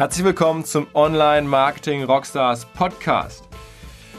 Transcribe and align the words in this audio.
Herzlich 0.00 0.24
willkommen 0.24 0.64
zum 0.64 0.86
Online 0.94 1.46
Marketing 1.46 2.04
Rockstars 2.04 2.64
Podcast. 2.64 3.44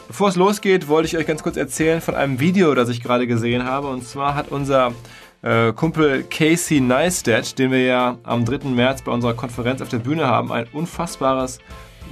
Bevor 0.07 0.29
es 0.29 0.35
losgeht, 0.35 0.87
wollte 0.87 1.07
ich 1.07 1.17
euch 1.17 1.25
ganz 1.25 1.41
kurz 1.41 1.57
erzählen 1.57 2.01
von 2.01 2.13
einem 2.13 2.39
Video, 2.39 2.75
das 2.75 2.87
ich 2.89 3.01
gerade 3.01 3.25
gesehen 3.25 3.65
habe. 3.65 3.87
Und 3.87 4.03
zwar 4.03 4.35
hat 4.35 4.49
unser 4.49 4.93
äh, 5.41 5.73
Kumpel 5.73 6.23
Casey 6.29 6.81
Neistat, 6.81 7.57
den 7.57 7.71
wir 7.71 7.83
ja 7.83 8.19
am 8.21 8.45
3. 8.45 8.69
März 8.69 9.01
bei 9.01 9.11
unserer 9.11 9.33
Konferenz 9.33 9.81
auf 9.81 9.89
der 9.89 9.97
Bühne 9.97 10.27
haben, 10.27 10.51
ein 10.51 10.67
unfassbares 10.71 11.57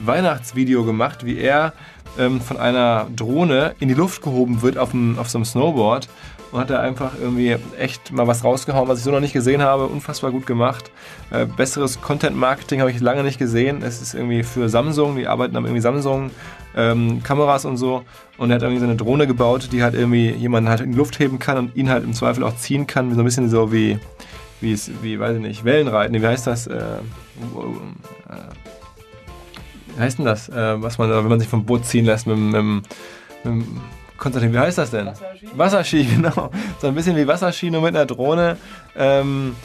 Weihnachtsvideo 0.03 0.83
gemacht, 0.83 1.23
wie 1.23 1.37
er 1.37 1.73
ähm, 2.17 2.41
von 2.41 2.57
einer 2.57 3.05
Drohne 3.15 3.75
in 3.79 3.87
die 3.87 3.93
Luft 3.93 4.23
gehoben 4.23 4.63
wird 4.63 4.79
auf, 4.79 4.95
einem, 4.95 5.19
auf 5.19 5.29
so 5.29 5.37
einem 5.37 5.45
Snowboard 5.45 6.09
und 6.51 6.59
hat 6.59 6.69
da 6.69 6.79
einfach 6.79 7.11
irgendwie 7.19 7.55
echt 7.77 8.11
mal 8.11 8.27
was 8.27 8.43
rausgehauen, 8.43 8.87
was 8.87 8.99
ich 8.99 9.03
so 9.03 9.11
noch 9.11 9.19
nicht 9.19 9.33
gesehen 9.33 9.61
habe. 9.61 9.85
Unfassbar 9.85 10.31
gut 10.31 10.47
gemacht. 10.47 10.91
Äh, 11.31 11.45
besseres 11.45 12.01
Content-Marketing 12.01 12.79
habe 12.79 12.91
ich 12.91 12.99
lange 12.99 13.23
nicht 13.23 13.37
gesehen. 13.37 13.83
Es 13.83 14.01
ist 14.01 14.15
irgendwie 14.15 14.43
für 14.43 14.67
Samsung, 14.67 15.15
die 15.15 15.27
arbeiten 15.27 15.55
am 15.55 15.65
irgendwie 15.65 15.81
Samsung 15.81 16.31
ähm, 16.75 17.21
Kameras 17.23 17.65
und 17.65 17.77
so. 17.77 18.03
Und 18.37 18.49
er 18.49 18.55
hat 18.55 18.63
irgendwie 18.63 18.79
so 18.79 18.85
eine 18.85 18.95
Drohne 18.95 19.27
gebaut, 19.27 19.69
die 19.71 19.83
halt 19.83 19.93
irgendwie 19.93 20.29
jemanden 20.31 20.69
halt 20.69 20.81
in 20.81 20.91
die 20.91 20.97
Luft 20.97 21.19
heben 21.19 21.37
kann 21.37 21.57
und 21.57 21.75
ihn 21.75 21.89
halt 21.89 22.03
im 22.03 22.13
Zweifel 22.13 22.43
auch 22.43 22.55
ziehen 22.55 22.87
kann. 22.87 23.13
So 23.13 23.21
ein 23.21 23.25
bisschen 23.25 23.49
so 23.49 23.71
wie, 23.71 23.99
wie, 24.59 24.77
wie 25.01 25.19
weiß 25.19 25.35
ich 25.35 25.41
nicht, 25.41 25.65
Wellenreiten. 25.65 26.19
Wie 26.19 26.25
heißt 26.25 26.47
das? 26.47 26.65
Äh, 26.65 26.77
äh, 26.77 26.99
wie 29.95 30.01
heißt 30.01 30.17
denn 30.17 30.25
das? 30.25 30.49
Äh, 30.49 30.81
was 30.81 30.97
man, 30.97 31.11
wenn 31.11 31.27
man 31.27 31.39
sich 31.39 31.49
vom 31.49 31.65
Boot 31.65 31.85
ziehen 31.85 32.05
lässt 32.05 32.25
mit, 32.25 32.37
mit, 32.37 32.83
mit 33.43 33.65
Konstantin, 34.19 34.53
wie 34.53 34.59
heißt 34.59 34.77
das 34.77 34.91
denn? 34.91 35.07
Wasserski. 35.07 35.47
Wasserski, 35.55 36.03
genau. 36.15 36.51
So 36.79 36.87
ein 36.87 36.95
bisschen 36.95 37.15
wie 37.15 37.27
Wasserski, 37.27 37.71
nur 37.71 37.81
mit 37.81 37.95
einer 37.95 38.05
Drohne. 38.05 38.57
Ähm, 38.95 39.55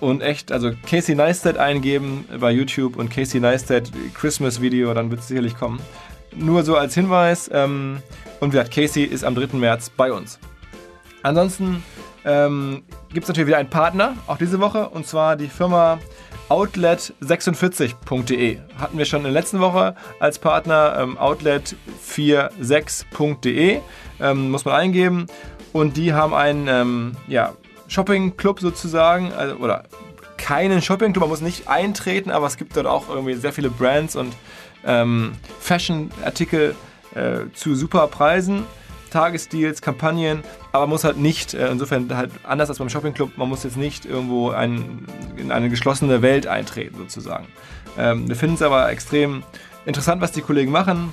und 0.00 0.22
echt, 0.22 0.50
also 0.50 0.72
Casey 0.88 1.14
Neistat 1.14 1.58
eingeben 1.58 2.24
bei 2.40 2.50
YouTube 2.50 2.96
und 2.96 3.10
Casey 3.10 3.38
Neistat 3.38 3.90
Christmas 4.14 4.60
Video, 4.60 4.94
dann 4.94 5.10
wird 5.10 5.20
es 5.20 5.28
sicherlich 5.28 5.54
kommen. 5.54 5.78
Nur 6.34 6.62
so 6.62 6.76
als 6.76 6.94
Hinweis. 6.94 7.50
Ähm, 7.52 8.02
und 8.40 8.52
wie 8.52 8.56
gesagt, 8.56 8.74
Casey 8.74 9.04
ist 9.04 9.24
am 9.24 9.34
3. 9.34 9.58
März 9.58 9.90
bei 9.90 10.10
uns. 10.10 10.38
Ansonsten 11.22 11.82
ähm, 12.24 12.82
gibt 13.12 13.24
es 13.24 13.28
natürlich 13.28 13.48
wieder 13.48 13.58
einen 13.58 13.68
Partner, 13.68 14.14
auch 14.26 14.38
diese 14.38 14.60
Woche, 14.60 14.88
und 14.88 15.06
zwar 15.06 15.36
die 15.36 15.48
Firma 15.48 15.98
outlet46.de. 16.50 18.58
Hatten 18.76 18.98
wir 18.98 19.06
schon 19.06 19.20
in 19.20 19.24
der 19.24 19.32
letzten 19.32 19.60
Woche 19.60 19.94
als 20.18 20.38
Partner 20.38 20.98
ähm, 20.98 21.16
outlet46.de. 21.16 23.80
Ähm, 24.20 24.50
muss 24.50 24.66
man 24.66 24.74
eingeben. 24.74 25.26
Und 25.72 25.96
die 25.96 26.12
haben 26.12 26.34
einen 26.34 26.68
ähm, 26.68 27.16
ja, 27.28 27.54
Shopping-Club 27.88 28.60
sozusagen, 28.60 29.32
also, 29.32 29.56
oder 29.56 29.84
keinen 30.36 30.82
Shopping-Club, 30.82 31.22
man 31.22 31.30
muss 31.30 31.40
nicht 31.40 31.68
eintreten, 31.68 32.30
aber 32.30 32.46
es 32.46 32.56
gibt 32.56 32.76
dort 32.76 32.86
auch 32.86 33.08
irgendwie 33.08 33.34
sehr 33.34 33.52
viele 33.52 33.70
Brands 33.70 34.16
und 34.16 34.34
ähm, 34.84 35.32
Fashion-Artikel 35.60 36.74
äh, 37.14 37.42
zu 37.54 37.76
super 37.76 38.08
Preisen. 38.08 38.64
Tagesdeals, 39.10 39.82
Kampagnen, 39.82 40.42
aber 40.72 40.86
muss 40.86 41.04
halt 41.04 41.18
nicht, 41.18 41.54
äh, 41.54 41.70
insofern 41.70 42.14
halt 42.16 42.30
anders 42.44 42.68
als 42.68 42.78
beim 42.78 42.88
Shoppingclub, 42.88 43.36
man 43.36 43.48
muss 43.48 43.64
jetzt 43.64 43.76
nicht 43.76 44.04
irgendwo 44.04 44.50
ein, 44.50 45.06
in 45.36 45.52
eine 45.52 45.68
geschlossene 45.68 46.22
Welt 46.22 46.46
eintreten 46.46 46.96
sozusagen. 46.96 47.46
Ähm, 47.98 48.28
wir 48.28 48.36
finden 48.36 48.54
es 48.54 48.62
aber 48.62 48.90
extrem 48.90 49.42
interessant, 49.86 50.20
was 50.20 50.32
die 50.32 50.42
Kollegen 50.42 50.70
machen. 50.70 51.12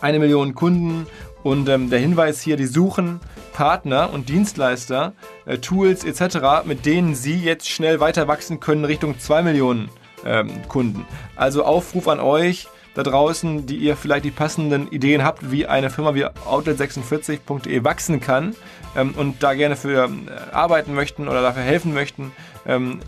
Eine 0.00 0.18
Million 0.18 0.54
Kunden 0.54 1.06
und 1.42 1.68
ähm, 1.68 1.90
der 1.90 1.98
Hinweis 1.98 2.40
hier, 2.40 2.56
die 2.56 2.66
suchen 2.66 3.20
Partner 3.52 4.12
und 4.12 4.28
Dienstleister, 4.28 5.14
äh, 5.44 5.58
Tools 5.58 6.04
etc., 6.04 6.64
mit 6.64 6.86
denen 6.86 7.14
sie 7.14 7.40
jetzt 7.40 7.68
schnell 7.68 8.00
weiter 8.00 8.28
wachsen 8.28 8.60
können 8.60 8.84
Richtung 8.84 9.18
2 9.18 9.42
Millionen 9.42 9.90
ähm, 10.24 10.50
Kunden. 10.68 11.04
Also 11.36 11.64
Aufruf 11.64 12.06
an 12.08 12.20
euch, 12.20 12.68
da 12.94 13.02
draußen, 13.02 13.66
die 13.66 13.76
ihr 13.76 13.96
vielleicht 13.96 14.24
die 14.24 14.30
passenden 14.30 14.88
Ideen 14.88 15.22
habt, 15.22 15.50
wie 15.50 15.66
eine 15.66 15.90
Firma 15.90 16.14
wie 16.14 16.24
Outlet46.de 16.26 17.84
wachsen 17.84 18.20
kann 18.20 18.54
ähm, 18.96 19.14
und 19.16 19.42
da 19.42 19.54
gerne 19.54 19.76
für 19.76 20.04
äh, 20.06 20.54
arbeiten 20.54 20.94
möchten 20.94 21.28
oder 21.28 21.42
dafür 21.42 21.62
helfen 21.62 21.94
möchten, 21.94 22.32
ähm, 22.66 23.00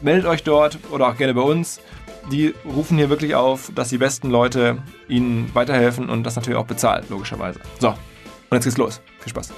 meldet 0.00 0.26
euch 0.26 0.42
dort 0.42 0.78
oder 0.90 1.08
auch 1.08 1.16
gerne 1.16 1.34
bei 1.34 1.42
uns. 1.42 1.80
Die 2.30 2.54
rufen 2.64 2.98
hier 2.98 3.10
wirklich 3.10 3.34
auf, 3.34 3.72
dass 3.74 3.88
die 3.88 3.98
besten 3.98 4.30
Leute 4.30 4.78
ihnen 5.08 5.50
weiterhelfen 5.54 6.08
und 6.08 6.22
das 6.22 6.36
natürlich 6.36 6.58
auch 6.58 6.66
bezahlt, 6.66 7.10
logischerweise. 7.10 7.58
So, 7.80 7.88
und 7.88 7.96
jetzt 8.52 8.64
geht's 8.64 8.78
los. 8.78 9.00
Viel 9.20 9.30
Spaß. 9.30 9.52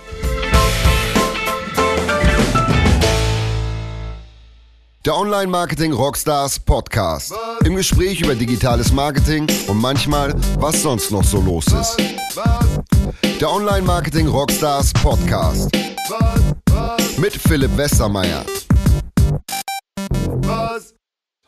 Der 5.04 5.14
Online 5.14 5.48
Marketing 5.48 5.92
Rockstars 5.92 6.58
Podcast. 6.58 7.34
Im 7.66 7.76
Gespräch 7.76 8.22
über 8.22 8.34
digitales 8.34 8.90
Marketing 8.90 9.46
und 9.68 9.76
manchmal, 9.76 10.32
was 10.58 10.80
sonst 10.80 11.10
noch 11.10 11.22
so 11.22 11.42
los 11.42 11.66
ist. 11.66 11.98
Der 13.38 13.50
Online 13.50 13.82
Marketing 13.82 14.28
Rockstars 14.28 14.94
Podcast. 14.94 15.70
Mit 17.18 17.34
Philipp 17.34 17.76
Westermeier. 17.76 18.46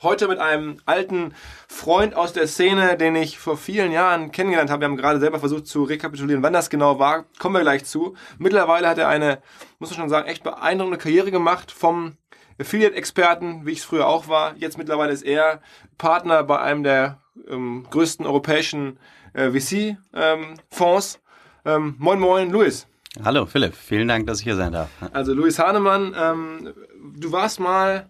Heute 0.03 0.29
mit 0.29 0.39
einem 0.39 0.77
alten 0.85 1.33
Freund 1.67 2.15
aus 2.15 2.35
der 2.35 2.49
Szene, 2.49 2.99
den 2.99 3.17
ich 3.17 3.39
vor 3.39 3.57
vielen 3.57 3.91
Jahren 3.91 4.33
kennengelernt 4.33 4.71
habe. 4.71 4.83
Wir 4.83 4.89
haben 4.89 4.99
gerade 4.99 5.19
selber 5.19 5.41
versucht 5.41 5.67
zu 5.67 5.85
rekapitulieren, 5.85 6.43
wann 6.43 6.53
das 6.53 6.69
genau 6.69 6.99
war. 6.99 7.25
Kommen 7.39 7.55
wir 7.55 7.63
gleich 7.63 7.87
zu. 7.87 8.15
Mittlerweile 8.37 8.87
hat 8.87 8.99
er 8.99 9.09
eine, 9.09 9.39
muss 9.79 9.89
man 9.89 9.99
schon 9.99 10.09
sagen, 10.11 10.29
echt 10.29 10.43
beeindruckende 10.45 10.99
Karriere 10.99 11.31
gemacht 11.31 11.73
vom 11.73 12.19
Affiliate-Experten, 12.61 13.67
wie 13.67 13.73
ich 13.73 13.79
es 13.79 13.85
früher 13.85 14.07
auch 14.07 14.29
war. 14.29 14.57
Jetzt 14.57 14.79
mittlerweile 14.79 15.13
ist 15.13 15.23
er 15.23 15.61
Partner 15.99 16.43
bei 16.45 16.59
einem 16.59 16.83
der 16.83 17.21
ähm, 17.49 17.87
größten 17.91 18.27
europäischen 18.27 18.99
äh, 19.35 19.51
VC-Fonds. 19.51 21.21
Ähm, 21.65 21.97
moin, 21.99 22.19
moin, 22.19 22.51
Luis. 22.51 22.87
Hallo, 23.25 23.47
Philipp. 23.47 23.75
Vielen 23.75 24.09
Dank, 24.09 24.27
dass 24.27 24.39
ich 24.39 24.45
hier 24.45 24.57
sein 24.57 24.73
darf. 24.73 24.89
Also, 25.13 25.33
Luis 25.33 25.59
Hahnemann, 25.59 26.15
ähm, 26.19 26.75
du 27.19 27.33
warst 27.33 27.61
mal 27.61 28.09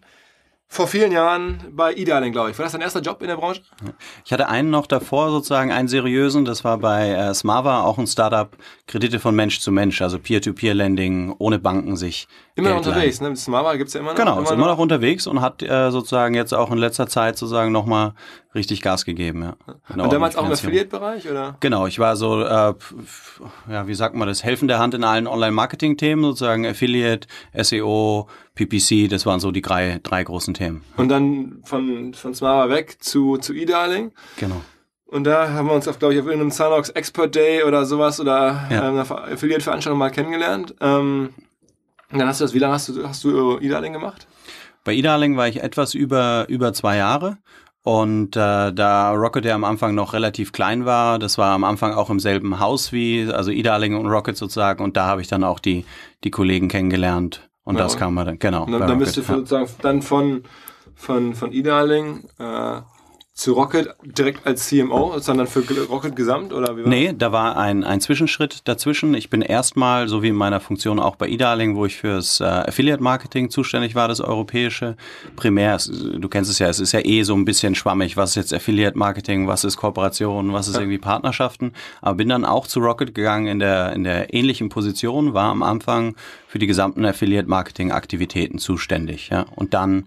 vor 0.68 0.88
vielen 0.88 1.12
Jahren 1.12 1.64
bei 1.70 1.94
Idealing, 1.94 2.32
glaube 2.32 2.50
ich. 2.50 2.58
War 2.58 2.64
das 2.64 2.72
dein 2.72 2.80
erster 2.80 3.00
Job 3.00 3.22
in 3.22 3.28
der 3.28 3.36
Branche? 3.36 3.62
Ich 4.24 4.32
hatte 4.32 4.48
einen 4.48 4.70
noch 4.70 4.86
davor, 4.86 5.30
sozusagen 5.30 5.70
einen 5.70 5.88
seriösen. 5.88 6.44
Das 6.44 6.64
war 6.64 6.78
bei 6.78 7.10
äh, 7.10 7.32
Smava, 7.34 7.82
auch 7.82 7.98
ein 7.98 8.06
Startup, 8.06 8.50
Kredite 8.86 9.20
von 9.20 9.34
Mensch 9.34 9.60
zu 9.60 9.70
Mensch, 9.70 10.02
also 10.02 10.18
Peer-to-Peer-Lending, 10.18 11.36
ohne 11.38 11.58
Banken 11.58 11.96
sich. 11.96 12.26
Immer 12.56 12.70
noch 12.70 12.78
unterwegs, 12.78 13.20
ne? 13.20 13.34
Smava 13.36 13.76
gibt 13.76 13.88
es 13.88 13.94
ja 13.94 14.00
immer 14.00 14.10
noch. 14.10 14.18
Genau, 14.18 14.32
immer 14.34 14.42
ist 14.42 14.50
immer 14.50 14.66
noch 14.66 14.78
unterwegs 14.78 15.26
und 15.26 15.40
hat 15.40 15.62
äh, 15.62 15.90
sozusagen 15.90 16.34
jetzt 16.34 16.52
auch 16.52 16.70
in 16.70 16.78
letzter 16.78 17.06
Zeit 17.06 17.38
sozusagen 17.38 17.70
nochmal 17.70 18.14
richtig 18.56 18.82
Gas 18.82 19.04
gegeben. 19.04 19.42
Ja. 19.42 19.56
Genau, 19.88 20.04
und 20.04 20.12
damals 20.12 20.36
auch 20.36 20.44
im 20.44 20.52
Affiliate-Bereich, 20.52 21.30
oder? 21.30 21.56
Genau, 21.60 21.86
ich 21.86 21.98
war 21.98 22.16
so, 22.16 22.42
äh, 22.42 22.74
ja, 23.70 23.86
wie 23.86 23.94
sagt 23.94 24.16
man 24.16 24.26
das, 24.26 24.42
helfende 24.42 24.78
Hand 24.78 24.94
in 24.94 25.04
allen 25.04 25.26
Online-Marketing-Themen, 25.26 26.24
sozusagen 26.24 26.66
Affiliate, 26.66 27.28
SEO, 27.54 28.28
PPC, 28.54 29.08
das 29.08 29.26
waren 29.26 29.38
so 29.38 29.52
die 29.52 29.62
drei, 29.62 30.00
drei 30.02 30.24
großen 30.24 30.54
Themen. 30.54 30.82
Und 30.96 31.08
dann 31.08 31.60
von, 31.64 32.14
von 32.14 32.34
Smava 32.34 32.68
weg 32.68 32.96
zu, 33.00 33.36
zu 33.36 33.54
E-Darling. 33.54 34.12
Genau. 34.38 34.60
Und 35.06 35.24
da 35.24 35.50
haben 35.50 35.68
wir 35.68 35.74
uns, 35.74 35.84
glaube 35.84 36.14
ich, 36.14 36.20
auf 36.20 36.26
irgendeinem 36.26 36.50
Sanox 36.50 36.88
Expert 36.90 37.34
Day 37.34 37.62
oder 37.62 37.86
sowas 37.86 38.18
oder 38.18 38.66
ja. 38.70 38.88
einer 38.88 39.08
Affiliate-Veranstaltung 39.08 39.98
mal 39.98 40.10
kennengelernt. 40.10 40.74
Ähm, 40.80 41.30
dann 42.10 42.26
hast 42.26 42.40
du 42.40 42.44
das, 42.44 42.54
wie 42.54 42.58
lange 42.58 42.74
hast 42.74 42.88
du, 42.88 43.06
hast 43.06 43.22
du 43.24 43.58
E-Darling 43.60 43.92
gemacht? 43.92 44.26
Bei 44.84 44.94
E-Darling 44.94 45.36
war 45.36 45.48
ich 45.48 45.62
etwas 45.62 45.94
über, 45.94 46.46
über 46.48 46.72
zwei 46.72 46.96
Jahre. 46.96 47.38
Und 47.86 48.34
äh, 48.34 48.72
da 48.72 49.12
Rocket 49.12 49.44
ja 49.44 49.54
am 49.54 49.62
Anfang 49.62 49.94
noch 49.94 50.12
relativ 50.12 50.50
klein 50.50 50.86
war, 50.86 51.20
das 51.20 51.38
war 51.38 51.54
am 51.54 51.62
Anfang 51.62 51.94
auch 51.94 52.10
im 52.10 52.18
selben 52.18 52.58
Haus 52.58 52.90
wie, 52.90 53.30
also 53.32 53.52
E-Darling 53.52 53.94
und 53.94 54.08
Rocket 54.08 54.36
sozusagen. 54.36 54.82
Und 54.82 54.96
da 54.96 55.06
habe 55.06 55.20
ich 55.20 55.28
dann 55.28 55.44
auch 55.44 55.60
die, 55.60 55.84
die 56.24 56.32
Kollegen 56.32 56.66
kennengelernt. 56.66 57.48
Und 57.62 57.76
ja, 57.76 57.84
das 57.84 57.96
kam 57.96 58.16
dann, 58.16 58.40
genau. 58.40 58.64
Und 58.64 58.72
dann, 58.72 58.88
dann 58.88 58.98
bist 58.98 59.16
du 59.16 59.22
sozusagen 59.22 59.68
dann 59.82 60.02
von, 60.02 60.42
von, 60.96 61.36
von 61.36 61.52
E-Darling 61.52 62.24
äh, 62.40 62.80
zu 63.36 63.52
Rocket 63.52 63.94
direkt 64.02 64.46
als 64.46 64.66
CMO, 64.66 65.18
sondern 65.18 65.46
für 65.46 65.60
Rocket 65.90 66.16
Gesamt 66.16 66.54
oder 66.54 66.74
wie 66.74 66.84
war 66.84 66.88
Nee, 66.88 67.12
da 67.16 67.32
war 67.32 67.58
ein, 67.58 67.84
ein 67.84 68.00
Zwischenschritt 68.00 68.66
dazwischen. 68.66 69.12
Ich 69.12 69.28
bin 69.28 69.42
erstmal, 69.42 70.08
so 70.08 70.22
wie 70.22 70.28
in 70.28 70.34
meiner 70.34 70.58
Funktion 70.58 70.98
auch 70.98 71.16
bei 71.16 71.28
eDarling, 71.28 71.76
wo 71.76 71.84
ich 71.84 71.98
fürs 71.98 72.40
äh, 72.40 72.44
Affiliate 72.44 73.02
Marketing 73.02 73.50
zuständig 73.50 73.94
war, 73.94 74.08
das 74.08 74.22
europäische, 74.22 74.96
primär, 75.36 75.76
du 75.76 76.28
kennst 76.30 76.50
es 76.50 76.58
ja, 76.58 76.68
es 76.68 76.80
ist 76.80 76.92
ja 76.92 77.04
eh 77.04 77.24
so 77.24 77.34
ein 77.34 77.44
bisschen 77.44 77.74
schwammig, 77.74 78.16
was 78.16 78.30
ist 78.30 78.36
jetzt 78.36 78.54
Affiliate 78.54 78.96
Marketing, 78.96 79.46
was 79.46 79.64
ist 79.64 79.76
Kooperation, 79.76 80.54
was 80.54 80.68
ist 80.68 80.76
ja. 80.76 80.80
irgendwie 80.80 80.98
Partnerschaften, 80.98 81.74
aber 82.00 82.14
bin 82.14 82.30
dann 82.30 82.46
auch 82.46 82.66
zu 82.66 82.80
Rocket 82.80 83.14
gegangen 83.14 83.48
in 83.48 83.58
der, 83.58 83.92
in 83.92 84.04
der 84.04 84.32
ähnlichen 84.32 84.70
Position, 84.70 85.34
war 85.34 85.50
am 85.50 85.62
Anfang 85.62 86.16
für 86.48 86.58
die 86.58 86.66
gesamten 86.66 87.04
Affiliate 87.04 87.50
Marketing 87.50 87.92
Aktivitäten 87.92 88.56
zuständig, 88.56 89.28
ja, 89.28 89.44
und 89.56 89.74
dann 89.74 90.06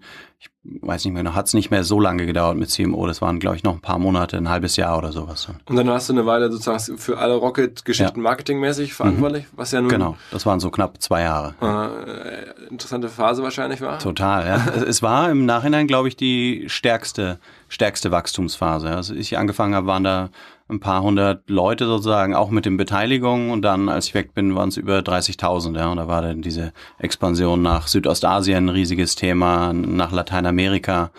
weiß 0.64 1.04
nicht 1.04 1.14
mehr, 1.14 1.22
noch 1.22 1.34
hat 1.34 1.46
es 1.46 1.54
nicht 1.54 1.70
mehr 1.70 1.84
so 1.84 2.00
lange 2.00 2.26
gedauert 2.26 2.56
mit 2.56 2.70
CMO. 2.70 3.06
Das 3.06 3.22
waren, 3.22 3.40
glaube 3.40 3.56
ich, 3.56 3.62
noch 3.62 3.74
ein 3.74 3.80
paar 3.80 3.98
Monate, 3.98 4.36
ein 4.36 4.48
halbes 4.48 4.76
Jahr 4.76 4.96
oder 4.98 5.12
sowas. 5.12 5.48
Und 5.66 5.76
dann 5.76 5.88
hast 5.88 6.08
du 6.08 6.12
eine 6.12 6.26
Weile 6.26 6.50
sozusagen 6.50 6.98
für 6.98 7.18
alle 7.18 7.34
Rocket-Geschichten 7.34 8.18
ja. 8.18 8.22
marketingmäßig 8.22 8.94
verantwortlich, 8.94 9.44
mhm. 9.44 9.56
was 9.56 9.72
ja 9.72 9.80
nun. 9.80 9.90
Genau, 9.90 10.16
das 10.30 10.46
waren 10.46 10.60
so 10.60 10.70
knapp 10.70 11.00
zwei 11.00 11.22
Jahre. 11.22 11.54
Äh, 11.60 12.68
interessante 12.70 13.08
Phase 13.08 13.42
wahrscheinlich 13.42 13.80
war. 13.80 13.98
Total, 13.98 14.46
ja. 14.46 14.82
es 14.86 15.02
war 15.02 15.30
im 15.30 15.46
Nachhinein, 15.46 15.86
glaube 15.86 16.08
ich, 16.08 16.16
die 16.16 16.64
stärkste, 16.68 17.38
stärkste 17.68 18.10
Wachstumsphase. 18.10 18.90
Als 18.90 19.10
ich 19.10 19.38
angefangen 19.38 19.74
habe, 19.74 19.86
waren 19.86 20.04
da 20.04 20.30
ein 20.70 20.80
paar 20.80 21.02
hundert 21.02 21.48
Leute 21.50 21.86
sozusagen, 21.86 22.34
auch 22.34 22.50
mit 22.50 22.66
den 22.66 22.76
Beteiligungen. 22.76 23.50
Und 23.50 23.62
dann, 23.62 23.88
als 23.88 24.08
ich 24.08 24.14
weg 24.14 24.34
bin, 24.34 24.54
waren 24.54 24.68
es 24.68 24.76
über 24.76 24.98
30.000. 25.00 25.76
Ja. 25.76 25.88
Und 25.88 25.96
da 25.96 26.08
war 26.08 26.22
dann 26.22 26.42
diese 26.42 26.72
Expansion 26.98 27.62
nach 27.62 27.86
Südostasien 27.86 28.66
ein 28.66 28.68
riesiges 28.68 29.14
Thema, 29.14 29.72
nach 29.72 30.12
Lateinamerika 30.12 31.10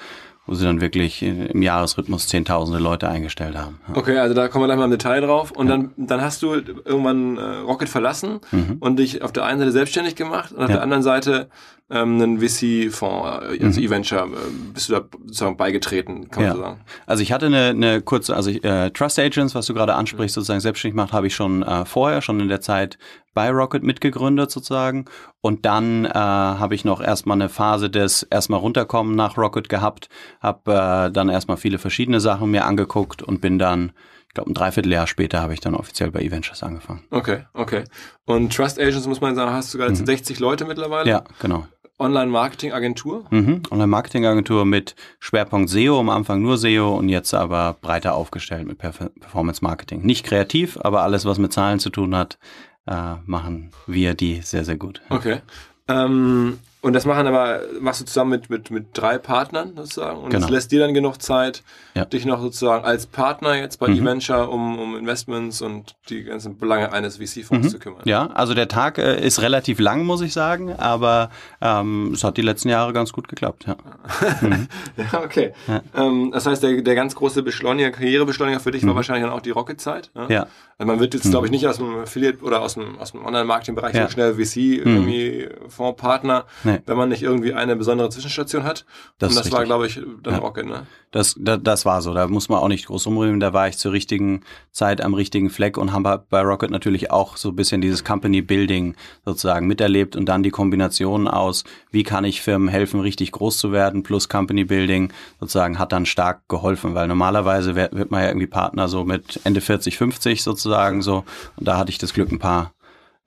wo 0.48 0.56
sie 0.56 0.66
dann 0.66 0.82
wirklich 0.82 1.22
im 1.22 1.62
Jahresrhythmus 1.62 2.28
zehntausende 2.28 2.80
Leute 2.80 3.08
eingestellt 3.08 3.56
haben. 3.56 3.80
Okay, 3.94 4.18
also 4.18 4.34
da 4.34 4.48
kommen 4.48 4.64
wir 4.64 4.68
gleich 4.68 4.78
mal 4.78 4.86
im 4.86 4.92
Detail 4.92 5.22
drauf. 5.22 5.52
Und 5.52 5.70
ja. 5.70 5.78
dann, 5.78 5.92
dann 5.96 6.22
hast 6.22 6.42
du 6.42 6.54
irgendwann 6.54 7.38
äh, 7.38 7.42
Rocket 7.60 7.88
verlassen 7.88 8.40
mhm. 8.52 8.78
und 8.80 8.98
dich 8.98 9.22
auf 9.22 9.32
der 9.32 9.46
einen 9.46 9.60
Seite 9.60 9.72
selbstständig 9.72 10.16
gemacht 10.16 10.52
und 10.52 10.64
auf 10.64 10.70
ja. 10.70 10.76
der 10.76 10.84
anderen 10.84 11.04
Seite 11.04 11.50
ähm, 11.92 12.22
einen 12.22 12.40
VC-Fonds, 12.40 13.46
äh, 13.60 13.64
also 13.64 13.80
mhm. 13.80 13.86
E-Venture, 13.86 14.24
äh, 14.26 14.74
bist 14.74 14.90
du 14.90 14.94
da 14.94 15.02
sozusagen 15.26 15.58
beigetreten, 15.58 16.30
kann 16.30 16.44
man 16.44 16.56
so 16.56 16.62
sagen? 16.62 16.82
Also 17.06 17.24
ich 17.24 17.32
hatte 17.32 17.48
eine, 17.48 17.68
eine 17.68 18.02
kurze, 18.02 18.36
also 18.36 18.50
ich, 18.50 18.64
äh, 18.64 18.90
Trust 18.92 19.20
Agents, 19.20 19.56
was 19.56 19.66
du 19.66 19.74
gerade 19.74 19.94
ansprichst, 19.96 20.36
sozusagen 20.36 20.62
selbstständig 20.62 20.96
gemacht, 20.96 21.14
habe 21.14 21.28
ich 21.28 21.36
schon 21.36 21.64
äh, 21.64 21.86
vorher, 21.86 22.22
schon 22.22 22.40
in 22.40 22.48
der 22.48 22.62
Zeit 22.62 22.98
bei 23.34 23.50
Rocket 23.50 23.84
mitgegründet 23.84 24.52
sozusagen. 24.52 25.06
Und 25.42 25.66
dann 25.66 26.06
äh, 26.06 26.10
habe 26.14 26.76
ich 26.76 26.86
noch 26.86 27.02
erstmal 27.02 27.36
eine 27.36 27.50
Phase 27.50 27.90
des 27.90 28.24
erstmal 28.24 28.60
runterkommen 28.60 29.16
nach 29.16 29.38
Rocket 29.38 29.70
gehabt, 29.70 30.10
habe 30.40 30.72
äh, 30.72 31.12
dann 31.12 31.30
erstmal 31.30 31.58
viele 31.58 31.78
verschiedene 31.78 32.20
Sachen 32.20 32.52
mir 32.52 32.66
angeguckt 32.66 33.22
und 33.22 33.42
bin 33.42 33.60
dann 33.60 33.92
ich 34.32 34.36
glaube, 34.36 34.50
ein 34.50 34.54
Dreivierteljahr 34.54 35.08
später 35.08 35.42
habe 35.42 35.54
ich 35.54 35.60
dann 35.60 35.76
offiziell 35.76 36.10
bei 36.10 36.22
eVentures 36.22 36.64
angefangen. 36.64 37.04
Okay, 37.10 37.44
okay. 37.54 37.84
Und 38.24 38.56
Trust 38.56 38.80
Agents, 38.80 39.06
muss 39.06 39.20
man 39.20 39.36
sagen, 39.36 39.52
hast 39.52 39.74
du 39.74 39.78
gerade 39.78 39.92
mhm. 39.92 40.06
60 40.06 40.40
Leute 40.40 40.64
mittlerweile? 40.64 41.10
Ja, 41.10 41.26
genau. 41.42 41.68
Online-Marketing-Agentur? 42.02 43.26
Mhm. 43.30 43.62
Online-Marketing-Agentur 43.72 44.66
mit 44.66 44.96
Schwerpunkt 45.20 45.70
SEO, 45.70 46.00
am 46.00 46.10
Anfang 46.10 46.42
nur 46.42 46.58
SEO 46.58 46.98
und 46.98 47.10
jetzt 47.10 47.34
aber 47.34 47.78
breiter 47.82 48.16
aufgestellt 48.16 48.68
mit 48.68 48.78
Performance-Marketing. 48.78 50.02
Nicht 50.02 50.26
kreativ, 50.26 50.78
aber 50.82 51.04
alles, 51.04 51.26
was 51.26 51.38
mit 51.38 51.54
Zahlen 51.54 51.80
zu 51.80 51.90
tun 51.90 52.16
hat, 52.16 52.38
äh, 52.88 53.16
machen 53.26 53.72
wir 53.88 54.16
die 54.16 54.42
sehr, 54.42 54.66
sehr 54.66 54.78
gut. 54.78 55.02
Okay. 55.10 55.42
Ähm, 55.88 56.60
und 56.82 56.94
das 56.94 57.06
machen 57.06 57.28
aber, 57.28 57.62
machst 57.80 58.02
du 58.02 58.06
zusammen 58.06 58.32
mit, 58.32 58.50
mit, 58.50 58.72
mit 58.72 58.88
drei 58.94 59.20
Partnern 59.20 59.74
sozusagen. 59.76 60.20
Und 60.20 60.32
genau. 60.32 60.42
das 60.42 60.50
lässt 60.50 60.72
dir 60.72 60.80
dann 60.80 60.96
genug 60.96 61.22
Zeit, 61.22 61.64
ja. 61.96 62.06
dich 62.06 62.26
noch 62.26 62.42
sozusagen 62.42 62.86
als 62.86 63.08
Partner 63.08 63.56
jetzt 63.56 63.80
bei 63.80 63.88
mhm. 63.88 64.02
eVenture 64.02 64.50
um, 64.50 64.78
um 64.80 64.98
Investments 64.98 65.62
und 65.62 65.96
die 66.10 66.24
ganzen 66.24 66.58
Belange 66.58 66.92
eines 66.92 67.18
VC-Fonds 67.18 67.68
mhm. 67.68 67.70
zu 67.70 67.80
kümmern. 67.80 68.02
Ja, 68.06 68.28
also 68.28 68.54
der 68.54 68.68
Tag 68.68 68.98
äh, 68.98 69.26
ist 69.26 69.42
relativ 69.42 69.80
lang, 69.80 70.06
muss 70.06 70.22
ich 70.22 70.34
sagen, 70.34 70.74
aber 70.74 71.30
ähm, 71.62 72.12
es 72.14 72.24
hat 72.24 72.38
die 72.38 72.42
letzten 72.42 72.70
Jahre 72.70 72.94
ganz 72.94 73.12
gut 73.12 73.28
geklappt. 73.28 73.66
Ja, 73.68 73.76
mhm. 74.42 74.68
ja 74.98 75.24
okay. 75.24 75.54
Ja. 75.68 75.82
Ähm, 75.96 76.32
das 76.32 76.46
heißt, 76.46 76.62
der, 76.62 76.82
der 76.82 76.96
ganz 76.96 77.16
große 77.16 77.42
Beschleuniger, 77.44 77.92
Karrierebeschleuniger 77.92 78.60
für 78.60 78.72
dich 78.72 78.84
war 78.84 78.92
mhm. 78.92 78.98
wahrscheinlich 78.98 79.26
dann 79.26 79.34
auch 79.34 79.42
die 79.42 79.52
Rocket-Zeit. 79.52 80.12
Ja. 80.16 80.28
ja. 80.28 80.48
Also 80.78 80.92
man 80.92 81.00
wird 81.00 81.14
jetzt, 81.14 81.30
glaube 81.30 81.48
ich, 81.48 81.52
mhm. 81.52 81.58
nicht 81.58 81.68
aus 81.68 81.78
dem 81.78 82.00
Affiliate 82.00 82.44
oder 82.44 82.62
aus 82.62 82.74
dem, 82.74 82.98
aus 82.98 83.12
dem 83.12 83.26
Online-Marketing-Bereich 83.26 83.96
so 83.96 84.10
schnell 84.10 84.34
VC 84.34 84.56
mhm. 84.56 84.96
irgendwie 84.96 85.50
Fondspartner. 85.68 86.46
Nee 86.64 86.80
wenn 86.92 86.98
man 86.98 87.10
nicht 87.10 87.24
irgendwie 87.24 87.54
eine 87.54 87.76
besondere 87.76 88.10
Zwischenstation 88.10 88.64
hat. 88.64 88.86
Das 89.18 89.30
Und 89.30 89.38
das 89.38 89.52
war, 89.52 89.64
glaube 89.64 89.88
ich, 89.88 90.02
dann. 90.24 90.36
Rocket, 90.36 90.66
ne? 90.66 90.88
Das, 91.12 91.36
das, 91.38 91.60
das 91.62 91.81
war 91.86 92.02
so. 92.02 92.14
Da 92.14 92.28
muss 92.28 92.50
man 92.50 92.60
auch 92.60 92.68
nicht 92.68 92.88
groß 92.88 93.08
umrühmen. 93.08 93.40
Da 93.40 93.54
war 93.54 93.68
ich 93.68 93.78
zur 93.78 93.92
richtigen 93.92 94.42
Zeit 94.72 95.02
am 95.02 95.14
richtigen 95.14 95.50
Fleck 95.50 95.78
und 95.78 95.92
haben 95.92 96.04
bei 96.04 96.42
Rocket 96.42 96.72
natürlich 96.72 97.12
auch 97.12 97.38
so 97.38 97.50
ein 97.50 97.56
bisschen 97.56 97.82
dieses 97.82 98.04
Company 98.04 98.42
Building 98.42 98.96
sozusagen 99.26 99.68
miterlebt 99.68 100.16
und 100.16 100.26
dann 100.26 100.44
die 100.44 100.50
Kombination 100.50 101.28
aus, 101.28 101.64
wie 101.92 102.04
kann 102.04 102.24
ich 102.24 102.42
Firmen 102.42 102.68
helfen, 102.68 103.00
richtig 103.00 103.32
groß 103.32 103.58
zu 103.58 103.72
werden, 103.72 104.04
plus 104.04 104.30
Company 104.30 104.64
Building 104.64 105.12
sozusagen 105.40 105.80
hat 105.80 105.92
dann 105.92 106.06
stark 106.06 106.48
geholfen, 106.48 106.96
weil 106.96 107.08
normalerweise 107.08 107.76
wird 107.76 108.12
man 108.12 108.22
ja 108.22 108.28
irgendwie 108.28 108.48
Partner 108.48 108.88
so 108.88 109.04
mit 109.04 109.40
Ende 109.44 109.62
40, 109.62 109.98
50 109.98 110.44
sozusagen 110.44 111.02
so. 111.02 111.24
Und 111.58 111.68
da 111.68 111.78
hatte 111.78 111.92
ich 111.92 111.98
das 111.98 112.14
Glück, 112.14 112.32
ein 112.32 112.40
paar 112.40 112.74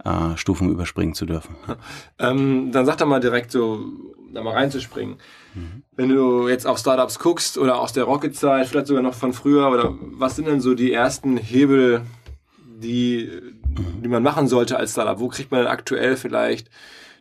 äh, 0.05 0.37
Stufen 0.37 0.71
überspringen 0.71 1.15
zu 1.15 1.27
dürfen. 1.27 1.57
Ähm, 2.17 2.71
dann 2.71 2.87
sag 2.87 2.97
doch 2.99 3.07
mal 3.07 3.19
direkt 3.19 3.51
so, 3.51 3.81
da 4.33 4.41
mal 4.43 4.53
reinzuspringen. 4.53 5.17
Mhm. 5.55 5.83
Wenn 5.97 6.09
du 6.09 6.49
jetzt 6.49 6.67
auf 6.67 6.79
Startups 6.79 7.19
guckst 7.19 7.59
oder 7.59 7.79
aus 7.79 7.93
der 7.93 8.05
Rocket-Zeit, 8.05 8.67
vielleicht 8.67 8.89
sogar 8.89 9.03
noch 9.03 9.15
von 9.15 9.33
früher, 9.33 9.71
oder 9.71 9.95
was 10.01 10.37
sind 10.37 10.49
denn 10.49 10.61
so 10.61 10.75
die 10.75 10.93
ersten 10.93 11.37
Hebel, 11.37 12.03
die, 12.83 13.31
die 14.03 14.09
man 14.09 14.23
machen 14.23 14.49
sollte 14.49 14.77
als 14.77 14.93
Startup? 14.93 15.19
Wo 15.19 15.29
kriegt 15.29 15.51
man 15.51 15.61
denn 15.61 15.69
aktuell 15.69 16.17
vielleicht 16.17 16.69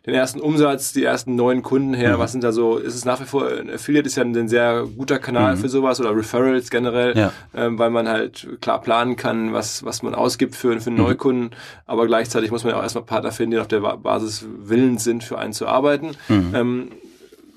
den 0.06 0.14
ersten 0.14 0.40
Umsatz, 0.40 0.92
die 0.92 1.02
ersten 1.02 1.34
neuen 1.34 1.62
Kunden 1.62 1.94
her? 1.94 2.16
Mhm. 2.16 2.20
Was 2.20 2.32
sind 2.32 2.44
da 2.44 2.52
so? 2.52 2.76
Ist 2.76 2.94
es 2.94 3.04
nach 3.04 3.20
wie 3.20 3.24
vor, 3.24 3.48
ein 3.48 3.70
Affiliate 3.70 4.06
ist 4.06 4.16
ja 4.16 4.22
ein 4.22 4.48
sehr 4.48 4.86
guter 4.96 5.18
Kanal 5.18 5.56
mhm. 5.56 5.60
für 5.60 5.68
sowas 5.68 6.00
oder 6.00 6.14
Referrals 6.14 6.68
generell, 6.68 7.16
ja. 7.16 7.32
ähm, 7.54 7.78
weil 7.78 7.90
man 7.90 8.08
halt 8.08 8.46
klar 8.60 8.82
planen 8.82 9.16
kann, 9.16 9.52
was, 9.52 9.84
was 9.84 10.02
man 10.02 10.14
ausgibt 10.14 10.56
für, 10.56 10.78
für 10.80 10.90
einen 10.90 10.98
mhm. 10.98 11.04
Neukunden, 11.04 11.50
aber 11.86 12.06
gleichzeitig 12.06 12.50
muss 12.50 12.64
man 12.64 12.72
ja 12.72 12.78
auch 12.78 12.82
erstmal 12.82 13.04
Partner 13.04 13.32
finden, 13.32 13.52
die 13.52 13.58
auf 13.58 13.68
der 13.68 13.80
Basis 13.80 14.44
willens 14.46 15.04
sind, 15.04 15.24
für 15.24 15.38
einen 15.38 15.52
zu 15.54 15.66
arbeiten. 15.66 16.10
Mhm. 16.28 16.54
Ähm, 16.54 16.88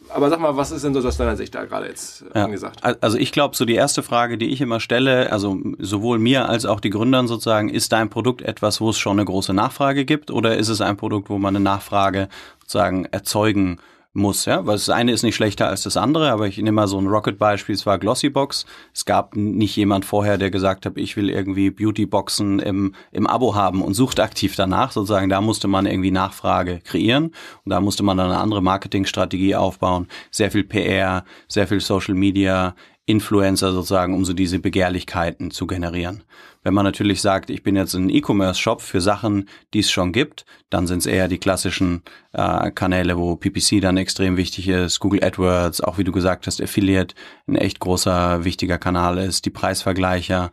aber 0.10 0.30
sag 0.30 0.40
mal, 0.40 0.56
was 0.58 0.72
ist 0.72 0.84
denn 0.84 0.94
so 0.94 1.08
aus 1.08 1.18
deiner 1.18 1.36
Sicht 1.36 1.56
da 1.56 1.66
gerade 1.66 1.88
jetzt 1.88 2.24
ja. 2.34 2.46
angesagt? 2.46 2.82
Also 3.02 3.18
ich 3.18 3.32
glaube, 3.32 3.56
so 3.56 3.66
die 3.66 3.76
erste 3.76 4.04
Frage, 4.04 4.38
die 4.38 4.48
ich 4.48 4.62
immer 4.62 4.80
stelle, 4.80 5.32
also 5.32 5.58
sowohl 5.80 6.20
mir 6.20 6.50
als 6.50 6.66
auch 6.66 6.80
die 6.80 6.90
Gründern 6.90 7.28
sozusagen, 7.28 7.70
ist 7.70 7.92
dein 7.92 8.10
Produkt 8.10 8.42
etwas, 8.42 8.82
wo 8.82 8.90
es 8.90 8.98
schon 8.98 9.14
eine 9.14 9.26
große 9.26 9.54
Nachfrage 9.54 10.06
gibt 10.06 10.32
oder 10.32 10.58
ist 10.58 10.70
es 10.70 10.82
ein 10.82 10.98
Produkt, 10.98 11.30
wo 11.30 11.38
man 11.38 11.56
eine 11.56 11.64
Nachfrage 11.64 12.30
sozusagen 12.60 13.06
erzeugen 13.06 13.80
muss, 14.18 14.46
ja, 14.46 14.66
weil 14.66 14.76
das 14.76 14.90
eine 14.90 15.12
ist 15.12 15.24
nicht 15.24 15.36
schlechter 15.36 15.68
als 15.68 15.84
das 15.84 15.96
andere, 15.96 16.32
aber 16.32 16.48
ich 16.48 16.58
nehme 16.58 16.72
mal 16.72 16.88
so 16.88 17.00
ein 17.00 17.08
Rocket-Beispiel, 17.08 17.76
es 17.76 17.86
war 17.86 17.98
Glossybox. 17.98 18.66
Es 18.94 19.06
gab 19.06 19.36
nicht 19.36 19.76
jemand 19.76 20.04
vorher, 20.04 20.38
der 20.38 20.52
gesagt 20.52 20.86
hat, 20.86 20.98
ich 20.98 21.16
will 21.16 21.30
irgendwie 21.30 21.70
Beautyboxen 21.70 22.60
im, 22.60 22.96
im 23.12 23.28
Abo 23.28 23.56
haben 23.56 23.82
und 23.82 23.94
sucht 23.94 24.20
aktiv 24.20 24.56
danach, 24.56 24.92
sozusagen, 24.92 25.30
da 25.30 25.40
musste 25.40 25.68
man 25.68 25.86
irgendwie 25.86 26.12
Nachfrage 26.12 26.80
kreieren 26.84 27.28
und 27.64 27.70
da 27.70 27.80
musste 27.80 28.04
man 28.04 28.18
dann 28.18 28.32
eine 28.32 28.40
andere 28.40 28.62
Marketingstrategie 28.62 29.56
aufbauen, 29.56 30.08
sehr 30.32 30.52
viel 30.52 30.64
PR, 30.64 31.24
sehr 31.48 31.68
viel 31.68 31.80
Social 31.80 32.16
Media, 32.16 32.76
Influencer 33.08 33.72
sozusagen, 33.72 34.14
um 34.14 34.26
so 34.26 34.34
diese 34.34 34.60
Begehrlichkeiten 34.60 35.50
zu 35.50 35.66
generieren. 35.66 36.24
Wenn 36.62 36.74
man 36.74 36.84
natürlich 36.84 37.22
sagt, 37.22 37.50
ich 37.50 37.64
bin 37.64 37.78
jetzt 37.78 37.94
ein 37.94 38.10
E-Commerce-Shop 38.10 38.82
für 38.82 39.00
Sachen, 39.00 39.48
die 39.74 39.80
es 39.80 39.90
schon 39.90 40.12
gibt, 40.12 40.46
dann 40.70 40.88
sind 40.88 41.00
es 41.00 41.06
eher 41.06 41.30
die 41.30 41.38
klassischen 41.38 42.04
äh, 42.34 42.70
Kanäle, 42.72 43.18
wo 43.18 43.38
PPC 43.38 43.82
dann 43.82 43.96
extrem 43.96 44.36
wichtig 44.36 44.68
ist, 44.68 45.00
Google 45.00 45.24
AdWords, 45.24 45.80
auch 45.80 45.98
wie 45.98 46.04
du 46.04 46.12
gesagt 46.12 46.48
hast, 46.48 46.62
Affiliate 46.62 47.16
ein 47.48 47.56
echt 47.56 47.80
großer, 47.80 48.44
wichtiger 48.44 48.78
Kanal 48.78 49.18
ist, 49.18 49.46
die 49.46 49.52
Preisvergleicher. 49.52 50.52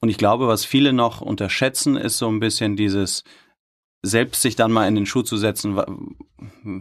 Und 0.00 0.10
ich 0.10 0.18
glaube, 0.18 0.48
was 0.48 0.66
viele 0.66 0.92
noch 0.92 1.22
unterschätzen, 1.22 1.96
ist 1.96 2.18
so 2.18 2.28
ein 2.28 2.40
bisschen 2.40 2.76
dieses 2.76 3.24
selbst 4.06 4.42
sich 4.42 4.56
dann 4.56 4.72
mal 4.72 4.86
in 4.86 4.94
den 4.94 5.06
Schuh 5.06 5.22
zu 5.22 5.36
setzen, 5.36 5.78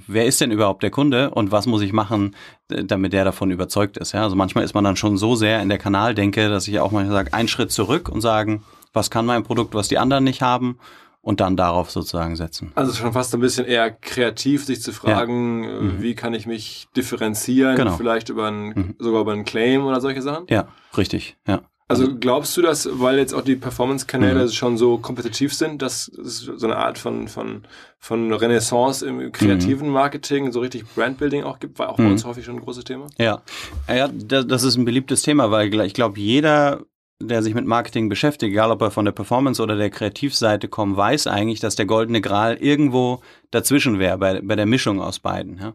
wer 0.08 0.25
ist 0.25 0.41
denn 0.41 0.51
überhaupt 0.51 0.84
der 0.84 0.91
Kunde 0.91 1.32
und 1.32 1.51
was 1.51 1.65
muss 1.65 1.82
ich 1.82 1.94
machen, 1.94 2.36
damit 2.67 3.13
der 3.13 3.25
davon 3.25 3.51
überzeugt 3.51 3.98
ist. 3.98 4.13
Ja? 4.13 4.24
Also 4.24 4.36
manchmal 4.36 4.63
ist 4.63 4.74
man 4.74 4.84
dann 4.84 4.96
schon 4.96 5.17
so 5.17 5.36
sehr 5.36 5.62
in 5.62 5.70
der 5.70 5.77
Kanaldenke, 5.77 6.50
dass 6.50 6.67
ich 6.67 6.79
auch 6.79 6.91
manchmal 6.91 7.15
sage, 7.15 7.34
einen 7.34 7.48
Schritt 7.48 7.72
zurück 7.72 8.10
und 8.10 8.22
sagen, 8.22 8.63
was 8.94 9.10
kann 9.10 9.25
mein 9.25 9.44
Produkt, 9.44 9.74
was 9.74 9.88
die 9.88 9.98
anderen 9.98 10.24
nicht 10.24 10.41
haben 10.41 10.77
und 11.22 11.39
dann 11.39 11.58
darauf 11.58 11.89
sozusagen 11.89 12.36
setzen. 12.36 12.72
Also 12.75 12.94
schon 12.94 13.12
fast 13.12 13.34
ein 13.34 13.41
bisschen 13.41 13.65
eher 13.65 13.89
kreativ, 13.89 14.63
sich 14.63 14.82
zu 14.82 14.94
fragen, 14.94 15.63
ja. 15.63 15.70
Äh, 15.70 15.82
mhm. 15.82 16.01
wie 16.01 16.13
kann 16.13 16.36
ich 16.36 16.46
mich 16.46 16.88
differenzieren, 16.96 17.75
genau. 17.75 17.98
vielleicht 17.98 18.29
über 18.29 18.48
einen, 18.48 18.67
mhm. 18.67 18.96
sogar 19.00 19.22
über 19.22 19.34
einen 19.34 19.44
Claim 19.44 19.86
oder 19.86 20.01
solche 20.01 20.22
Sachen? 20.22 20.46
Ja, 20.50 20.67
richtig, 20.96 21.36
ja. 21.48 21.62
Also 21.88 22.15
glaubst 22.20 22.58
du, 22.58 22.63
dass, 22.63 22.89
weil 22.92 23.20
jetzt 23.20 23.34
auch 23.34 23.44
die 23.44 23.56
Performance-Kanäle 23.56 24.46
mhm. 24.46 24.50
schon 24.50 24.77
so 24.77 24.98
kompetitiv 24.98 25.54
sind, 25.54 25.84
dass 25.84 26.08
es 26.08 26.39
so 26.39 26.65
eine 26.65 26.77
Art 26.77 26.98
von, 26.98 27.27
von, 27.27 27.63
von 28.00 28.34
Renaissance 28.34 29.06
im 29.06 29.32
kreativen 29.32 29.88
mhm. 29.88 29.94
Marketing, 29.94 30.51
so 30.51 30.62
richtig 30.62 30.84
Brandbuilding 30.96 31.44
auch 31.44 31.60
gibt, 31.60 31.77
war 31.77 31.89
auch 31.89 32.00
mhm. 32.00 32.06
bei 32.06 32.12
uns 32.12 32.25
häufig 32.25 32.44
schon 32.44 32.56
ein 32.56 32.62
großes 32.62 32.86
Thema? 32.86 33.06
Ja, 33.20 33.44
ja 33.88 34.08
das 34.08 34.63
ist 34.63 34.77
ein 34.77 34.86
beliebtes 34.86 35.22
Thema, 35.22 35.51
weil 35.51 35.72
ich 35.82 35.94
glaube, 35.94 36.20
jeder 36.20 36.82
der 37.22 37.42
sich 37.42 37.54
mit 37.54 37.65
Marketing 37.65 38.10
beschäftigt, 38.10 38.51
egal 38.51 38.72
ob 38.72 38.82
er 38.82 38.92
von 38.92 39.06
der 39.06 39.13
Performance 39.13 39.62
oder 39.63 39.77
der 39.77 39.89
Kreativseite 39.89 40.68
kommt, 40.68 40.98
weiß 40.98 41.27
eigentlich, 41.27 41.62
dass 41.62 41.75
der 41.75 41.86
goldene 41.86 42.20
Gral 42.20 42.56
irgendwo 42.58 43.22
dazwischen 43.51 44.00
wäre, 44.00 44.18
bei, 44.18 44.42
bei 44.42 44.56
der 44.58 44.65
Mischung 44.65 45.01
aus 45.01 45.20
beiden. 45.20 45.58
Ja. 45.58 45.74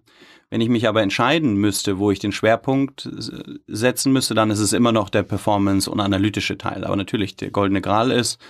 Wenn 0.51 0.61
ich 0.61 0.69
mich 0.69 0.89
aber 0.89 1.01
entscheiden 1.03 1.55
müsste, 1.55 1.99
wo 1.99 2.11
ich 2.11 2.19
den 2.19 2.33
Schwerpunkt 2.33 3.09
setzen 3.69 4.13
müsste, 4.13 4.35
dann 4.35 4.51
ist 4.51 4.59
es 4.59 4.73
immer 4.73 4.91
noch 4.91 5.09
der 5.09 5.23
Performance- 5.23 5.89
und 5.89 6.01
analytische 6.01 6.59
Teil. 6.59 6.85
Aber 6.85 6.97
natürlich, 6.97 7.37
der 7.37 7.51
goldene 7.51 7.81
Gral 7.81 8.11
ist, 8.11 8.41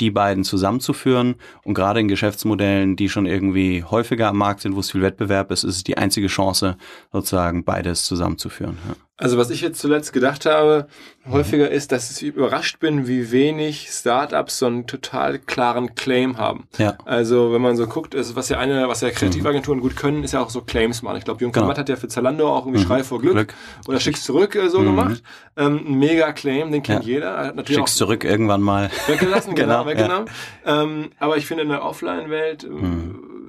die 0.00 0.10
beiden 0.10 0.44
zusammenzuführen. 0.44 1.36
Und 1.64 1.74
gerade 1.74 2.00
in 2.00 2.08
Geschäftsmodellen, 2.08 2.96
die 2.96 3.08
schon 3.08 3.26
irgendwie 3.26 3.84
häufiger 3.84 4.28
am 4.28 4.38
Markt 4.38 4.60
sind, 4.60 4.74
wo 4.76 4.80
es 4.80 4.90
viel 4.90 5.02
Wettbewerb 5.02 5.50
ist, 5.50 5.64
ist 5.64 5.76
es 5.76 5.84
die 5.84 5.96
einzige 5.96 6.26
Chance, 6.26 6.76
sozusagen 7.12 7.64
beides 7.64 8.04
zusammenzuführen. 8.04 8.76
Ja. 8.88 8.94
Also 9.20 9.36
was 9.36 9.50
ich 9.50 9.60
jetzt 9.60 9.78
zuletzt 9.78 10.12
gedacht 10.14 10.46
habe, 10.46 10.86
häufiger 11.30 11.70
ist, 11.70 11.92
dass 11.92 12.10
ich 12.10 12.26
überrascht 12.26 12.80
bin, 12.80 13.06
wie 13.06 13.30
wenig 13.30 13.88
Startups 13.90 14.58
so 14.58 14.66
einen 14.66 14.86
total 14.86 15.38
klaren 15.38 15.94
Claim 15.94 16.38
haben. 16.38 16.66
Ja. 16.78 16.96
Also 17.04 17.52
wenn 17.52 17.60
man 17.60 17.76
so 17.76 17.86
guckt, 17.86 18.14
ist, 18.14 18.34
was 18.34 18.48
ja 18.48 18.58
eine, 18.58 18.88
was 18.88 19.02
ja 19.02 19.10
Kreativagenturen 19.10 19.80
gut 19.80 19.94
können, 19.94 20.24
ist 20.24 20.32
ja 20.32 20.40
auch 20.40 20.48
so 20.48 20.62
Claims 20.62 21.02
machen. 21.02 21.18
Ich 21.18 21.24
glaube, 21.24 21.42
Jung 21.42 21.52
Genau. 21.52 21.66
Matt 21.66 21.76
hat 21.78 21.90
ja 21.90 21.96
für 21.96 22.08
Zalando 22.08 22.48
auch 22.48 22.64
irgendwie 22.64 22.82
Mhm. 22.82 22.86
Schrei 22.86 23.04
vor 23.04 23.20
Glück, 23.20 23.34
Glück. 23.34 23.54
oder 23.86 24.00
Schick's 24.00 24.24
zurück 24.24 24.54
äh, 24.56 24.68
so 24.70 24.80
Mhm. 24.80 24.84
gemacht. 24.86 25.22
Ähm, 25.58 25.84
ein 25.86 25.98
mega 25.98 26.32
Claim, 26.32 26.72
den 26.72 26.82
kennt 26.82 27.04
Ja. 27.04 27.12
jeder. 27.14 27.28
Er 27.32 27.52
natürlich 27.52 27.76
Schick's 27.78 27.92
auch 27.92 27.96
zurück 27.96 28.24
irgendwann 28.24 28.62
mal. 28.62 28.90
weggelassen, 29.06 29.54
genau, 29.54 29.84
Genau, 29.84 29.86
weggenommen. 29.86 30.30
Ähm, 30.64 31.10
aber 31.18 31.36
ich 31.36 31.46
finde 31.46 31.64
in 31.64 31.68
der 31.68 31.84
Offline-Welt 31.84 32.64
äh, 32.64 32.68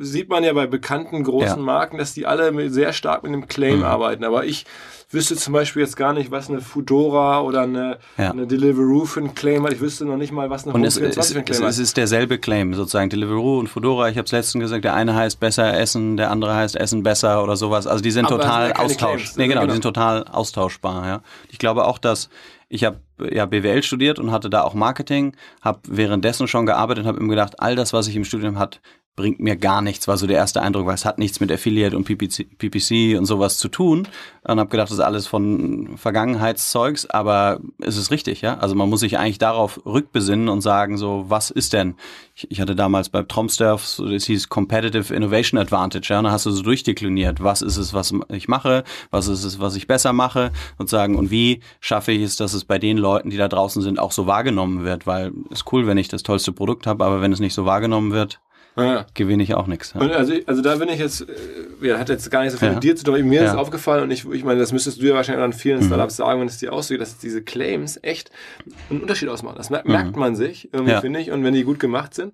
sieht 0.02 0.30
man 0.30 0.44
ja 0.44 0.54
bei 0.54 0.68
bekannten 0.68 1.24
großen. 1.24 1.48
Ja. 1.48 1.56
Marken, 1.58 1.98
dass 1.98 2.14
die 2.14 2.26
alle 2.26 2.70
sehr 2.70 2.94
stark 2.94 3.24
mit 3.24 3.32
einem 3.32 3.48
Claim 3.48 3.80
Mhm. 3.80 3.84
arbeiten. 3.86 4.24
Aber 4.24 4.46
ich 4.46 4.66
wüsste 5.10 5.36
zum 5.36 5.54
Beispiel 5.54 5.82
jetzt 5.82 5.98
gar 5.98 6.14
nicht, 6.14 6.32
was 6.32 6.50
eine 6.50 6.62
Foodora 6.62 7.42
oder 7.42 7.64
eine, 7.64 7.98
Ja. 8.18 8.32
eine 8.32 8.48
Deliveroo 8.48 9.06
für 9.06 9.20
einen 9.20 9.36
Claim 9.36 9.66
hat. 9.66 9.74
Ich 9.74 9.82
wüsste 9.82 10.06
noch 10.06 10.16
nicht 10.18 10.32
mal, 10.32 10.50
was 10.50 10.64
eine 10.66 10.74
Und 10.74 10.84
es, 10.86 10.98
Home24 11.00 11.20
es, 11.20 11.28
für 11.32 11.36
einen 11.40 11.48
es, 11.50 11.58
Claim 11.58 11.70
es 11.70 11.76
hat. 11.78 11.84
ist 11.84 11.98
derselbe 11.98 12.38
Claim, 12.38 12.74
sozusagen 12.74 13.10
Deliveroo 13.10 13.60
und 13.60 13.68
Fedora. 13.68 14.10
Ich 14.10 14.18
habe 14.18 14.26
es 14.26 14.32
letztens 14.32 14.62
gesagt, 14.64 14.84
der 14.86 14.94
eine 14.94 15.14
heißt 15.16 15.40
besser 15.40 15.78
Essen, 15.78 16.16
der 16.18 16.32
andere 16.32 16.56
heißt 16.56 16.76
Essen 16.78 17.04
besser 17.04 17.44
oder 17.44 17.58
sowas. 17.58 17.88
Also 17.88 18.02
die 18.02 18.12
sind 18.12 18.26
Aber 18.26 18.36
es 18.38 18.42
sind 18.42 18.50
total 18.52 18.72
keine 18.74 18.86
austausch. 18.86 19.36
Nee, 19.36 19.48
genau, 19.48 19.62
Genau. 19.62 19.66
die 19.68 19.74
sind 19.74 19.84
total 19.84 20.24
austauschbar. 20.26 21.06
Ja. 21.08 21.22
Ich 21.50 21.58
glaube 21.60 21.86
auch, 21.86 21.98
dass 21.98 22.30
ich 22.74 22.86
habe 22.86 23.00
ja 23.30 23.46
BWL 23.46 23.84
studiert 23.84 24.18
und 24.18 24.32
hatte 24.32 24.50
da 24.50 24.62
auch 24.62 24.74
Marketing, 24.74 25.36
habe 25.62 25.80
währenddessen 25.90 26.48
schon 26.48 26.66
gearbeitet 26.66 27.04
und 27.04 27.08
habe 27.10 27.20
immer 27.20 27.28
gedacht, 27.32 27.60
all 27.60 27.76
das, 27.76 27.92
was 27.92 28.08
ich 28.08 28.16
im 28.16 28.24
Studium 28.24 28.58
hat, 28.58 28.80
bringt 29.16 29.42
mir 29.42 29.58
gar 29.58 29.82
nichts, 29.82 30.08
war 30.08 30.18
so 30.18 30.26
der 30.26 30.38
erste 30.38 30.62
Eindruck, 30.62 30.86
weil 30.86 30.96
es 30.96 31.04
hat 31.06 31.20
nichts 31.20 31.42
mit 31.42 31.52
Affiliate 31.52 31.98
und 31.98 32.06
PPC, 32.06 32.58
PPC 32.58 33.18
und 33.18 33.26
sowas 33.26 33.58
zu 33.58 33.68
tun. 33.68 34.08
Und 34.44 34.60
habe 34.60 34.70
gedacht, 34.70 34.88
das 34.88 34.98
ist 34.98 35.04
alles 35.04 35.28
von 35.28 35.98
Vergangenheitszeugs, 35.98 37.06
aber 37.08 37.60
es 37.80 37.98
ist 37.98 38.10
richtig, 38.10 38.42
ja. 38.42 38.58
Also 38.58 38.74
man 38.74 38.90
muss 38.90 39.02
sich 39.02 39.20
eigentlich 39.20 39.38
darauf 39.38 39.86
rückbesinnen 39.86 40.50
und 40.50 40.62
sagen, 40.62 40.98
so, 40.98 41.26
was 41.28 41.52
ist 41.52 41.74
denn? 41.74 41.96
Ich, 42.34 42.50
ich 42.50 42.62
hatte 42.62 42.76
damals 42.76 43.10
bei 43.10 43.22
Tromsturf, 43.24 43.86
so, 43.86 44.08
das 44.08 44.26
hieß 44.26 44.50
Competitive 44.50 45.14
Innovation 45.14 45.60
Advantage, 45.60 46.08
ja. 46.10 46.20
Und 46.20 46.26
da 46.26 46.32
hast 46.32 46.46
du 46.46 46.52
so 46.52 46.64
durchdekliniert, 46.64 47.44
was 47.44 47.62
ist 47.62 47.78
es, 47.78 47.94
was 47.94 48.14
ich 48.30 48.48
mache, 48.48 48.84
was 49.12 49.28
ist 49.28 49.44
es, 49.44 49.60
was 49.60 49.76
ich 49.76 49.88
besser 49.88 50.14
mache, 50.14 50.52
sozusagen, 50.78 51.16
und 51.16 51.30
wie 51.30 51.60
schaffe 51.82 52.14
ich 52.14 52.24
es, 52.24 52.38
dass 52.38 52.54
es 52.54 52.64
bei 52.64 52.80
den 52.80 52.98
Leuten, 52.98 53.30
die 53.30 53.38
da 53.38 53.50
draußen 53.50 53.82
sind, 53.82 54.00
auch 54.00 54.14
so 54.14 54.26
wahrgenommen 54.26 54.84
wird, 54.86 55.06
weil 55.06 55.34
es 55.52 55.60
ist 55.60 55.74
cool, 55.74 55.86
wenn 55.86 55.98
ich 55.98 56.08
das 56.08 56.24
tollste 56.24 56.54
Produkt 56.54 56.88
habe, 56.88 57.04
aber 57.04 57.22
wenn 57.22 57.34
es 57.34 57.40
nicht 57.40 57.54
so 57.54 57.66
wahrgenommen 57.66 58.12
wird, 58.12 58.40
Ja. 58.78 59.06
gewinne 59.14 59.44
ich 59.44 59.54
auch 59.54 59.68
nichts. 59.68 59.94
Ja. 59.94 60.02
Also, 60.02 60.34
also 60.46 60.62
da 60.62 60.76
bin 60.76 60.88
ich 60.90 61.00
jetzt, 61.00 61.22
äh, 61.22 61.88
ja, 61.88 62.00
hat 62.00 62.10
jetzt 62.10 62.32
gar 62.32 62.44
nicht 62.44 62.54
so 62.54 62.58
viel 62.58 62.70
mit 62.72 62.84
dir 62.84 62.96
zu 62.96 63.04
tun, 63.04 63.16
aber 63.16 63.24
mir 63.24 63.44
ist. 63.44 63.54
Mhm. 63.54 63.60
aufgefallen 63.60 64.04
und 64.04 64.12
ich, 64.12 64.26
ich 64.32 64.44
meine, 64.44 64.60
das 64.60 64.72
müsstest 64.72 65.02
du 65.02 65.08
ja 65.08 65.14
wahrscheinlich 65.16 65.44
an 65.44 65.54
vielen 65.54 65.84
Startups 65.84 66.16
sagen, 66.16 66.40
wenn 66.40 66.48
es 66.48 66.58
dir 66.58 66.72
aussieht, 66.72 67.02
dass 67.02 67.18
diese 67.18 67.42
Claims 67.42 68.00
echt 68.02 68.32
einen 68.90 69.02
Unterschied 69.02 69.28
ausmachen. 69.30 69.56
Das 69.58 69.70
mer 69.70 69.84
merkt 69.86 70.16
man 70.16 70.36
sich, 70.36 70.70
Mhm. 70.74 71.02
Finde 71.02 71.20
ich, 71.20 71.32
und 71.32 71.44
wenn 71.44 71.54
die 71.54 71.64
gut 71.64 71.80
gemacht 71.80 72.14
sind. 72.14 72.34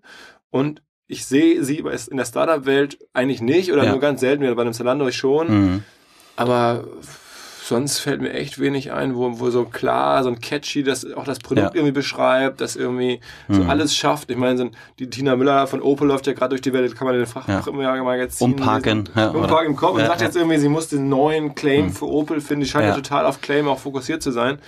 Und 0.51 0.81
ich 1.07 1.25
sehe 1.25 1.63
sie 1.63 1.77
in 1.79 2.17
der 2.17 2.25
Startup-Welt 2.25 2.99
eigentlich 3.13 3.41
nicht 3.41 3.71
oder 3.71 3.89
nur 3.89 3.99
ganz 3.99 4.19
selten, 4.19 4.43
bei 4.55 4.61
einem 4.61 4.73
Zalando 4.73 5.09
schon. 5.11 5.47
Mhm. 5.49 5.83
Aber 6.35 6.85
sonst 7.67 7.99
fällt 7.99 8.21
mir 8.21 8.31
echt 8.33 8.59
wenig 8.59 8.91
ein, 8.91 9.15
wo, 9.15 9.39
wo 9.39 9.49
so 9.49 9.65
klar, 9.65 10.23
so 10.23 10.29
ein 10.29 10.39
catchy, 10.39 10.83
das 10.83 11.11
auch 11.13 11.25
das 11.25 11.39
Produkt 11.39 11.67
Ja. 11.69 11.75
irgendwie 11.75 11.91
beschreibt, 11.91 12.61
das 12.61 12.75
irgendwie 12.75 13.19
so 13.49 13.63
Mhm. 13.63 13.69
alles 13.69 13.95
schafft. 13.95 14.29
Ich 14.31 14.37
meine, 14.37 14.57
so, 14.57 14.69
die 14.99 15.09
Tina 15.09 15.35
Müller 15.35 15.67
von 15.67 15.81
Opel 15.81 16.07
läuft 16.07 16.27
ja 16.27 16.33
gerade 16.33 16.49
durch 16.49 16.61
die 16.61 16.73
Welt, 16.73 16.95
kann 16.95 17.07
man 17.07 17.15
den 17.15 17.25
Fach 17.25 17.47
Ja. 17.47 17.61
Magazin 18.03 18.45
Umparken, 18.51 19.09
ja, 19.15 19.29
Umparken 19.29 19.71
im 19.71 19.75
Kopf 19.75 19.95
und 19.95 19.99
Ja, 20.01 20.07
sagt 20.07 20.21
ja. 20.21 20.27
jetzt 20.27 20.35
irgendwie, 20.37 20.57
sie 20.57 20.69
muss 20.69 20.87
den 20.87 21.09
neuen 21.09 21.55
Claim 21.55 21.91
für 21.91 22.05
Opel 22.07 22.41
finden. 22.41 22.63
Die 22.63 22.69
scheint 22.69 22.83
ja. 22.85 22.89
Ja. 22.91 22.95
total 22.95 23.25
auf 23.25 23.41
Claim 23.41 23.67
auch 23.67 23.79
fokussiert 23.79 24.21
zu 24.23 24.31
sein. 24.31 24.59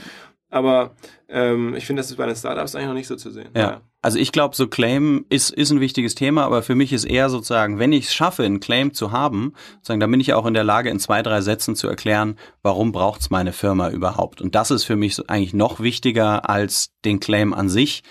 Aber 0.50 0.96
ähm, 1.28 1.76
ich 1.76 1.86
finde, 1.86 2.00
das 2.00 2.10
ist 2.10 2.18
bei 2.18 2.26
den 2.26 2.36
Startups 2.36 2.74
eigentlich 2.74 2.88
noch 2.88 2.94
nicht 2.96 3.08
so 3.08 3.16
zu 3.16 3.30
sehen. 3.30 3.50
Ja. 3.56 3.82
Also 4.02 4.18
ich 4.18 4.32
glaube, 4.32 4.56
so 4.56 4.68
Claim 4.68 5.26
ist, 5.30 5.52
ist 5.52 5.72
ein 5.72 5.80
wichtiges 5.80 6.16
Thema, 6.16 6.46
aber 6.46 6.64
für 6.64 6.74
mich 6.74 6.92
ist 6.92 7.04
eher 7.04 7.30
sozusagen, 7.30 7.78
wenn 7.78 7.92
ich 7.92 8.06
es 8.06 8.14
schaffe, 8.14 8.44
einen 8.44 8.60
Claim 8.60 8.94
zu 8.94 9.12
haben, 9.12 9.54
sozusagen, 9.76 10.00
dann 10.00 10.10
bin 10.10 10.22
ich 10.22 10.34
auch 10.34 10.46
in 10.46 10.54
der 10.54 10.64
Lage, 10.64 10.90
in 10.90 11.00
zwei, 11.00 11.22
drei 11.22 11.42
Sätzen 11.42 11.76
zu 11.76 11.88
erklären, 11.88 12.38
warum 12.64 12.92
braucht's 12.92 13.30
meine 13.30 13.54
Firma 13.54 13.90
überhaupt. 13.90 14.42
Und 14.42 14.56
das 14.56 14.72
ist 14.72 14.86
für 14.86 14.96
mich 14.96 15.30
eigentlich 15.30 15.54
noch 15.54 15.82
wichtiger 15.82 16.50
als 16.50 16.94
den 17.06 17.20
Claim 17.20 17.54
an 17.54 17.70
sich. 17.70 18.04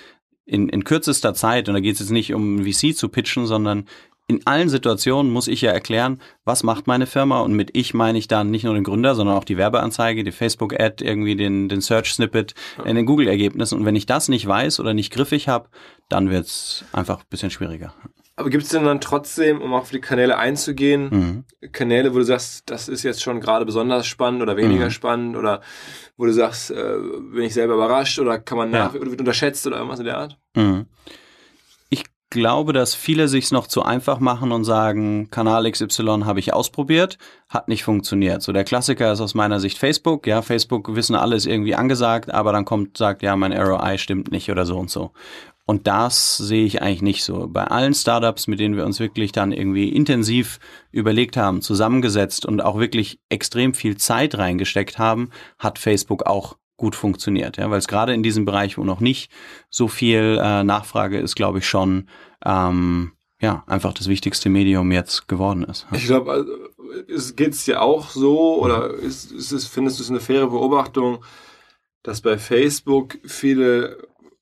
In, 0.45 0.69
in 0.69 0.85
kürzester 0.85 1.35
Zeit, 1.35 1.69
und 1.69 1.75
da 1.75 1.81
geht 1.81 1.95
es 1.95 2.01
jetzt 2.01 2.11
nicht 2.11 2.33
um 2.33 2.65
VC 2.65 2.97
zu 2.97 3.09
pitchen, 3.11 3.47
sondern 3.47 3.85
in 4.31 4.47
allen 4.47 4.69
Situationen 4.69 5.33
muss 5.33 5.49
ich 5.49 5.63
ja 5.63 5.73
erklären, 5.73 6.21
was 6.45 6.63
macht 6.63 6.87
meine 6.87 7.07
Firma 7.07 7.41
und 7.41 7.55
mit 7.55 7.71
ich 7.73 7.95
meine 7.95 8.19
ich 8.19 8.29
dann 8.29 8.51
nicht 8.51 8.63
nur 8.65 8.75
den 8.75 8.85
Gründer, 8.85 9.15
sondern 9.15 9.37
auch 9.37 9.45
die 9.45 9.57
Werbeanzeige, 9.57 10.23
die 10.23 10.33
Facebook-Ad, 10.33 11.03
irgendwie 11.05 11.35
den, 11.35 11.69
den 11.69 11.81
Search-Snippet 11.81 12.55
in 12.85 12.95
den 12.95 13.07
Google-Ergebnissen. 13.07 13.79
Und 13.79 13.87
wenn 13.87 13.97
ich 13.97 14.05
das 14.07 14.29
nicht 14.29 14.47
weiß 14.47 14.81
oder 14.81 14.93
nicht 14.95 15.13
griffig 15.13 15.49
habe, 15.49 15.69
dann 16.11 16.29
wird's 16.31 16.85
einfach 16.93 17.21
ein 17.21 17.25
bisschen 17.31 17.51
schwieriger. 17.51 17.95
Aber 18.37 18.51
gibt 18.51 18.63
es 18.65 18.69
denn 18.71 18.85
dann 18.85 19.01
trotzdem, 19.01 19.61
um 19.61 19.73
auf 19.75 19.91
die 19.91 20.01
Kanäle 20.01 20.37
einzugehen, 20.39 21.09
Mhm. 21.61 21.71
Kanäle, 21.73 22.15
wo 22.15 22.19
du 22.19 22.25
sagst, 22.25 22.71
das 22.71 22.87
ist 22.89 23.03
jetzt 23.03 23.21
schon 23.23 23.41
gerade 23.41 23.65
besonders 23.67 24.07
spannend 24.07 24.43
oder 24.43 24.57
weniger 24.57 24.85
Mhm. 24.85 24.91
spannend 24.91 25.37
oder 25.37 25.61
wo 26.17 26.25
du 26.27 26.33
sagst, 26.33 26.71
äh, 26.71 26.95
bin 27.33 27.43
ich 27.43 27.55
selber 27.55 27.75
überrascht 27.75 28.19
oder 28.21 28.39
kann 28.39 28.59
man 28.59 28.71
nach 28.71 28.95
Ja. 28.95 29.01
oder 29.01 29.11
wird 29.11 29.21
unterschätzt 29.21 29.67
oder 29.67 29.77
irgendwas 29.79 29.99
in 29.99 30.05
der 30.05 30.19
Art? 30.19 30.39
Mhm. 30.55 30.85
Glaube, 32.31 32.75
dass 32.75 32.95
viele 32.95 33.27
sich's 33.27 33.53
noch 33.53 33.67
zu 33.69 33.83
einfach 33.83 34.21
machen 34.21 34.53
und 34.53 34.65
sagen, 34.65 35.31
Kanal 35.31 35.71
XY 35.71 36.25
habe 36.25 36.41
ich 36.41 36.53
ausprobiert, 36.53 37.17
hat 37.49 37.69
nicht 37.69 37.85
funktioniert. 37.85 38.43
So 38.43 38.53
der 38.53 38.65
Klassiker 38.65 39.11
ist 39.13 39.23
aus 39.23 39.35
meiner 39.35 39.61
Sicht 39.61 39.79
Facebook. 39.79 40.27
Ja, 40.27 40.43
Facebook 40.43 40.95
wissen 40.95 41.15
alles 41.15 41.47
irgendwie 41.47 41.75
angesagt, 41.75 42.33
aber 42.35 42.53
dann 42.53 42.67
kommt, 42.67 42.99
sagt, 42.99 43.23
ja, 43.23 43.35
mein 43.35 43.55
ROI 43.55 43.97
stimmt 43.97 44.31
nicht 44.31 44.51
oder 44.51 44.67
so 44.67 44.79
und 44.79 44.91
so. 44.91 45.13
Und 45.65 45.87
das 45.87 46.39
sehe 46.39 46.65
ich 46.65 46.81
eigentlich 46.81 47.03
nicht 47.03 47.25
so. 47.25 47.47
Bei 47.47 47.65
allen 47.65 47.93
Startups, 47.93 48.47
mit 48.47 48.59
denen 48.59 48.77
wir 48.77 48.87
uns 48.87 49.01
wirklich 49.01 49.33
dann 49.33 49.53
irgendwie 49.53 49.91
intensiv 49.91 50.61
überlegt 50.93 51.37
haben, 51.37 51.63
zusammengesetzt 51.63 52.47
und 52.47 52.63
auch 52.63 52.79
wirklich 52.79 53.21
extrem 53.29 53.75
viel 53.75 53.97
Zeit 53.97 54.37
reingesteckt 54.37 54.99
haben, 54.99 55.31
hat 55.59 55.79
Facebook 55.79 56.25
auch 56.27 56.57
gut 56.79 56.97
funktioniert. 56.97 57.59
Ja, 57.59 57.71
weil 57.71 57.79
es 57.79 57.89
gerade 57.89 58.15
in 58.15 58.23
diesem 58.23 58.47
Bereich, 58.47 58.79
wo 58.79 58.85
noch 58.85 59.01
nicht 59.01 59.31
so 59.69 59.89
viel 59.89 60.41
äh, 60.41 60.65
Nachfrage 60.65 61.19
ist, 61.19 61.37
glaube 61.37 61.59
ich 61.59 61.69
schon, 61.69 62.09
ähm, 62.47 63.13
ja, 63.41 63.65
einfach 63.67 63.93
das 63.93 64.09
wichtigste 64.09 64.49
Medium 64.49 64.91
jetzt 64.91 65.29
geworden 65.29 65.65
ist. 65.65 65.87
Ich 65.93 66.07
glaube, 66.07 66.33
also, 66.33 66.53
es 67.09 67.37
geht's 67.37 67.65
dir 67.65 67.83
auch 67.83 68.09
so 68.09 68.61
oder 68.63 68.95
ist, 68.95 69.31
ist 69.31 69.53
es, 69.53 69.67
findest 69.67 69.99
du 69.99 70.05
es 70.05 70.11
eine 70.11 70.21
faire 70.21 70.49
Beobachtung, 70.49 71.25
dass 72.03 72.21
bei 72.21 72.39
Facebook 72.39 73.19
viele 73.25 73.99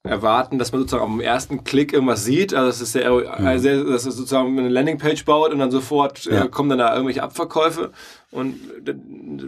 erwarten, 0.09 0.59
dass 0.59 0.73
man 0.73 0.81
sozusagen 0.83 1.05
am 1.05 1.21
ersten 1.21 1.65
Klick 1.65 1.93
irgendwas 1.93 2.25
sieht, 2.25 2.55
also 2.55 2.67
dass 2.69 2.81
es 2.81 2.93
sehr, 2.93 3.11
äh, 3.11 3.59
sehr 3.59 3.85
dass 3.85 4.07
es 4.07 4.17
sozusagen 4.17 4.59
eine 4.59 4.69
Landingpage 4.69 5.25
baut 5.25 5.53
und 5.53 5.59
dann 5.59 5.71
sofort 5.71 6.25
Ja. 6.25 6.45
äh, 6.45 6.49
kommen 6.49 6.69
dann 6.71 6.79
da 6.79 6.93
irgendwelche 6.95 7.23
Abverkäufe. 7.23 7.91
Und 8.31 8.57
d- 8.81 8.95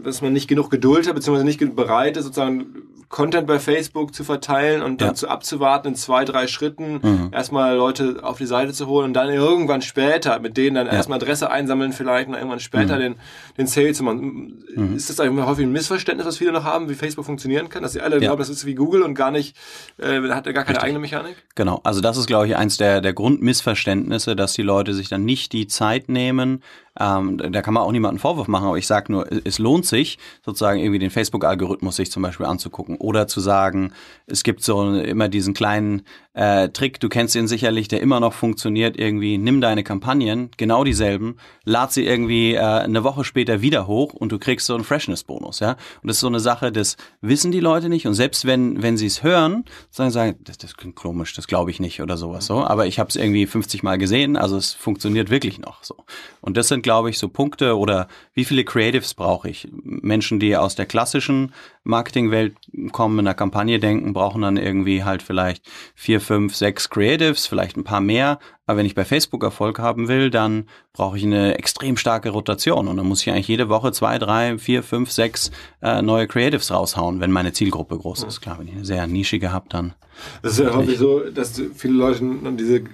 dass 0.02 0.22
man 0.22 0.32
nicht 0.32 0.48
genug 0.48 0.70
Geduld 0.70 1.06
hat, 1.08 1.14
beziehungsweise 1.14 1.44
nicht 1.46 1.76
bereit 1.76 2.16
ist, 2.16 2.24
sozusagen 2.24 2.66
Content 3.08 3.46
bei 3.46 3.58
Facebook 3.58 4.14
zu 4.14 4.22
verteilen 4.22 4.82
und 4.82 5.00
dann 5.00 5.08
Ja. 5.08 5.14
zu 5.14 5.28
abzuwarten 5.28 5.88
in 5.88 5.94
zwei, 5.94 6.26
drei 6.26 6.46
Schritten, 6.46 7.00
Mhm. 7.02 7.30
erstmal 7.32 7.74
Leute 7.76 8.18
auf 8.22 8.36
die 8.36 8.44
Seite 8.46 8.72
zu 8.74 8.86
holen 8.86 9.06
und 9.06 9.14
dann 9.14 9.30
irgendwann 9.30 9.80
später 9.80 10.38
mit 10.40 10.56
denen 10.58 10.74
dann 10.76 10.86
erstmal 10.86 11.16
Adresse 11.16 11.50
einsammeln 11.50 11.92
vielleicht 11.94 12.28
und 12.28 12.34
irgendwann 12.34 12.60
später 12.60 12.96
Mhm. 12.96 13.00
den, 13.00 13.14
den 13.56 13.66
Sale 13.66 13.92
zu 13.94 14.02
machen. 14.04 14.62
Ist 14.94 15.08
das 15.08 15.20
eigentlich 15.20 15.46
häufig 15.46 15.64
ein 15.64 15.72
Missverständnis, 15.72 16.26
was 16.26 16.36
viele 16.36 16.52
noch 16.52 16.64
haben, 16.64 16.88
wie 16.90 16.94
Facebook 16.94 17.24
funktionieren 17.24 17.70
kann? 17.70 17.82
Dass 17.82 17.92
sie 17.92 18.00
alle 18.02 18.16
Ja. 18.16 18.20
glauben, 18.20 18.38
das 18.40 18.50
ist 18.50 18.66
wie 18.66 18.74
Google 18.74 19.02
und 19.02 19.14
gar 19.14 19.30
nicht, 19.30 19.56
äh, 19.98 20.20
hat 20.30 20.44
gar 20.52 20.64
keine 20.64 20.82
eigene 20.82 20.98
Mechanik? 20.98 21.36
Genau, 21.54 21.80
also 21.84 22.00
das 22.02 22.16
ist, 22.18 22.26
glaube 22.26 22.46
ich, 22.46 22.56
eins 22.56 22.76
der, 22.76 23.00
der 23.00 23.14
Grundmissverständnisse, 23.14 24.36
dass 24.36 24.52
die 24.52 24.62
Leute 24.62 24.92
sich 24.94 25.08
dann 25.08 25.24
nicht 25.24 25.52
die 25.52 25.66
Zeit 25.66 26.08
nehmen. 26.08 26.62
Ähm, 26.98 27.38
da 27.38 27.62
kann 27.62 27.74
man 27.74 27.82
auch 27.82 27.92
niemanden 27.92 28.18
Vorwurf 28.18 28.48
machen, 28.48 28.66
aber 28.66 28.78
ich 28.78 28.86
sage 28.86 29.12
nur, 29.12 29.26
es 29.44 29.58
lohnt 29.58 29.86
sich, 29.86 30.18
sozusagen 30.44 30.80
irgendwie 30.80 30.98
den 30.98 31.10
Facebook-Algorithmus 31.10 31.96
sich 31.96 32.10
zum 32.10 32.22
Beispiel 32.22 32.46
anzugucken 32.46 32.96
oder 32.96 33.28
zu 33.28 33.40
sagen, 33.40 33.92
es 34.26 34.42
gibt 34.42 34.64
so 34.64 34.94
immer 34.94 35.28
diesen 35.28 35.54
kleinen 35.54 36.02
äh, 36.34 36.68
Trick, 36.70 37.00
du 37.00 37.08
kennst 37.08 37.34
ihn 37.36 37.46
sicherlich, 37.46 37.88
der 37.88 38.00
immer 38.00 38.20
noch 38.20 38.32
funktioniert, 38.32 38.98
irgendwie, 38.98 39.38
nimm 39.38 39.60
deine 39.60 39.84
Kampagnen, 39.84 40.50
genau 40.56 40.84
dieselben, 40.84 41.36
lad 41.64 41.92
sie 41.92 42.04
irgendwie 42.04 42.54
äh, 42.54 42.60
eine 42.60 43.04
Woche 43.04 43.24
später 43.24 43.60
wieder 43.62 43.86
hoch 43.86 44.12
und 44.12 44.32
du 44.32 44.38
kriegst 44.38 44.66
so 44.66 44.74
einen 44.74 44.84
Freshness-Bonus, 44.84 45.60
ja. 45.60 45.72
Und 46.02 46.08
das 46.08 46.16
ist 46.16 46.20
so 46.20 46.26
eine 46.26 46.40
Sache, 46.40 46.72
das 46.72 46.96
wissen 47.20 47.52
die 47.52 47.60
Leute 47.60 47.88
nicht 47.88 48.06
und 48.06 48.14
selbst 48.14 48.44
wenn, 48.44 48.82
wenn 48.82 48.96
sie 48.96 49.06
es 49.06 49.22
hören, 49.22 49.64
sagen, 49.90 50.10
sagen 50.10 50.36
das, 50.44 50.58
das 50.58 50.76
klingt 50.76 50.96
komisch, 50.96 51.34
das 51.34 51.46
glaube 51.46 51.70
ich 51.70 51.80
nicht 51.80 52.02
oder 52.02 52.16
sowas 52.16 52.46
so, 52.46 52.64
aber 52.64 52.86
ich 52.86 52.98
habe 52.98 53.08
es 53.08 53.16
irgendwie 53.16 53.46
50 53.46 53.82
Mal 53.82 53.98
gesehen, 53.98 54.36
also 54.36 54.56
es 54.56 54.72
funktioniert 54.72 55.30
wirklich 55.30 55.58
noch 55.58 55.84
so. 55.84 55.96
Und 56.40 56.56
das 56.56 56.68
sind, 56.68 56.82
glaube 56.88 57.10
ich, 57.10 57.18
so 57.18 57.28
Punkte 57.28 57.76
oder 57.76 58.08
wie 58.32 58.46
viele 58.46 58.64
Creatives 58.64 59.12
brauche 59.12 59.50
ich? 59.50 59.68
Menschen, 59.82 60.40
die 60.40 60.56
aus 60.56 60.74
der 60.74 60.86
klassischen 60.86 61.52
Marketingwelt 61.84 62.56
kommen, 62.92 63.18
in 63.18 63.26
der 63.26 63.34
Kampagne 63.34 63.78
denken, 63.78 64.14
brauchen 64.14 64.40
dann 64.40 64.56
irgendwie 64.56 65.04
halt 65.04 65.22
vielleicht 65.22 65.68
vier, 65.94 66.18
fünf, 66.18 66.56
sechs 66.56 66.88
Creatives, 66.88 67.46
vielleicht 67.46 67.76
ein 67.76 67.84
paar 67.84 68.00
mehr. 68.00 68.38
Aber 68.64 68.78
wenn 68.78 68.86
ich 68.86 68.94
bei 68.94 69.04
Facebook 69.04 69.42
Erfolg 69.42 69.78
haben 69.80 70.08
will, 70.08 70.30
dann 70.30 70.64
brauche 70.94 71.18
ich 71.18 71.24
eine 71.24 71.58
extrem 71.58 71.98
starke 71.98 72.30
Rotation. 72.30 72.88
Und 72.88 72.96
dann 72.96 73.06
muss 73.06 73.20
ich 73.20 73.30
eigentlich 73.30 73.48
jede 73.48 73.68
Woche 73.68 73.92
zwei, 73.92 74.18
drei, 74.18 74.56
vier, 74.56 74.82
fünf, 74.82 75.10
sechs 75.10 75.50
äh, 75.82 76.00
neue 76.00 76.26
Creatives 76.26 76.70
raushauen, 76.70 77.20
wenn 77.20 77.30
meine 77.30 77.52
Zielgruppe 77.52 77.98
groß 77.98 78.22
ist. 78.24 78.40
Klar, 78.40 78.58
wenn 78.58 78.68
ich 78.68 78.74
eine 78.74 78.86
sehr 78.86 79.06
nischige 79.06 79.52
habe, 79.52 79.66
dann. 79.68 79.92
Das 80.40 80.52
ist 80.52 80.60
ja 80.60 80.74
häufig 80.74 80.96
so, 80.96 81.20
dass 81.30 81.60
viele 81.74 81.94
Leute 81.94 82.24
diese 82.56 82.84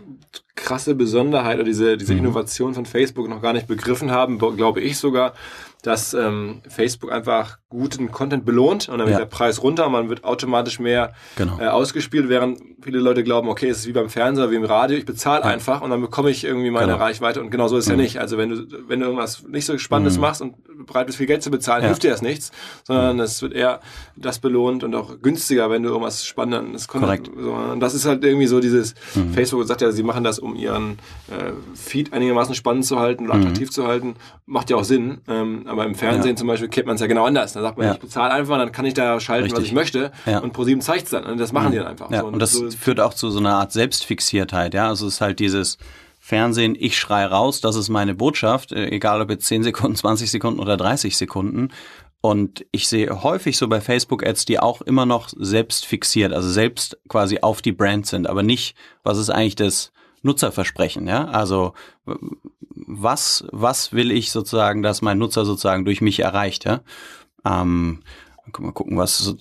krasse 0.54 0.94
Besonderheit 0.94 1.56
oder 1.56 1.64
diese, 1.64 1.96
diese 1.96 2.12
mhm. 2.12 2.20
Innovation 2.20 2.75
von 2.75 2.87
Facebook 2.87 3.28
noch 3.28 3.42
gar 3.42 3.52
nicht 3.52 3.66
begriffen 3.66 4.11
haben, 4.11 4.38
glaube 4.38 4.80
ich 4.80 4.99
sogar, 4.99 5.34
dass 5.84 6.14
ähm, 6.14 6.62
Facebook 6.66 7.12
einfach 7.12 7.58
guten 7.68 8.10
Content 8.10 8.46
belohnt 8.46 8.88
und 8.88 8.98
dann 8.98 9.06
wird 9.06 9.18
ja. 9.18 9.24
der 9.24 9.26
Preis 9.26 9.62
runter, 9.62 9.86
man 9.90 10.08
wird 10.08 10.24
automatisch 10.24 10.80
mehr 10.80 11.12
genau. 11.36 11.60
äh, 11.60 11.66
ausgespielt, 11.66 12.30
während 12.30 12.58
viele 12.82 13.00
Leute 13.00 13.22
glauben, 13.22 13.48
okay, 13.48 13.68
es 13.68 13.80
ist 13.80 13.86
wie 13.86 13.92
beim 13.92 14.08
Fernseher, 14.08 14.50
wie 14.50 14.56
im 14.56 14.64
Radio, 14.64 14.96
ich 14.96 15.04
bezahle 15.04 15.42
ja. 15.42 15.50
einfach 15.50 15.82
und 15.82 15.90
dann 15.90 16.00
bekomme 16.00 16.30
ich 16.30 16.44
irgendwie 16.44 16.70
meine 16.70 16.92
genau. 16.92 16.98
Reichweite 16.98 17.40
und 17.40 17.50
genau 17.50 17.68
so 17.68 17.76
ist 17.76 17.86
mhm. 17.86 17.92
ja 17.92 17.96
nicht. 17.98 18.18
Also 18.18 18.38
wenn 18.38 18.48
du, 18.48 18.66
wenn 18.88 19.00
du 19.00 19.06
irgendwas 19.06 19.42
nicht 19.46 19.66
so 19.66 19.76
Spannendes 19.76 20.14
mhm. 20.14 20.22
machst 20.22 20.40
und 20.40 20.54
bereit 20.86 21.06
bist, 21.06 21.18
viel 21.18 21.26
Geld 21.26 21.42
zu 21.42 21.50
bezahlen, 21.50 21.82
ja. 21.82 21.88
hilft 21.88 22.02
dir 22.02 22.10
das 22.10 22.22
nichts, 22.22 22.50
sondern 22.84 23.16
mhm. 23.16 23.22
es 23.22 23.42
wird 23.42 23.52
eher 23.52 23.80
das 24.16 24.38
belohnt 24.38 24.84
und 24.84 24.94
auch 24.94 25.20
günstiger, 25.20 25.70
wenn 25.70 25.82
du 25.82 25.90
irgendwas 25.90 26.24
Spannendes 26.24 26.88
Korrekt. 26.88 27.30
So, 27.38 27.52
und 27.52 27.80
das 27.80 27.94
ist 27.94 28.06
halt 28.06 28.24
irgendwie 28.24 28.46
so 28.46 28.60
dieses, 28.60 28.94
mhm. 29.14 29.34
Facebook 29.34 29.66
sagt 29.66 29.82
ja, 29.82 29.92
sie 29.92 30.02
machen 30.02 30.24
das, 30.24 30.38
um 30.38 30.56
ihren 30.56 30.92
äh, 31.28 31.52
Feed 31.74 32.14
einigermaßen 32.14 32.54
spannend 32.54 32.86
zu 32.86 32.98
halten 32.98 33.26
oder 33.26 33.34
mhm. 33.34 33.42
attraktiv 33.42 33.70
zu 33.70 33.86
halten. 33.86 34.14
Macht 34.46 34.70
ja 34.70 34.76
auch 34.76 34.84
Sinn. 34.84 35.18
Ähm, 35.28 35.64
aber 35.75 35.87
im 35.87 35.95
Fernsehen 35.95 36.33
ja. 36.33 36.37
zum 36.37 36.49
Beispiel 36.49 36.69
kennt 36.69 36.87
man 36.87 36.95
es 36.95 37.00
ja 37.00 37.07
genau 37.07 37.25
anders. 37.25 37.52
Da 37.52 37.62
sagt 37.62 37.76
man, 37.76 37.87
ja. 37.87 37.93
ich 37.95 38.00
bezahle 38.00 38.33
einfach, 38.33 38.57
dann 38.59 38.73
kann 38.73 38.87
ich 38.87 38.95
da 38.95 39.19
schalten, 39.21 39.45
Richtig. 39.45 39.61
was 39.61 39.66
ich 39.66 39.75
möchte. 39.75 40.12
Ja. 40.25 40.38
Und 40.38 40.52
ProSieben 40.52 40.81
zeigt 40.81 41.04
es 41.04 41.11
dann. 41.11 41.25
Und 41.25 41.38
das 41.38 41.52
machen 41.52 41.73
die 41.73 41.78
dann 41.78 41.87
einfach. 41.88 42.09
So, 42.11 42.26
und, 42.26 42.35
und 42.35 42.38
das 42.38 42.52
so 42.52 42.71
führt 42.71 43.00
auch 43.00 43.14
zu 43.14 43.31
so 43.31 43.38
einer 43.38 43.54
Art 43.54 43.73
Selbstfixiertheit. 43.73 44.75
Ja, 44.75 44.88
also 44.88 45.07
es 45.07 45.14
ist 45.14 45.21
halt 45.21 45.40
dieses 45.40 45.78
Fernsehen, 46.21 46.76
ich 46.78 46.99
schrei 46.99 47.26
raus, 47.26 47.61
das 47.61 47.76
ist 47.76 47.88
meine 47.90 48.14
Botschaft, 48.14 48.73
äh, 48.73 48.87
egal 48.87 49.21
ob 49.21 49.31
jetzt 49.31 49.47
10 49.47 49.62
Sekunden, 49.62 49.97
20 49.97 50.31
Sekunden 50.31 50.61
oder 50.61 50.76
30 50.76 51.16
Sekunden. 51.16 51.71
Und 52.21 52.64
ich 52.71 52.88
sehe 52.88 53.23
häufig 53.23 53.59
so 53.59 53.69
bei 53.69 53.83
Facebook-Ads, 53.83 54.47
die 54.47 54.59
auch 54.59 54.81
immer 54.81 55.04
noch 55.04 55.28
selbst 55.37 55.85
fixiert, 55.85 56.33
also 56.33 56.49
selbst 56.49 56.97
quasi 57.09 57.40
auf 57.43 57.61
die 57.61 57.73
Brand 57.73 58.07
sind, 58.07 58.26
aber 58.26 58.43
nicht, 58.43 58.76
was 59.02 59.19
ist 59.19 59.28
eigentlich 59.28 59.57
das 59.57 59.93
Nutzerversprechen, 60.23 61.07
ja? 61.07 61.26
Also 61.26 61.75
was, 63.02 63.44
was 63.52 63.92
will 63.92 64.10
ich 64.10 64.30
sozusagen, 64.30 64.82
dass 64.82 65.02
mein 65.02 65.18
Nutzer 65.18 65.44
sozusagen 65.44 65.84
durch 65.84 66.00
mich 66.00 66.20
erreicht, 66.20 66.64
ja? 66.64 66.80
Ähm, 67.44 68.00
mal 68.58 68.72
gucken, 68.72 68.98
was 68.98 69.34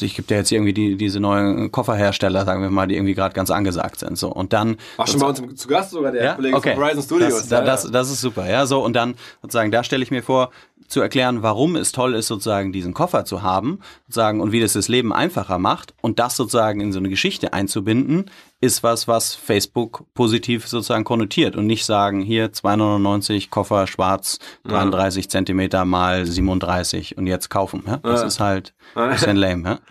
ich 0.00 0.14
gibt 0.14 0.30
ja 0.30 0.36
jetzt 0.36 0.52
irgendwie 0.52 0.72
die, 0.72 0.96
diese 0.96 1.20
neuen 1.20 1.72
Kofferhersteller, 1.72 2.44
sagen 2.44 2.62
wir 2.62 2.70
mal, 2.70 2.86
die 2.86 2.96
irgendwie 2.96 3.14
gerade 3.14 3.34
ganz 3.34 3.50
angesagt 3.50 4.00
sind. 4.00 4.18
So 4.18 4.30
und 4.30 4.52
dann 4.52 4.76
war 4.96 5.06
schon 5.06 5.20
bei 5.20 5.26
uns 5.26 5.42
zu 5.56 5.68
Gast 5.68 5.90
sogar 5.90 6.12
der 6.12 6.24
ja? 6.24 6.34
Kollege 6.34 6.56
okay. 6.56 6.74
von 6.74 6.84
Horizon 6.84 7.02
Studios. 7.02 7.48
Das, 7.48 7.50
ja, 7.50 7.62
das, 7.62 7.90
das 7.90 8.10
ist 8.10 8.20
super, 8.20 8.48
ja. 8.48 8.66
So 8.66 8.84
und 8.84 8.94
dann 8.94 9.14
sozusagen, 9.42 9.70
da 9.70 9.82
stelle 9.82 10.02
ich 10.02 10.10
mir 10.10 10.22
vor, 10.22 10.50
zu 10.88 11.00
erklären, 11.00 11.42
warum 11.42 11.76
es 11.76 11.92
toll 11.92 12.14
ist, 12.14 12.26
sozusagen 12.26 12.72
diesen 12.72 12.94
Koffer 12.94 13.24
zu 13.24 13.42
haben, 13.42 13.80
sozusagen, 14.06 14.40
und 14.40 14.52
wie 14.52 14.60
das 14.60 14.74
das 14.74 14.88
Leben 14.88 15.12
einfacher 15.12 15.58
macht 15.58 15.94
und 16.00 16.18
das 16.18 16.36
sozusagen 16.36 16.80
in 16.80 16.92
so 16.92 16.98
eine 16.98 17.08
Geschichte 17.08 17.52
einzubinden, 17.52 18.30
ist 18.60 18.82
was, 18.82 19.08
was 19.08 19.34
Facebook 19.34 20.04
positiv 20.14 20.66
sozusagen 20.66 21.04
konnotiert 21.04 21.56
und 21.56 21.66
nicht 21.66 21.84
sagen, 21.84 22.20
hier 22.20 22.52
299 22.52 23.50
Koffer 23.50 23.86
schwarz, 23.86 24.38
33 24.64 25.24
ja. 25.24 25.30
Zentimeter 25.30 25.84
mal 25.84 26.26
37 26.26 27.18
und 27.18 27.26
jetzt 27.26 27.50
kaufen. 27.50 27.82
Ja? 27.86 27.98
Das 27.98 28.20
ja. 28.20 28.26
ist 28.26 28.40
halt 28.40 28.74
ein 28.94 29.10
bisschen 29.10 29.36
lame. 29.36 29.80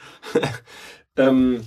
Ähm, 1.16 1.62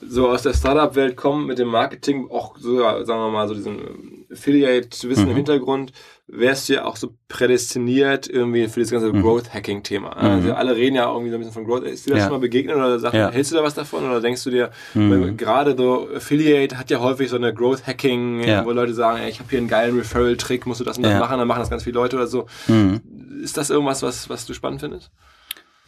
so 0.00 0.28
aus 0.28 0.42
der 0.42 0.54
Startup-Welt 0.54 1.16
kommen 1.16 1.46
mit 1.46 1.58
dem 1.58 1.68
Marketing, 1.68 2.28
auch 2.30 2.56
so, 2.58 2.78
sagen 2.78 3.06
wir 3.06 3.30
mal, 3.30 3.48
so 3.48 3.54
diesen 3.54 4.26
Affiliate-Wissen 4.30 5.24
mhm. 5.24 5.30
im 5.30 5.36
Hintergrund, 5.36 5.92
wärst 6.30 6.68
du 6.68 6.74
ja 6.74 6.84
auch 6.84 6.96
so 6.96 7.14
prädestiniert 7.28 8.28
irgendwie 8.28 8.68
für 8.68 8.80
das 8.80 8.90
ganze 8.90 9.12
mhm. 9.12 9.22
Growth-Hacking-Thema. 9.22 10.14
Mhm. 10.14 10.28
Also 10.28 10.52
alle 10.52 10.76
reden 10.76 10.96
ja 10.96 11.10
irgendwie 11.10 11.30
so 11.30 11.36
ein 11.36 11.40
bisschen 11.40 11.54
von 11.54 11.64
Growth. 11.64 11.84
Ist 11.84 12.06
dir 12.06 12.10
das 12.10 12.18
ja. 12.18 12.24
schon 12.26 12.34
mal 12.34 12.40
begegnet 12.40 12.76
oder 12.76 12.98
sag, 12.98 13.14
ja. 13.14 13.30
hältst 13.30 13.50
du 13.50 13.56
da 13.56 13.62
was 13.62 13.74
davon 13.74 14.04
oder 14.04 14.20
denkst 14.20 14.44
du 14.44 14.50
dir, 14.50 14.70
mhm. 14.94 15.36
gerade 15.36 15.74
so 15.76 16.08
Affiliate 16.14 16.78
hat 16.78 16.90
ja 16.90 17.00
häufig 17.00 17.30
so 17.30 17.36
eine 17.36 17.54
Growth-Hacking, 17.54 18.44
ja. 18.44 18.64
wo 18.64 18.72
Leute 18.72 18.92
sagen, 18.92 19.20
ey, 19.22 19.30
ich 19.30 19.38
habe 19.38 19.48
hier 19.48 19.58
einen 19.58 19.68
geilen 19.68 19.96
Referral-Trick, 19.96 20.66
musst 20.66 20.80
du 20.80 20.84
das 20.84 20.98
und 20.98 21.04
das 21.04 21.18
machen, 21.18 21.38
dann 21.38 21.48
machen 21.48 21.60
das 21.60 21.70
ganz 21.70 21.84
viele 21.84 21.94
Leute 21.94 22.16
oder 22.16 22.26
so. 22.26 22.46
Mhm. 22.66 23.00
Ist 23.42 23.56
das 23.56 23.70
irgendwas, 23.70 24.02
was, 24.02 24.28
was 24.28 24.44
du 24.44 24.52
spannend 24.52 24.80
findest? 24.80 25.10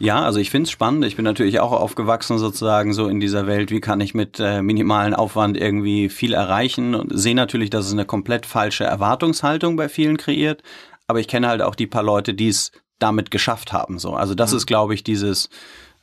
Ja, 0.01 0.23
also 0.23 0.39
ich 0.39 0.49
finde 0.49 0.63
es 0.63 0.71
spannend. 0.71 1.05
Ich 1.05 1.15
bin 1.15 1.25
natürlich 1.25 1.59
auch 1.59 1.71
aufgewachsen 1.71 2.39
sozusagen 2.39 2.91
so 2.91 3.07
in 3.07 3.19
dieser 3.19 3.45
Welt, 3.45 3.69
wie 3.69 3.81
kann 3.81 4.01
ich 4.01 4.15
mit 4.15 4.39
äh, 4.39 4.63
minimalen 4.63 5.13
Aufwand 5.13 5.57
irgendwie 5.57 6.09
viel 6.09 6.33
erreichen 6.33 6.95
und 6.95 7.11
sehe 7.15 7.35
natürlich, 7.35 7.69
dass 7.69 7.85
es 7.85 7.93
eine 7.93 8.05
komplett 8.05 8.47
falsche 8.47 8.83
Erwartungshaltung 8.83 9.75
bei 9.75 9.89
vielen 9.89 10.17
kreiert. 10.17 10.63
Aber 11.05 11.19
ich 11.19 11.27
kenne 11.27 11.47
halt 11.47 11.61
auch 11.61 11.75
die 11.75 11.85
paar 11.85 12.01
Leute, 12.01 12.33
die 12.33 12.47
es 12.47 12.71
damit 12.97 13.29
geschafft 13.29 13.73
haben. 13.73 13.99
So, 13.99 14.13
also 14.13 14.33
das 14.33 14.51
mhm. 14.51 14.57
ist, 14.57 14.65
glaube 14.65 14.95
ich, 14.95 15.03
dieses 15.03 15.49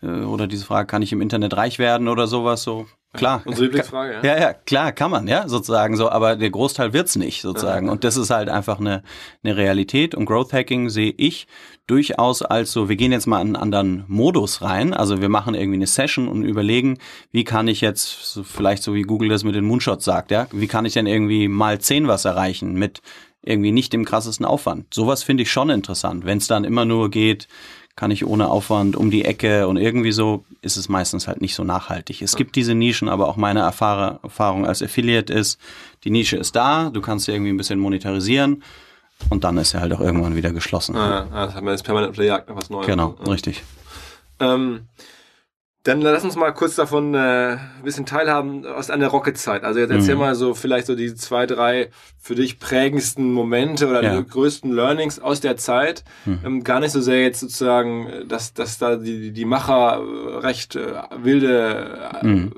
äh, 0.00 0.06
oder 0.06 0.46
diese 0.46 0.64
Frage, 0.64 0.86
kann 0.86 1.02
ich 1.02 1.12
im 1.12 1.20
Internet 1.20 1.56
reich 1.56 1.80
werden 1.80 2.06
oder 2.06 2.28
sowas 2.28 2.62
so? 2.62 2.86
Klar. 3.14 3.42
Unsere 3.46 3.64
Lieblingsfrage, 3.64 4.14
ja. 4.14 4.22
Ja, 4.22 4.40
ja, 4.40 4.52
klar, 4.52 4.92
kann 4.92 5.10
man, 5.10 5.26
ja, 5.26 5.48
sozusagen 5.48 5.96
so, 5.96 6.08
aber 6.08 6.36
der 6.36 6.50
Großteil 6.50 6.92
wird's 6.92 7.16
nicht, 7.16 7.40
sozusagen. 7.40 7.88
Und 7.88 8.04
das 8.04 8.16
ist 8.16 8.30
halt 8.30 8.48
einfach 8.48 8.78
eine, 8.78 9.02
eine 9.42 9.56
Realität. 9.56 10.14
Und 10.14 10.26
Growth 10.26 10.52
Hacking 10.52 10.88
sehe 10.88 11.14
ich 11.16 11.48
durchaus 11.88 12.42
als 12.42 12.70
so, 12.70 12.88
wir 12.88 12.96
gehen 12.96 13.10
jetzt 13.10 13.26
mal 13.26 13.40
in 13.40 13.48
einen 13.48 13.56
anderen 13.56 14.04
Modus 14.06 14.62
rein. 14.62 14.94
Also 14.94 15.20
wir 15.20 15.28
machen 15.28 15.54
irgendwie 15.54 15.78
eine 15.78 15.86
Session 15.86 16.28
und 16.28 16.44
überlegen, 16.44 16.98
wie 17.32 17.44
kann 17.44 17.66
ich 17.66 17.80
jetzt, 17.80 18.32
so 18.32 18.44
vielleicht 18.44 18.82
so 18.82 18.94
wie 18.94 19.02
Google 19.02 19.30
das 19.30 19.42
mit 19.42 19.56
den 19.56 19.64
Moonshots 19.64 20.04
sagt, 20.04 20.30
ja, 20.30 20.46
wie 20.52 20.68
kann 20.68 20.84
ich 20.84 20.92
denn 20.92 21.06
irgendwie 21.06 21.48
mal 21.48 21.80
zehn 21.80 22.06
was 22.06 22.24
erreichen 22.24 22.74
mit 22.74 23.00
irgendwie 23.42 23.72
nicht 23.72 23.92
dem 23.92 24.04
krassesten 24.04 24.44
Aufwand. 24.44 24.92
Sowas 24.92 25.22
finde 25.22 25.44
ich 25.44 25.50
schon 25.50 25.70
interessant. 25.70 26.26
Wenn 26.26 26.38
es 26.38 26.46
dann 26.46 26.64
immer 26.64 26.84
nur 26.84 27.10
geht, 27.10 27.48
kann 27.96 28.10
ich 28.10 28.26
ohne 28.26 28.48
Aufwand 28.48 28.94
um 28.94 29.10
die 29.10 29.24
Ecke 29.24 29.66
und 29.66 29.76
irgendwie 29.76 30.12
so 30.12 30.44
ist 30.60 30.76
es 30.76 30.88
meistens 30.88 31.26
halt 31.26 31.40
nicht 31.40 31.54
so 31.54 31.64
nachhaltig. 31.64 32.20
Es 32.20 32.36
gibt 32.36 32.54
diese 32.54 32.74
Nischen, 32.74 33.08
aber 33.08 33.28
auch 33.28 33.36
meine 33.36 33.60
Erfahrung 33.60 34.66
als 34.66 34.82
Affiliate 34.82 35.32
ist, 35.32 35.58
die 36.04 36.10
Nische 36.10 36.36
ist 36.36 36.54
da, 36.54 36.90
du 36.90 37.00
kannst 37.00 37.24
sie 37.24 37.32
irgendwie 37.32 37.50
ein 37.50 37.56
bisschen 37.56 37.80
monetarisieren 37.80 38.62
und 39.30 39.44
dann 39.44 39.58
ist 39.58 39.74
er 39.74 39.80
halt 39.80 39.92
auch 39.92 40.00
irgendwann 40.00 40.36
wieder 40.36 40.52
geschlossen. 40.52 40.96
Ah, 40.96 41.26
ah 41.32 41.46
das 41.46 41.54
hat 41.54 41.62
man 41.62 41.72
jetzt 41.72 41.84
permanent 41.84 42.10
auf 42.10 42.16
der 42.16 42.26
Jagd 42.26 42.48
nach 42.48 42.56
was 42.56 42.70
Neues. 42.70 42.86
Genau, 42.86 43.16
ja. 43.24 43.30
richtig. 43.30 43.62
Ähm, 44.40 44.88
dann 45.84 46.02
lass 46.02 46.24
uns 46.24 46.36
mal 46.36 46.52
kurz 46.52 46.74
davon 46.74 47.14
äh, 47.14 47.18
ein 47.18 47.82
bisschen 47.82 48.04
teilhaben 48.04 48.66
aus 48.66 48.90
einer 48.90 49.06
Rocket-Zeit. 49.06 49.64
Also 49.64 49.80
jetzt 49.80 49.90
erzähl 49.90 50.16
mhm. 50.16 50.20
mal 50.20 50.34
so 50.34 50.54
vielleicht 50.54 50.86
so 50.86 50.94
die 50.94 51.14
zwei, 51.14 51.46
drei 51.46 51.90
für 52.18 52.34
dich 52.34 52.58
prägendsten 52.58 53.32
Momente 53.32 53.88
oder 53.88 54.02
ja. 54.02 54.20
die 54.20 54.28
größten 54.28 54.70
Learnings 54.70 55.18
aus 55.18 55.40
der 55.40 55.56
Zeit. 55.56 56.04
Mhm. 56.26 56.40
Ähm, 56.44 56.64
gar 56.64 56.80
nicht 56.80 56.90
so 56.90 57.00
sehr 57.00 57.22
jetzt 57.22 57.40
sozusagen, 57.40 58.28
dass, 58.28 58.52
dass 58.52 58.78
da 58.78 58.96
die, 58.96 59.32
die 59.32 59.44
Macher 59.44 60.02
recht 60.42 60.76
äh, 60.76 60.94
wilde 61.16 62.10
äh, 62.22 62.26
mhm. 62.26 62.52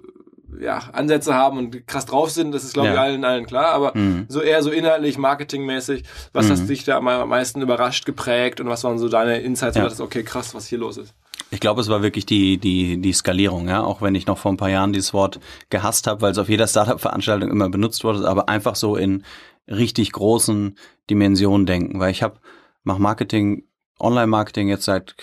Ja, 0.61 0.79
Ansätze 0.93 1.35
haben 1.35 1.59
und 1.59 1.87
krass 1.87 2.07
drauf 2.07 2.31
sind. 2.31 2.53
Das 2.53 2.65
ist, 2.65 2.75
glaube 2.75 2.89
ja. 2.89 2.95
ich, 2.95 3.01
allen, 3.01 3.25
allen 3.25 3.47
klar. 3.47 3.73
Aber 3.73 3.97
mhm. 3.97 4.27
so 4.29 4.41
eher 4.41 4.63
so 4.63 4.71
inhaltlich, 4.71 5.19
marketingmäßig, 5.19 6.05
was 6.33 6.51
hast 6.51 6.63
mhm. 6.63 6.69
dich 6.69 6.85
da 6.85 6.99
am 6.99 7.05
meisten 7.05 7.63
überrascht, 7.63 8.07
geprägt 8.07 8.61
und 8.61 8.69
was 8.69 8.85
waren 8.85 8.99
so 8.99 9.09
deine 9.09 9.39
Insights, 9.41 9.77
ja. 9.77 9.83
wo 9.83 9.85
du 9.85 9.91
dachtest, 9.91 10.01
okay, 10.01 10.23
krass, 10.23 10.55
was 10.55 10.67
hier 10.67 10.79
los 10.79 10.97
ist? 10.97 11.15
Ich 11.51 11.61
glaube, 11.61 11.81
es 11.81 11.89
war 11.89 12.03
wirklich 12.03 12.27
die, 12.27 12.59
die, 12.59 13.01
die 13.01 13.13
Skalierung, 13.13 13.69
ja, 13.69 13.83
auch 13.83 14.03
wenn 14.03 14.15
ich 14.15 14.27
noch 14.27 14.39
vor 14.39 14.53
ein 14.53 14.57
paar 14.57 14.71
Jahren 14.71 14.93
dieses 14.93 15.13
Wort 15.13 15.41
gehasst 15.69 16.07
habe, 16.07 16.21
weil 16.21 16.33
es 16.33 16.39
auf 16.39 16.49
jeder 16.49 16.69
Startup-Veranstaltung 16.69 17.51
immer 17.51 17.69
benutzt 17.69 18.05
wurde, 18.05 18.29
aber 18.29 18.49
einfach 18.49 18.77
so 18.77 18.95
in 18.97 19.25
richtig 19.67 20.13
großen 20.13 20.77
Dimensionen 21.09 21.67
denken, 21.67 21.99
weil 21.99 22.13
ich 22.13 22.23
habe 22.23 22.39
mach 22.85 22.99
Marketing, 22.99 23.65
Online-Marketing 23.99 24.69
jetzt 24.69 24.85
seit, 24.85 25.15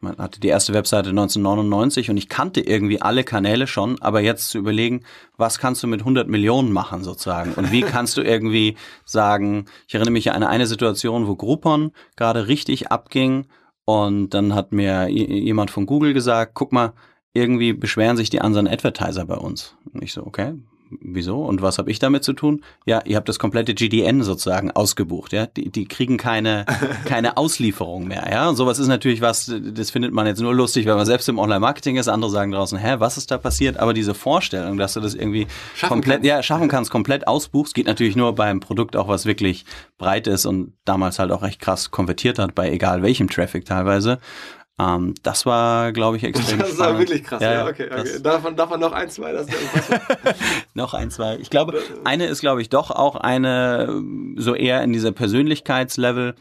man 0.00 0.16
hatte 0.18 0.40
die 0.40 0.48
erste 0.48 0.74
Webseite 0.74 1.10
1999 1.10 2.10
und 2.10 2.16
ich 2.16 2.28
kannte 2.28 2.60
irgendwie 2.60 3.00
alle 3.00 3.24
Kanäle 3.24 3.66
schon, 3.66 4.00
aber 4.02 4.20
jetzt 4.20 4.50
zu 4.50 4.58
überlegen, 4.58 5.04
was 5.36 5.58
kannst 5.58 5.82
du 5.82 5.86
mit 5.86 6.00
100 6.00 6.28
Millionen 6.28 6.72
machen 6.72 7.02
sozusagen 7.04 7.52
und 7.54 7.72
wie 7.72 7.80
kannst 7.82 8.16
du 8.16 8.22
irgendwie 8.22 8.76
sagen, 9.04 9.66
ich 9.88 9.94
erinnere 9.94 10.12
mich 10.12 10.30
an 10.30 10.36
eine, 10.36 10.48
eine 10.48 10.66
Situation, 10.66 11.26
wo 11.26 11.36
Groupon 11.36 11.92
gerade 12.16 12.48
richtig 12.48 12.90
abging 12.90 13.46
und 13.84 14.30
dann 14.30 14.54
hat 14.54 14.72
mir 14.72 15.08
jemand 15.08 15.70
von 15.70 15.86
Google 15.86 16.12
gesagt, 16.12 16.52
guck 16.54 16.72
mal, 16.72 16.92
irgendwie 17.32 17.72
beschweren 17.72 18.16
sich 18.16 18.30
die 18.30 18.40
anderen 18.40 18.66
Advertiser 18.66 19.26
bei 19.26 19.36
uns. 19.36 19.76
Und 19.92 20.02
ich 20.02 20.12
so, 20.12 20.26
okay, 20.26 20.54
wieso? 20.90 21.44
Und 21.44 21.62
was 21.62 21.78
habe 21.78 21.90
ich 21.90 21.98
damit 21.98 22.24
zu 22.24 22.32
tun? 22.32 22.62
Ja, 22.84 23.00
ihr 23.04 23.16
habt 23.16 23.28
das 23.28 23.38
komplette 23.38 23.74
GDN 23.74 24.22
sozusagen 24.22 24.70
ausgebucht, 24.70 25.32
ja. 25.32 25.46
Die, 25.46 25.70
die 25.70 25.86
kriegen 25.86 26.16
keine, 26.16 26.64
keine 27.04 27.36
Auslieferung 27.36 28.06
mehr, 28.06 28.28
ja. 28.30 28.48
Und 28.48 28.56
sowas 28.56 28.78
ist 28.78 28.88
natürlich 28.88 29.20
was, 29.20 29.52
das 29.60 29.90
findet 29.90 30.12
man 30.12 30.26
jetzt 30.26 30.40
nur 30.40 30.54
lustig, 30.54 30.86
wenn 30.86 30.96
man 30.96 31.06
selbst 31.06 31.28
im 31.28 31.38
Online-Marketing 31.38 31.96
ist. 31.96 32.08
Andere 32.08 32.30
sagen 32.30 32.52
draußen, 32.52 32.78
hä, 32.78 32.96
was 32.98 33.16
ist 33.16 33.30
da 33.30 33.38
passiert? 33.38 33.78
Aber 33.78 33.94
diese 33.94 34.14
Vorstellung, 34.14 34.78
dass 34.78 34.94
du 34.94 35.00
das 35.00 35.14
irgendwie 35.14 35.46
schaffen 35.74 35.94
komplett, 35.94 36.16
kannst. 36.16 36.28
ja, 36.28 36.42
schaffen 36.42 36.68
kannst, 36.68 36.90
komplett 36.90 37.26
ausbuchst, 37.26 37.74
geht 37.74 37.86
natürlich 37.86 38.16
nur 38.16 38.34
beim 38.34 38.60
Produkt 38.60 38.96
auch, 38.96 39.08
was 39.08 39.26
wirklich 39.26 39.64
breit 39.98 40.26
ist 40.26 40.46
und 40.46 40.72
damals 40.84 41.18
halt 41.18 41.32
auch 41.32 41.42
recht 41.42 41.60
krass 41.60 41.90
konvertiert 41.90 42.38
hat, 42.38 42.54
bei 42.54 42.70
egal 42.70 43.02
welchem 43.02 43.28
Traffic 43.28 43.64
teilweise. 43.64 44.18
Ähm, 44.78 45.14
das 45.22 45.46
war, 45.46 45.92
glaube 45.92 46.18
ich, 46.18 46.24
extrem 46.24 46.58
Das 46.58 46.78
war 46.78 46.98
wirklich 46.98 47.24
krass, 47.24 47.40
ja, 47.40 47.52
ja 47.52 47.66
okay. 47.66 47.88
okay. 47.90 48.20
Davon, 48.22 48.56
davon 48.56 48.80
noch 48.80 48.92
ein, 48.92 49.08
zwei? 49.08 49.32
Das 49.32 49.46
noch 50.74 50.92
ein, 50.92 51.10
zwei. 51.10 51.36
Ich 51.36 51.48
glaube, 51.48 51.80
eine 52.04 52.26
ist, 52.26 52.40
glaube 52.40 52.60
ich, 52.60 52.68
doch 52.68 52.90
auch 52.90 53.16
eine, 53.16 54.02
so 54.36 54.54
eher 54.54 54.82
in 54.82 54.92
dieser 54.92 55.12
Persönlichkeitslevel. 55.12 56.34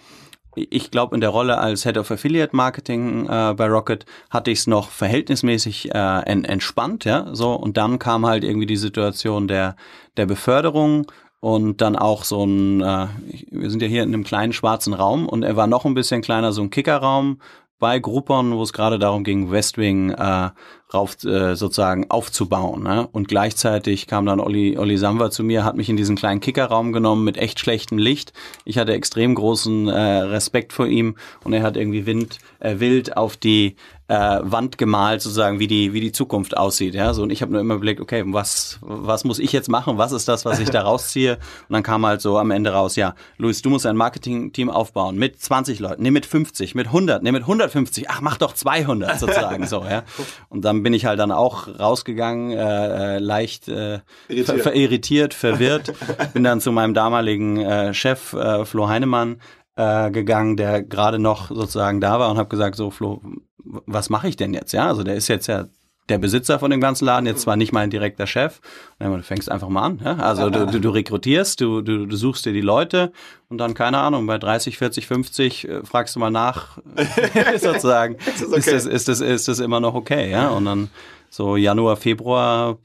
Ich 0.56 0.92
glaube, 0.92 1.16
in 1.16 1.22
der 1.22 1.30
Rolle 1.30 1.58
als 1.58 1.84
Head 1.84 1.98
of 1.98 2.12
Affiliate 2.12 2.56
Marketing 2.56 3.26
äh, 3.28 3.54
bei 3.56 3.68
Rocket 3.68 4.06
hatte 4.30 4.52
ich 4.52 4.60
es 4.60 4.68
noch 4.68 4.90
verhältnismäßig 4.90 5.94
äh, 5.94 6.22
entspannt, 6.26 7.06
ja, 7.06 7.28
so. 7.34 7.54
Und 7.54 7.78
dann 7.78 8.00
kam 8.00 8.26
halt 8.26 8.44
irgendwie 8.44 8.66
die 8.66 8.78
Situation 8.78 9.48
der, 9.48 9.76
der 10.18 10.26
Beförderung 10.26 11.08
und 11.46 11.82
dann 11.82 11.96
auch 11.96 12.24
so 12.24 12.44
ein, 12.44 12.82
äh, 12.82 13.08
wir 13.52 13.70
sind 13.70 13.82
ja 13.82 13.88
hier 13.88 14.04
in 14.04 14.14
einem 14.14 14.24
kleinen 14.24 14.52
schwarzen 14.52 14.94
Raum 14.94 15.28
und 15.30 15.44
er 15.44 15.56
war 15.56 15.68
noch 15.68 15.86
ein 15.86 15.94
bisschen 15.94 16.22
kleiner, 16.22 16.52
so 16.54 16.62
ein 16.62 16.70
Kickerraum, 16.70 17.40
bei 17.80 18.00
Gruppern, 18.00 18.54
wo 18.54 18.64
es 18.64 18.74
gerade 18.74 19.00
darum 19.00 19.24
ging, 19.24 19.52
Westwing 19.52 20.12
äh, 20.12 20.50
rauf, 20.94 21.24
äh, 21.24 21.56
sozusagen 21.56 22.10
aufzubauen. 22.10 22.84
Ne? 22.84 23.08
Und 23.12 23.28
gleichzeitig 23.28 24.08
kam 24.08 24.26
dann 24.26 24.40
Olli, 24.40 24.78
Olli 24.78 24.98
Samwer 24.98 25.30
zu 25.30 25.44
mir, 25.44 25.64
hat 25.64 25.76
mich 25.76 25.90
in 25.90 25.98
diesen 25.98 26.16
kleinen 26.16 26.40
Kickerraum 26.40 26.94
genommen 26.94 27.24
mit 27.24 27.38
echt 27.38 27.60
schlechtem 27.60 27.98
Licht. 27.98 28.34
Ich 28.64 28.78
hatte 28.78 28.94
extrem 28.94 29.36
großen 29.36 29.88
äh, 29.90 30.00
Respekt 30.00 30.74
vor 30.74 30.88
ihm 30.88 31.16
und 31.44 31.54
er 31.54 31.64
hat 31.64 31.76
irgendwie 31.76 32.06
Wind, 32.06 32.40
äh, 32.60 32.80
wild 32.80 33.18
auf 33.18 33.36
die 33.36 33.76
äh, 34.08 34.40
Wand 34.42 34.78
gemalt, 34.78 35.22
sozusagen, 35.22 35.60
wie 35.60 35.68
die, 35.68 35.94
wie 35.94 36.02
die 36.02 36.12
Zukunft 36.12 36.56
aussieht. 36.56 36.94
Ja? 36.94 37.14
So, 37.14 37.24
und 37.24 37.32
ich 37.32 37.42
habe 37.42 37.52
nur 37.52 37.62
immer 37.62 37.76
überlegt, 37.76 38.00
okay, 38.00 38.24
was, 38.28 38.78
was 38.82 39.24
muss 39.24 39.40
ich 39.40 39.52
jetzt 39.52 39.68
machen? 39.68 39.98
Was 39.98 40.12
ist 40.12 40.28
das, 40.28 40.46
was 40.46 40.60
ich 40.60 40.70
da 40.70 40.82
rausziehe? 40.84 41.34
Und 41.68 41.74
dann 41.74 41.84
kam 41.84 42.06
halt 42.06 42.22
so 42.22 42.38
am 42.38 42.52
Ende 42.52 42.72
raus, 42.72 42.96
ja, 42.96 43.16
Luis, 43.38 43.62
du 43.62 43.70
musst 43.70 43.86
ein 43.86 43.96
Marketing-Team 43.96 44.70
aufbauen 44.70 45.18
mit 45.18 45.42
20 45.42 45.80
Leuten, 45.80 46.04
nee, 46.04 46.12
mit 46.12 46.26
50, 46.26 46.76
mit 46.76 46.88
100, 46.88 47.24
nee, 47.24 47.32
mit 47.32 47.44
150, 47.44 48.10
ach, 48.10 48.22
mach 48.22 48.38
doch 48.38 48.54
200 48.54 49.20
sozusagen 49.20 49.66
so. 49.66 49.84
Ja? 49.84 50.04
Und 50.50 50.66
dann 50.66 50.84
bin 50.84 50.94
ich 50.94 51.06
halt 51.06 51.20
dann 51.20 51.32
auch 51.32 51.68
rausgegangen, 51.80 52.52
äh, 52.52 53.16
äh 53.16 53.20
leicht 53.20 53.68
äh, 53.68 54.00
irritiert. 54.28 54.62
Ver 54.62 54.76
irritiert, 54.76 55.34
verwirrt, 55.34 55.94
bin 56.34 56.44
dann 56.44 56.62
zu 56.62 56.72
meinem 56.72 56.94
damaligen 56.94 57.58
äh, 57.58 57.94
Chef 57.94 58.34
äh, 58.34 58.66
Flo 58.66 58.88
Heinemann 58.88 59.38
äh, 59.76 60.12
gegangen, 60.12 60.58
der 60.58 60.84
gerade 60.84 61.20
noch 61.20 61.50
sozusagen 61.50 62.02
da 62.02 62.20
war 62.20 62.32
und 62.32 62.38
habe 62.38 62.50
gesagt, 62.50 62.76
so 62.76 62.92
Flo, 62.92 63.22
was 63.64 64.10
mache 64.10 64.28
ich 64.28 64.36
denn 64.36 64.54
jetzt? 64.54 64.72
Ja, 64.72 64.88
also 64.88 65.04
der 65.04 65.16
ist 65.16 65.28
jetzt 65.28 65.48
ja 65.48 65.66
der 66.10 66.20
Besitzer 66.20 66.60
von 66.60 66.70
dem 66.70 66.82
ganzen 66.82 67.06
Laden, 67.06 67.26
jetzt 67.26 67.42
zwar 67.42 67.56
nicht 67.56 67.72
mein 67.72 67.90
direkter 67.90 68.28
Chef. 68.28 68.62
Du 69.00 69.22
fängst 69.24 69.50
einfach 69.50 69.70
mal 69.70 69.82
an. 69.82 70.02
Ja? 70.04 70.18
Also 70.18 70.50
du, 70.52 70.68
du, 70.68 70.80
du 70.80 70.90
rekrutierst, 70.90 71.60
du, 71.60 71.82
du, 71.82 72.06
du 72.06 72.16
suchst 72.16 72.46
dir 72.46 72.54
die 72.54 72.62
Leute 72.62 73.12
und 73.50 73.58
dann, 73.58 73.74
keine 73.74 73.98
Ahnung, 73.98 74.28
bei 74.28 74.38
30, 74.38 74.78
40, 74.78 75.08
50 75.08 75.68
äh, 75.68 75.84
fragst 75.84 76.16
du 76.16 76.20
mal 76.20 76.30
nach, 76.30 76.78
sozusagen, 77.58 78.16
ist, 78.36 78.46
okay. 78.46 78.58
ist, 78.58 78.68
das, 78.68 78.86
ist, 78.86 79.08
das, 79.08 79.22
ist 79.22 79.48
das 79.48 79.60
immer 79.60 79.80
noch 79.80 79.96
okay? 79.96 80.30
Ja? 80.30 80.50
Und 80.50 80.66
dann 80.66 80.90
so 81.32 81.58
Januar, 81.58 81.98
Februar, 81.98 82.78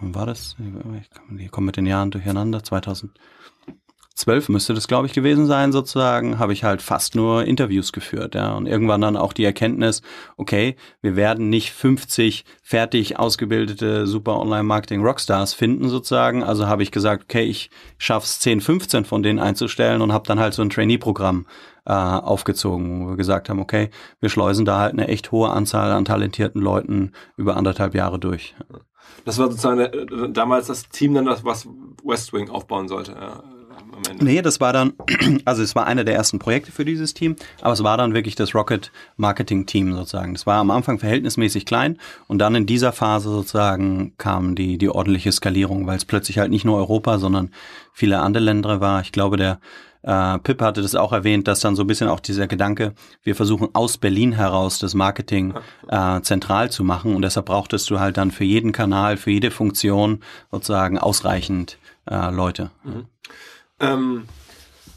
wann 0.00 0.14
war 0.14 0.26
das? 0.26 0.56
Ich 1.36 1.50
komme 1.50 1.66
mit 1.66 1.76
den 1.76 1.86
Jahren 1.86 2.12
durcheinander, 2.12 2.62
2000 2.62 3.10
zwölf 4.18 4.48
müsste 4.48 4.74
das, 4.74 4.88
glaube 4.88 5.06
ich, 5.06 5.12
gewesen 5.12 5.46
sein, 5.46 5.72
sozusagen, 5.72 6.38
habe 6.38 6.52
ich 6.52 6.64
halt 6.64 6.82
fast 6.82 7.14
nur 7.14 7.44
Interviews 7.44 7.92
geführt, 7.92 8.34
ja. 8.34 8.54
Und 8.54 8.66
irgendwann 8.66 9.00
dann 9.00 9.16
auch 9.16 9.32
die 9.32 9.44
Erkenntnis, 9.44 10.02
okay, 10.36 10.76
wir 11.00 11.16
werden 11.16 11.48
nicht 11.48 11.72
50 11.72 12.44
fertig 12.62 13.18
ausgebildete 13.18 14.06
super 14.06 14.38
Online-Marketing-Rockstars 14.40 15.54
finden, 15.54 15.88
sozusagen. 15.88 16.42
Also 16.42 16.66
habe 16.66 16.82
ich 16.82 16.90
gesagt, 16.90 17.24
okay, 17.24 17.44
ich 17.44 17.70
schaff's 17.96 18.40
10, 18.40 18.60
15 18.60 19.04
von 19.04 19.22
denen 19.22 19.38
einzustellen 19.38 20.02
und 20.02 20.12
habe 20.12 20.26
dann 20.26 20.40
halt 20.40 20.54
so 20.54 20.62
ein 20.62 20.70
Trainee-Programm 20.70 21.46
äh, 21.86 21.92
aufgezogen, 21.92 23.04
wo 23.04 23.10
wir 23.10 23.16
gesagt 23.16 23.48
haben, 23.48 23.60
okay, 23.60 23.90
wir 24.20 24.28
schleusen 24.28 24.64
da 24.64 24.78
halt 24.78 24.92
eine 24.92 25.08
echt 25.08 25.32
hohe 25.32 25.50
Anzahl 25.50 25.92
an 25.92 26.04
talentierten 26.04 26.60
Leuten 26.60 27.12
über 27.36 27.56
anderthalb 27.56 27.94
Jahre 27.94 28.18
durch. 28.18 28.54
Das 29.24 29.38
war 29.38 29.48
sozusagen 29.48 29.80
äh, 29.80 30.30
damals 30.30 30.66
das 30.66 30.88
Team, 30.88 31.14
dann 31.14 31.24
das, 31.24 31.44
was 31.44 31.66
Westwing 32.04 32.50
aufbauen 32.50 32.88
sollte. 32.88 33.12
Ja 33.12 33.42
am 33.98 34.10
Ende? 34.10 34.24
Nee, 34.24 34.42
das 34.42 34.60
war 34.60 34.72
dann, 34.72 34.94
also 35.44 35.62
es 35.62 35.74
war 35.74 35.86
einer 35.86 36.04
der 36.04 36.14
ersten 36.14 36.38
Projekte 36.38 36.72
für 36.72 36.84
dieses 36.84 37.14
Team, 37.14 37.36
aber 37.60 37.72
es 37.72 37.82
war 37.82 37.96
dann 37.96 38.14
wirklich 38.14 38.34
das 38.34 38.54
Rocket 38.54 38.90
Marketing 39.16 39.66
Team 39.66 39.94
sozusagen. 39.94 40.34
Das 40.34 40.46
war 40.46 40.58
am 40.58 40.70
Anfang 40.70 40.98
verhältnismäßig 40.98 41.66
klein 41.66 41.98
und 42.26 42.38
dann 42.38 42.54
in 42.54 42.66
dieser 42.66 42.92
Phase 42.92 43.28
sozusagen 43.28 44.14
kam 44.18 44.54
die, 44.54 44.78
die 44.78 44.88
ordentliche 44.88 45.32
Skalierung, 45.32 45.86
weil 45.86 45.96
es 45.96 46.04
plötzlich 46.04 46.38
halt 46.38 46.50
nicht 46.50 46.64
nur 46.64 46.76
Europa, 46.76 47.18
sondern 47.18 47.50
viele 47.92 48.20
andere 48.20 48.44
Länder 48.44 48.80
war. 48.80 49.00
Ich 49.00 49.12
glaube, 49.12 49.36
der 49.36 49.60
äh, 50.02 50.38
Pip 50.38 50.62
hatte 50.62 50.82
das 50.82 50.94
auch 50.94 51.12
erwähnt, 51.12 51.48
dass 51.48 51.60
dann 51.60 51.76
so 51.76 51.82
ein 51.82 51.86
bisschen 51.86 52.08
auch 52.08 52.20
dieser 52.20 52.46
Gedanke, 52.46 52.94
wir 53.22 53.34
versuchen 53.34 53.68
aus 53.74 53.98
Berlin 53.98 54.32
heraus 54.32 54.78
das 54.78 54.94
Marketing 54.94 55.54
äh, 55.88 56.20
zentral 56.22 56.70
zu 56.70 56.84
machen 56.84 57.14
und 57.14 57.22
deshalb 57.22 57.46
brauchtest 57.46 57.90
du 57.90 57.98
halt 57.98 58.16
dann 58.16 58.30
für 58.30 58.44
jeden 58.44 58.72
Kanal, 58.72 59.16
für 59.16 59.30
jede 59.30 59.50
Funktion 59.50 60.20
sozusagen 60.50 60.98
ausreichend 60.98 61.78
äh, 62.08 62.30
Leute. 62.30 62.70
Mhm. 62.84 63.06
Ähm, 63.80 64.24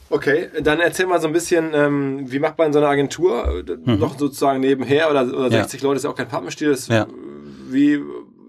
okay, 0.10 0.50
dann 0.62 0.80
erzähl 0.80 1.06
mal 1.06 1.22
so 1.22 1.28
ein 1.28 1.34
bisschen, 1.34 1.72
ähm, 1.74 2.32
wie 2.32 2.40
macht 2.40 2.58
man 2.58 2.74
so 2.74 2.80
eine 2.80 2.88
Agentur 2.88 3.64
mhm. 3.86 4.00
noch 4.00 4.18
sozusagen 4.18 4.60
nebenher 4.60 5.10
oder, 5.10 5.26
oder 5.26 5.50
60 5.50 5.82
ja. 5.82 5.88
Leute 5.88 5.98
ist 5.98 6.04
ja 6.04 6.10
auch 6.10 6.16
kein 6.16 6.28
Pappenstiel. 6.28 6.72
Das, 6.72 6.88
ja. 6.88 7.08
Wie 7.70 8.02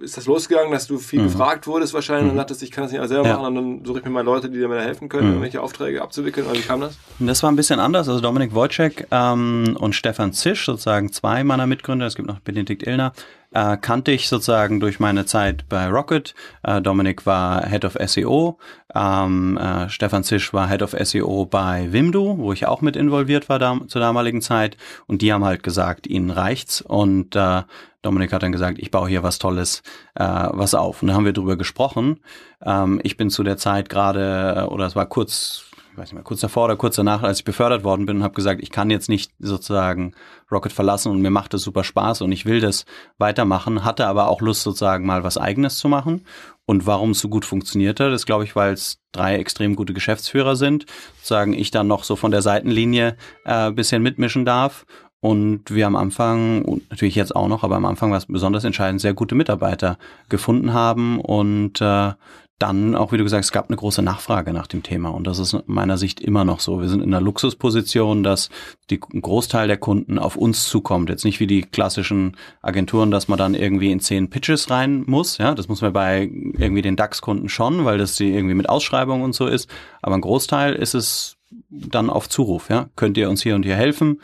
ist 0.03 0.17
das 0.17 0.27
losgegangen, 0.27 0.73
dass 0.73 0.87
du 0.87 0.99
viel 0.99 1.21
mhm. 1.21 1.25
gefragt 1.25 1.67
wurdest 1.67 1.95
wahrscheinlich 1.95 2.25
mhm. 2.25 2.31
und 2.33 2.37
dachtest, 2.37 2.63
ich 2.63 2.71
kann 2.71 2.85
das 2.85 2.93
nicht 2.93 3.07
selber 3.09 3.27
ja. 3.27 3.37
machen 3.37 3.47
und 3.47 3.55
dann 3.55 3.85
suche 3.85 4.01
ich 4.01 4.05
mir 4.05 4.11
mal 4.11 4.25
Leute, 4.25 4.51
die 4.51 4.59
mir 4.59 4.77
da 4.77 4.83
helfen 4.83 5.09
können, 5.09 5.29
mhm. 5.29 5.33
irgendwelche 5.35 5.63
Aufträge 5.63 6.03
abzuwickeln 6.03 6.47
oder 6.47 6.57
wie 6.57 6.63
kam 6.63 6.81
das? 6.81 6.99
Das 7.19 7.43
war 7.43 7.51
ein 7.51 7.57
bisschen 7.57 7.81
anders. 7.81 8.09
Also 8.09 8.21
Dominik 8.21 8.55
Wojcik 8.55 9.07
ähm, 9.11 9.77
und 9.79 9.95
Stefan 9.95 10.33
Zisch, 10.33 10.67
sozusagen 10.67 11.13
zwei 11.13 11.45
meiner 11.45 11.67
Mitgründer, 11.67 12.07
es 12.07 12.15
gibt 12.15 12.29
noch 12.29 12.41
Benedikt 12.41 12.87
Illner, 12.87 13.13
äh, 13.53 13.77
kannte 13.77 14.13
ich 14.13 14.29
sozusagen 14.29 14.81
durch 14.81 14.99
meine 14.99 15.27
Zeit 15.27 15.69
bei 15.69 15.89
Rocket. 15.89 16.35
Äh, 16.63 16.81
Dominik 16.81 17.27
war 17.27 17.67
Head 17.67 17.85
of 17.85 17.97
SEO, 18.07 18.59
ähm, 18.95 19.57
äh, 19.59 19.89
Stefan 19.89 20.25
Zisch 20.25 20.53
war 20.53 20.69
Head 20.69 20.83
of 20.83 20.97
SEO 20.99 21.47
bei 21.47 21.93
Wimdu, 21.93 22.39
wo 22.39 22.53
ich 22.53 22.67
auch 22.67 22.81
mit 22.81 22.97
involviert 22.97 23.49
war 23.49 23.59
da, 23.59 23.79
zur 23.87 24.01
damaligen 24.01 24.43
Zeit. 24.43 24.77
Und 25.07 25.23
die 25.23 25.33
haben 25.33 25.45
halt 25.45 25.63
gesagt, 25.63 26.07
ihnen 26.07 26.31
reicht's. 26.31 26.81
Und 26.81 27.37
äh, 27.37 27.63
Dominik 28.03 28.33
hat 28.33 28.43
dann 28.43 28.53
gesagt, 28.53 28.79
ich 28.79 28.91
baue 28.91 29.09
hier 29.09 29.23
was 29.23 29.39
Tolles, 29.39 29.83
äh, 30.15 30.25
was 30.25 30.75
auf. 30.75 31.03
Und 31.03 31.09
da 31.09 31.15
haben 31.15 31.25
wir 31.25 31.33
drüber 31.33 31.57
gesprochen. 31.57 32.21
Ähm, 32.65 33.01
ich 33.03 33.17
bin 33.17 33.31
zu 33.31 33.43
der 33.43 33.57
Zeit 33.57 33.89
gerade, 33.89 34.69
oder 34.71 34.87
es 34.87 34.97
war 34.97 35.07
kurz 35.07 35.65
ich 35.93 35.99
weiß 35.99 36.09
nicht 36.09 36.15
mehr, 36.15 36.23
kurz 36.23 36.41
davor 36.41 36.65
oder 36.65 36.77
kurz 36.77 36.97
danach, 36.97 37.23
als 37.23 37.41
ich 37.41 37.45
befördert 37.45 37.85
worden 37.85 38.07
bin 38.07 38.17
und 38.17 38.23
habe 38.23 38.35
gesagt, 38.35 38.63
ich 38.63 38.71
kann 38.71 38.89
jetzt 38.89 39.11
nicht 39.11 39.31
sozusagen 39.39 40.15
Rocket 40.51 40.73
verlassen 40.73 41.13
und 41.13 41.21
mir 41.21 41.31
macht 41.31 41.53
das 41.53 41.61
super 41.61 41.85
Spaß 41.85 42.23
und 42.23 42.33
ich 42.33 42.47
will 42.47 42.61
das 42.61 42.87
weitermachen, 43.19 43.85
hatte 43.85 44.07
aber 44.07 44.29
auch 44.29 44.41
Lust 44.41 44.63
sozusagen 44.63 45.05
mal 45.05 45.23
was 45.23 45.37
eigenes 45.37 45.77
zu 45.77 45.89
machen. 45.89 46.25
Und 46.65 46.87
warum 46.87 47.11
es 47.11 47.19
so 47.19 47.29
gut 47.29 47.45
funktionierte, 47.45 48.11
das 48.11 48.25
glaube 48.25 48.45
ich, 48.45 48.57
weil 48.57 48.73
es 48.73 49.01
drei 49.11 49.37
extrem 49.37 49.77
gute 49.77 49.93
Geschäftsführer 49.93 50.57
sind, 50.57 50.87
sozusagen 51.17 51.53
ich 51.53 51.71
dann 51.71 51.89
noch 51.89 52.05
so 52.05 52.17
von 52.17 52.31
der 52.31 52.41
Seitenlinie 52.41 53.17
äh, 53.45 53.71
bisschen 53.71 54.03
mitmischen 54.03 54.47
darf 54.47 54.87
und 55.23 55.71
wir 55.71 55.87
am 55.87 55.95
Anfang, 55.95 56.65
und 56.65 56.91
natürlich 56.91 57.15
jetzt 57.15 57.35
auch 57.37 57.47
noch, 57.47 57.63
aber 57.63 57.77
am 57.77 57.85
Anfang 57.85 58.11
war 58.11 58.19
es 58.19 58.27
besonders 58.27 58.65
entscheidend, 58.65 59.01
sehr 59.01 59.15
gute 59.15 59.37
Mitarbeiter 59.37 59.97
gefunden 60.29 60.73
haben 60.73 61.21
und 61.21 61.81
äh, 61.81 62.11
dann 62.59 62.97
auch, 62.97 63.13
wie 63.13 63.19
du 63.19 63.23
gesagt 63.23 63.39
hast, 63.39 63.47
es 63.47 63.53
gab 63.53 63.69
eine 63.69 63.77
große 63.77 64.03
Nachfrage 64.03 64.53
nach 64.53 64.67
dem 64.67 64.83
Thema 64.83 65.11
und 65.11 65.25
das 65.29 65.39
ist 65.39 65.57
meiner 65.67 65.97
Sicht 65.97 66.21
immer 66.21 66.45
noch 66.45 66.59
so. 66.59 66.81
Wir 66.81 66.89
sind 66.89 67.03
in 67.03 67.15
einer 67.15 67.21
Luxusposition, 67.21 68.25
dass 68.25 68.51
die, 68.91 69.01
ein 69.15 69.23
Großteil 69.23 69.69
der 69.69 69.77
Kunden 69.77 70.19
auf 70.19 70.35
uns 70.35 70.65
zukommt. 70.65 71.09
Jetzt 71.09 71.25
nicht 71.25 71.39
wie 71.39 71.47
die 71.47 71.63
klassischen 71.63 72.37
Agenturen, 72.61 73.13
dass 73.13 73.29
man 73.29 73.39
dann 73.39 73.55
irgendwie 73.55 73.93
in 73.93 74.01
zehn 74.01 74.29
Pitches 74.29 74.71
rein 74.71 75.05
muss. 75.07 75.39
Ja, 75.39 75.55
das 75.55 75.69
muss 75.69 75.83
man 75.83 75.93
bei 75.93 76.23
irgendwie 76.59 76.83
den 76.83 76.97
DAX-Kunden 76.97 77.49
schon, 77.49 77.85
weil 77.85 77.99
das 77.99 78.17
die 78.17 78.35
irgendwie 78.35 78.55
mit 78.55 78.69
Ausschreibungen 78.69 79.23
und 79.23 79.37
so 79.37 79.47
ist. 79.47 79.71
Aber 80.01 80.17
ein 80.17 80.21
Großteil 80.21 80.75
ist 80.75 80.95
es 80.95 81.37
dann 81.71 82.11
auf 82.11 82.29
Zuruf. 82.29 82.71
Ja, 82.71 82.89
könnt 82.97 83.17
ihr 83.17 83.31
uns 83.31 83.43
hier 83.43 83.55
und 83.55 83.65
hier 83.65 83.77
helfen? 83.77 84.21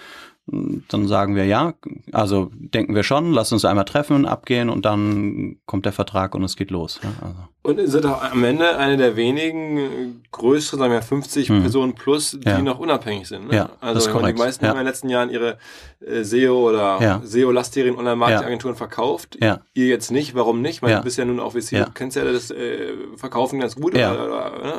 Dann 0.51 1.09
sagen 1.09 1.35
wir 1.35 1.45
ja, 1.45 1.75
also 2.13 2.51
denken 2.53 2.95
wir 2.95 3.03
schon, 3.03 3.33
lass 3.33 3.53
uns 3.53 3.65
einmal 3.65 3.85
treffen, 3.85 4.27
abgehen 4.27 4.71
und 4.71 4.85
dann 4.85 5.57
kommt 5.67 5.85
der 5.85 5.93
Vertrag 5.93 6.35
und 6.35 6.43
es 6.45 6.57
geht 6.57 6.71
los. 6.71 7.01
Ja, 7.03 7.11
also. 7.21 7.37
Und 7.63 7.79
ihr 7.79 7.89
seid 7.89 8.07
auch 8.07 8.23
am 8.23 8.43
Ende 8.45 8.79
eine 8.79 8.97
der 8.97 9.17
wenigen 9.17 9.77
äh, 9.77 9.89
größeren, 10.33 10.79
sagen 10.79 10.93
wir 10.93 11.03
50 11.03 11.49
hm. 11.51 11.61
Personen 11.61 11.95
plus, 11.95 12.31
die 12.31 12.49
ja. 12.49 12.63
noch 12.63 12.79
unabhängig 12.79 13.29
sind. 13.29 13.49
Ne? 13.49 13.57
Ja, 13.57 13.71
also 13.81 14.11
die 14.23 14.33
meisten 14.33 14.65
ja. 14.65 14.71
haben 14.71 14.79
in 14.79 14.85
den 14.85 14.87
letzten 14.87 15.11
Jahren 15.11 15.29
ihre 15.29 15.59
äh, 16.01 16.23
SEO 16.23 16.71
oder. 16.71 17.21
SEO-lastigen 17.25 17.97
Online-Marketing-Agenturen 17.97 18.75
verkauft. 18.75 19.37
Ihr 19.75 19.87
jetzt 19.87 20.11
nicht, 20.11 20.35
warum 20.35 20.63
nicht? 20.63 20.83
Weil 20.83 20.97
du 20.97 21.03
bist 21.03 21.19
ja 21.19 21.25
nun 21.25 21.41
auch 21.41 21.53
VC, 21.53 21.85
du 21.85 21.91
kennst 21.93 22.17
ja 22.17 22.25
das 22.25 22.51
äh, 22.51 22.95
Verkaufen 23.17 23.61
ganz 23.61 23.77
gut. 23.77 23.95
Oder, 23.95 24.25
oder, 24.25 24.51
ne? 24.63 24.73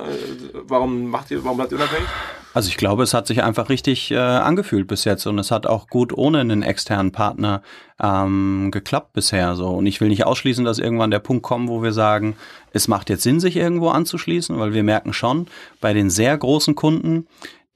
Warum 0.64 1.10
macht 1.10 1.30
ihr, 1.30 1.44
warum 1.44 1.58
bleibt 1.58 1.72
ihr 1.72 1.78
unabhängig? 1.78 2.08
Also 2.54 2.70
ich 2.70 2.78
glaube, 2.78 3.04
es 3.04 3.14
hat 3.14 3.28
sich 3.28 3.44
einfach 3.44 3.70
richtig 3.70 4.10
äh, 4.12 4.18
angefühlt 4.18 4.88
bis 4.88 5.04
jetzt 5.04 5.26
und 5.28 5.38
es 5.38 5.52
hat 5.52 5.68
auch 5.68 5.88
gut 5.88 6.12
ohne 6.18 6.40
einen 6.40 6.64
externen 6.64 7.12
Partner 7.12 7.62
ähm, 8.02 8.70
geklappt 8.72 9.14
bisher. 9.14 9.56
So 9.56 9.70
und 9.70 9.86
ich 9.86 10.02
will 10.02 10.10
nicht 10.10 10.26
ausschließen, 10.26 10.66
dass 10.66 10.80
irgendwann 10.80 11.12
der 11.12 11.20
Punkt 11.20 11.44
kommt, 11.44 11.70
wo 11.70 11.84
wir 11.84 11.94
sagen, 11.94 12.36
es 12.74 12.88
macht 12.88 13.10
jetzt 13.10 13.24
Sinn, 13.24 13.40
sich 13.40 13.56
irgendwo 13.56 13.90
anzuschließen, 13.90 14.58
weil 14.58 14.74
wir 14.74 14.84
merken 14.84 15.14
schon 15.14 15.48
bei 15.80 15.94
den 15.94 16.10
sehr 16.10 16.36
großen 16.38 16.74
Kunden, 16.76 17.28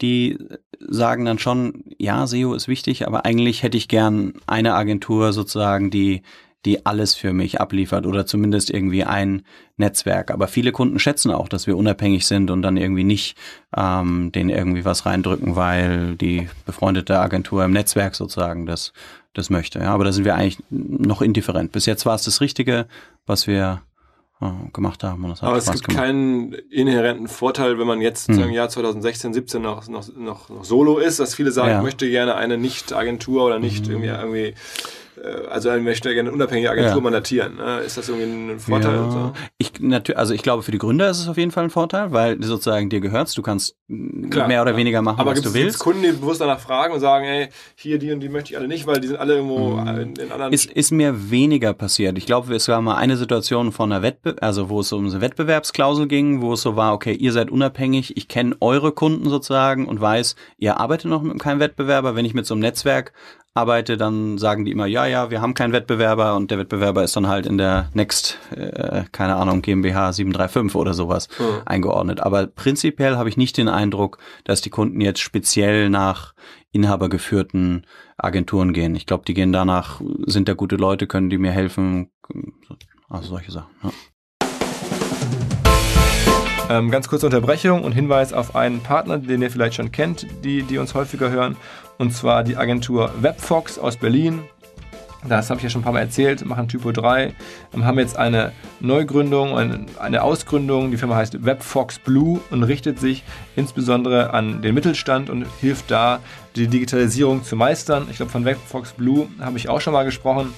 die 0.01 0.39
sagen 0.79 1.23
dann 1.25 1.39
schon, 1.39 1.83
ja, 1.97 2.25
SEO 2.27 2.53
ist 2.55 2.67
wichtig, 2.67 3.07
aber 3.07 3.25
eigentlich 3.25 3.63
hätte 3.63 3.77
ich 3.77 3.87
gern 3.87 4.33
eine 4.47 4.73
Agentur 4.73 5.33
sozusagen, 5.33 5.91
die 5.91 6.23
die 6.65 6.85
alles 6.85 7.13
für 7.15 7.33
mich 7.33 7.59
abliefert 7.59 8.05
oder 8.05 8.25
zumindest 8.25 8.69
irgendwie 8.69 9.03
ein 9.03 9.43
Netzwerk. 9.77 10.31
Aber 10.31 10.47
viele 10.47 10.71
Kunden 10.71 10.99
schätzen 10.99 11.31
auch, 11.31 11.49
dass 11.49 11.67
wir 11.67 11.75
unabhängig 11.75 12.25
sind 12.25 12.51
und 12.51 12.61
dann 12.61 12.77
irgendwie 12.77 13.03
nicht 13.03 13.37
ähm, 13.75 14.31
denen 14.31 14.49
irgendwie 14.49 14.85
was 14.85 15.05
reindrücken, 15.05 15.55
weil 15.55 16.15
die 16.15 16.49
befreundete 16.65 17.19
Agentur 17.19 17.65
im 17.65 17.71
Netzwerk 17.71 18.15
sozusagen 18.15 18.65
das, 18.65 18.93
das 19.33 19.49
möchte. 19.49 19.79
Ja, 19.79 19.93
aber 19.93 20.05
da 20.05 20.11
sind 20.13 20.25
wir 20.25 20.35
eigentlich 20.35 20.59
noch 20.69 21.21
indifferent. 21.21 21.71
Bis 21.71 21.85
jetzt 21.85 22.05
war 22.05 22.15
es 22.15 22.23
das 22.23 22.39
Richtige, 22.39 22.87
was 23.25 23.45
wir 23.45 23.81
äh, 24.41 24.45
gemacht 24.71 25.03
haben. 25.03 25.25
Aber 25.25 25.35
Spaß 25.35 25.67
es 25.67 25.71
gibt 25.73 25.87
gemacht. 25.89 26.03
keinen 26.03 26.53
inhärenten 26.53 27.27
Vorteil, 27.27 27.77
wenn 27.77 27.87
man 27.87 27.99
jetzt 27.99 28.29
hm. 28.29 28.39
im 28.39 28.51
Jahr 28.51 28.69
2016, 28.69 29.33
17 29.33 29.61
noch, 29.61 29.87
noch, 29.89 30.07
noch, 30.15 30.49
noch 30.49 30.63
solo 30.63 30.97
ist, 30.97 31.19
dass 31.19 31.35
viele 31.35 31.51
sagen, 31.51 31.71
ja. 31.71 31.77
ich 31.79 31.83
möchte 31.83 32.09
gerne 32.09 32.35
eine 32.35 32.57
Nicht-Agentur 32.57 33.43
oder 33.43 33.59
nicht 33.59 33.85
hm. 33.85 33.91
irgendwie, 33.91 34.09
irgendwie 34.09 34.53
also 35.49 35.69
er 35.69 35.79
möchte 35.79 36.13
gerne 36.13 36.29
eine 36.29 36.35
unabhängige 36.35 36.69
Agentur 36.69 36.95
ja. 36.95 37.01
mandatieren. 37.01 37.55
Ne? 37.55 37.79
Ist 37.79 37.97
das 37.97 38.09
irgendwie 38.09 38.53
ein 38.53 38.59
Vorteil? 38.59 38.95
Ja. 38.95 39.11
So? 39.11 39.33
Ich, 39.57 39.71
also 40.17 40.33
ich 40.33 40.41
glaube, 40.43 40.63
für 40.63 40.71
die 40.71 40.77
Gründer 40.77 41.09
ist 41.09 41.19
es 41.19 41.27
auf 41.27 41.37
jeden 41.37 41.51
Fall 41.51 41.65
ein 41.65 41.69
Vorteil, 41.69 42.11
weil 42.11 42.41
sozusagen 42.43 42.89
dir 42.89 43.01
gehörst, 43.01 43.37
du 43.37 43.41
kannst 43.41 43.75
Klar, 44.29 44.47
mehr 44.47 44.61
oder 44.61 44.71
ja. 44.71 44.77
weniger 44.77 45.01
machen, 45.01 45.19
Aber 45.19 45.31
was 45.31 45.41
du 45.41 45.53
willst. 45.53 45.79
Kunden, 45.79 46.03
die 46.03 46.11
bewusst 46.11 46.41
danach 46.41 46.59
fragen 46.59 46.93
und 46.93 46.99
sagen, 46.99 47.25
ey, 47.25 47.49
hier 47.75 47.99
die 47.99 48.11
und 48.11 48.19
die 48.19 48.29
möchte 48.29 48.51
ich 48.51 48.57
alle 48.57 48.67
nicht, 48.67 48.87
weil 48.87 48.99
die 48.99 49.07
sind 49.07 49.17
alle 49.17 49.35
irgendwo 49.35 49.77
mhm. 49.77 49.87
in, 49.87 50.15
in, 50.15 50.31
anderen... 50.31 50.53
Ist, 50.53 50.71
ist 50.71 50.91
mir 50.91 51.31
weniger 51.31 51.73
passiert. 51.73 52.17
Ich 52.17 52.25
glaube, 52.25 52.53
es 52.55 52.67
war 52.67 52.81
mal 52.81 52.95
eine 52.95 53.17
Situation 53.17 53.71
von 53.71 53.91
einer 53.91 54.01
Wettbe 54.01 54.33
also 54.41 54.69
wo 54.69 54.79
es 54.81 54.91
um 54.91 55.05
eine 55.05 55.21
Wettbewerbsklausel 55.21 56.07
ging, 56.07 56.41
wo 56.41 56.53
es 56.53 56.61
so 56.61 56.75
war, 56.75 56.93
okay, 56.93 57.13
ihr 57.13 57.31
seid 57.31 57.49
unabhängig, 57.49 58.17
ich 58.17 58.27
kenne 58.27 58.55
eure 58.59 58.91
Kunden 58.91 59.29
sozusagen 59.29 59.87
und 59.87 60.01
weiß, 60.01 60.35
ihr 60.57 60.79
arbeitet 60.79 61.09
noch 61.09 61.21
mit 61.21 61.39
keinem 61.39 61.59
Wettbewerber. 61.59 62.15
Wenn 62.15 62.25
ich 62.25 62.33
mit 62.33 62.45
so 62.45 62.53
einem 62.53 62.61
Netzwerk 62.61 63.13
arbeite, 63.55 63.97
dann 63.97 64.37
sagen 64.37 64.65
die 64.65 64.71
immer, 64.71 64.87
ja, 64.87 65.05
ja, 65.05 65.29
wir 65.29 65.41
haben 65.41 65.53
keinen 65.53 65.73
Wettbewerber 65.73 66.35
und 66.35 66.49
der 66.49 66.57
Wettbewerber 66.57 67.03
ist 67.03 67.15
dann 67.15 67.27
halt 67.27 67.45
in 67.45 67.57
der 67.57 67.89
Next, 67.93 68.39
äh, 68.55 69.03
keine 69.11 69.35
Ahnung, 69.35 69.61
GmbH 69.61 70.11
735 70.11 70.75
oder 70.75 70.93
sowas 70.93 71.27
mhm. 71.37 71.61
eingeordnet. 71.65 72.19
Aber 72.21 72.47
prinzipiell 72.47 73.15
habe 73.15 73.29
ich 73.29 73.37
nicht 73.37 73.57
den 73.57 73.67
Eindruck, 73.67 74.17
dass 74.43 74.61
die 74.61 74.71
Kunden 74.71 75.01
jetzt 75.01 75.19
speziell 75.19 75.89
nach 75.89 76.33
inhabergeführten 76.71 77.85
Agenturen 78.17 78.73
gehen. 78.73 78.95
Ich 78.95 79.05
glaube, 79.05 79.25
die 79.27 79.35
gehen 79.35 79.53
danach, 79.53 80.01
sind 80.25 80.47
da 80.47 80.53
gute 80.53 80.75
Leute, 80.75 81.05
können 81.05 81.29
die 81.29 81.37
mir 81.37 81.51
helfen, 81.51 82.09
also 83.07 83.29
solche 83.29 83.51
Sachen. 83.51 83.69
Ja. 83.83 83.91
Ähm, 86.69 86.89
ganz 86.89 87.09
kurze 87.09 87.25
Unterbrechung 87.25 87.83
und 87.83 87.91
Hinweis 87.91 88.31
auf 88.31 88.55
einen 88.55 88.79
Partner, 88.79 89.17
den 89.19 89.41
ihr 89.41 89.51
vielleicht 89.51 89.75
schon 89.75 89.91
kennt, 89.91 90.25
die, 90.43 90.63
die 90.63 90.77
uns 90.77 90.95
häufiger 90.95 91.29
hören, 91.29 91.57
und 92.03 92.11
zwar 92.11 92.43
die 92.43 92.57
Agentur 92.57 93.13
Webfox 93.21 93.79
aus 93.79 93.95
Berlin. 93.95 94.41
Das 95.25 95.49
habe 95.49 95.59
ich 95.59 95.63
ja 95.63 95.69
schon 95.69 95.79
ein 95.79 95.83
paar 95.85 95.93
Mal 95.93 96.01
erzählt, 96.01 96.45
machen 96.45 96.67
Typo 96.67 96.91
3, 96.91 97.33
ähm, 97.73 97.85
haben 97.85 97.97
jetzt 97.97 98.17
eine 98.17 98.51
Neugründung, 98.81 99.57
eine 99.57 100.21
Ausgründung. 100.21 100.91
Die 100.91 100.97
Firma 100.97 101.15
heißt 101.15 101.45
Webfox 101.45 101.99
Blue 101.99 102.41
und 102.51 102.63
richtet 102.63 102.99
sich 102.99 103.23
insbesondere 103.55 104.33
an 104.33 104.61
den 104.61 104.75
Mittelstand 104.75 105.29
und 105.29 105.45
hilft 105.61 105.91
da, 105.91 106.19
die 106.57 106.67
Digitalisierung 106.67 107.45
zu 107.45 107.55
meistern. 107.55 108.07
Ich 108.11 108.17
glaube, 108.17 108.33
von 108.33 108.43
Webfox 108.43 108.91
Blue 108.91 109.29
habe 109.39 109.57
ich 109.57 109.69
auch 109.69 109.79
schon 109.79 109.93
mal 109.93 110.03
gesprochen. 110.03 110.53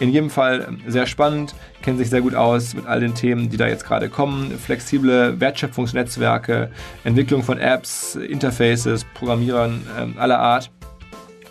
In 0.00 0.10
jedem 0.10 0.28
Fall 0.28 0.66
ähm, 0.66 0.80
sehr 0.86 1.06
spannend, 1.06 1.54
kennen 1.80 1.96
sich 1.96 2.10
sehr 2.10 2.20
gut 2.20 2.34
aus 2.34 2.74
mit 2.74 2.86
all 2.86 3.00
den 3.00 3.14
Themen, 3.14 3.48
die 3.48 3.56
da 3.56 3.68
jetzt 3.68 3.86
gerade 3.86 4.10
kommen. 4.10 4.50
Flexible 4.58 5.40
Wertschöpfungsnetzwerke, 5.40 6.70
Entwicklung 7.04 7.42
von 7.42 7.58
Apps, 7.58 8.16
Interfaces, 8.16 9.06
Programmierern 9.14 9.82
äh, 9.96 10.18
aller 10.18 10.38
Art. 10.38 10.70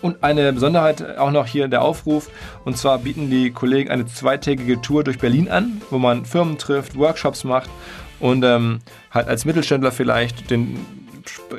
Und 0.02 0.22
eine 0.22 0.52
Besonderheit 0.52 1.18
auch 1.18 1.30
noch 1.30 1.46
hier 1.46 1.68
der 1.68 1.82
Aufruf. 1.82 2.30
Und 2.64 2.78
zwar 2.78 2.98
bieten 2.98 3.30
die 3.30 3.50
Kollegen 3.50 3.90
eine 3.90 4.06
zweitägige 4.06 4.80
Tour 4.80 5.04
durch 5.04 5.18
Berlin 5.18 5.48
an, 5.48 5.82
wo 5.90 5.98
man 5.98 6.24
Firmen 6.24 6.58
trifft, 6.58 6.96
Workshops 6.96 7.44
macht 7.44 7.70
und 8.20 8.44
ähm, 8.44 8.80
halt 9.10 9.28
als 9.28 9.44
Mittelständler 9.44 9.92
vielleicht 9.92 10.50
den 10.50 10.78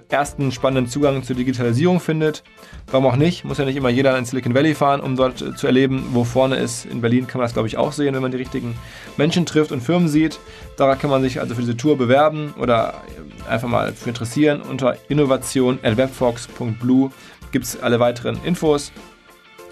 ersten 0.10 0.52
spannenden 0.52 0.92
Zugang 0.92 1.24
zur 1.24 1.36
Digitalisierung 1.36 2.00
findet. 2.00 2.44
Warum 2.90 3.06
auch 3.06 3.16
nicht? 3.16 3.46
Muss 3.46 3.58
ja 3.58 3.66
nicht 3.66 3.76
immer 3.76 3.90
jeder 3.90 4.18
in 4.18 4.26
Silicon 4.26 4.54
Valley 4.54 4.76
fahren, 4.76 5.02
um 5.02 5.16
dort 5.16 5.58
zu 5.58 5.68
erleben, 5.68 6.08
wo 6.12 6.24
vorne 6.24 6.56
ist. 6.56 6.86
In 6.86 7.02
Berlin 7.02 7.28
kann 7.28 7.40
man 7.40 7.46
das, 7.46 7.54
glaube 7.54 7.68
ich, 7.68 7.78
auch 7.78 7.92
sehen, 7.92 8.16
wenn 8.16 8.22
man 8.22 8.32
die 8.32 8.38
richtigen 8.38 8.76
Menschen 9.18 9.46
trifft 9.46 9.72
und 9.72 9.82
Firmen 9.82 10.08
sieht. 10.08 10.40
Da 10.78 10.96
kann 10.96 11.10
man 11.10 11.22
sich 11.22 11.40
also 11.40 11.56
für 11.56 11.62
diese 11.62 11.78
Tour 11.78 11.98
bewerben 11.98 12.54
oder 12.60 13.02
einfach 13.48 13.68
mal 13.68 13.94
für 13.94 14.10
interessieren. 14.10 14.62
Unter 14.62 14.98
innovation.webfox.blue 15.10 17.12
gibt 17.52 17.66
es 17.66 17.82
alle 17.82 18.00
weiteren 18.00 18.40
Infos. 18.44 18.92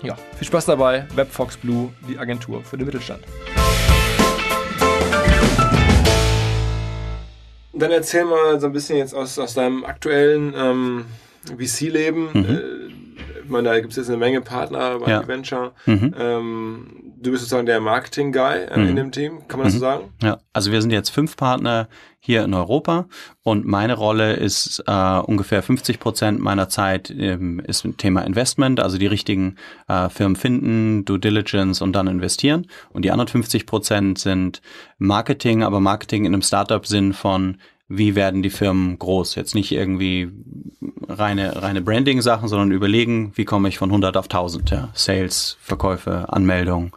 Ja, 0.01 0.15
viel 0.37 0.47
Spaß 0.47 0.65
dabei. 0.65 1.07
Webfox 1.15 1.57
Blue, 1.57 1.91
die 2.07 2.17
Agentur 2.17 2.63
für 2.63 2.77
den 2.77 2.85
Mittelstand. 2.85 3.23
Dann 7.73 7.91
erzähl 7.91 8.25
mal 8.25 8.59
so 8.59 8.67
ein 8.67 8.73
bisschen 8.73 8.97
jetzt 8.97 9.13
aus, 9.13 9.39
aus 9.39 9.53
deinem 9.53 9.85
aktuellen 9.85 10.53
ähm, 10.55 11.05
VC-Leben. 11.57 12.29
Mhm. 12.33 12.45
Äh, 12.45 13.39
ich 13.43 13.49
meine, 13.49 13.69
da 13.69 13.79
gibt 13.79 13.91
es 13.91 13.97
jetzt 13.97 14.09
eine 14.09 14.17
Menge 14.17 14.41
Partner 14.41 14.99
bei 14.99 15.11
ja. 15.11 15.27
Venture. 15.27 15.71
Mhm. 15.85 16.13
Ähm, 16.17 17.08
du 17.21 17.31
bist 17.31 17.43
sozusagen 17.43 17.65
der 17.65 17.79
Marketing-Guy 17.79 18.65
äh, 18.65 18.77
mhm. 18.77 18.89
in 18.89 18.95
dem 18.95 19.11
Team, 19.11 19.47
kann 19.47 19.59
man 19.59 19.67
das 19.67 19.73
so 19.73 19.79
mhm. 19.79 19.81
sagen? 19.81 20.13
Ja, 20.21 20.37
also 20.53 20.71
wir 20.71 20.81
sind 20.81 20.91
jetzt 20.91 21.09
fünf 21.09 21.37
Partner 21.37 21.87
hier 22.19 22.43
in 22.43 22.53
Europa 22.53 23.07
und 23.43 23.65
meine 23.65 23.93
Rolle 23.93 24.33
ist 24.33 24.83
äh, 24.87 25.19
ungefähr 25.19 25.63
50 25.63 25.99
Prozent 25.99 26.39
meiner 26.39 26.69
Zeit 26.69 27.09
ähm, 27.09 27.59
ist 27.61 27.85
ein 27.85 27.97
Thema 27.97 28.21
Investment, 28.21 28.79
also 28.79 28.97
die 28.97 29.07
richtigen 29.07 29.55
äh, 29.87 30.09
Firmen 30.09 30.35
finden, 30.35 31.05
Due 31.05 31.19
Diligence 31.19 31.81
und 31.81 31.93
dann 31.93 32.07
investieren 32.07 32.67
und 32.91 33.03
die 33.03 33.11
anderen 33.11 33.29
50 33.29 33.65
Prozent 33.65 34.19
sind 34.19 34.61
Marketing, 34.97 35.63
aber 35.63 35.79
Marketing 35.79 36.25
in 36.25 36.33
einem 36.33 36.41
Startup-Sinn 36.41 37.13
von 37.13 37.57
wie 37.89 38.13
werden 38.13 38.43
die 38.43 38.51
Firmen 38.51 38.99
groß? 38.99 39.33
Jetzt 39.33 39.55
nicht 39.55 39.71
irgendwie 39.71 40.29
reine, 41.07 41.61
reine 41.61 41.81
Branding-Sachen, 41.81 42.47
sondern 42.47 42.71
überlegen, 42.71 43.31
wie 43.35 43.45
komme 43.45 43.67
ich 43.67 43.79
von 43.79 43.89
100 43.89 44.15
auf 44.15 44.25
1000, 44.25 44.69
ja. 44.69 44.89
Sales, 44.93 45.57
Verkäufe, 45.59 46.31
Anmeldung. 46.31 46.95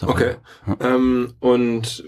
Okay. 0.00 0.36
Ja. 0.66 0.76
Ähm, 0.80 1.34
und 1.40 2.04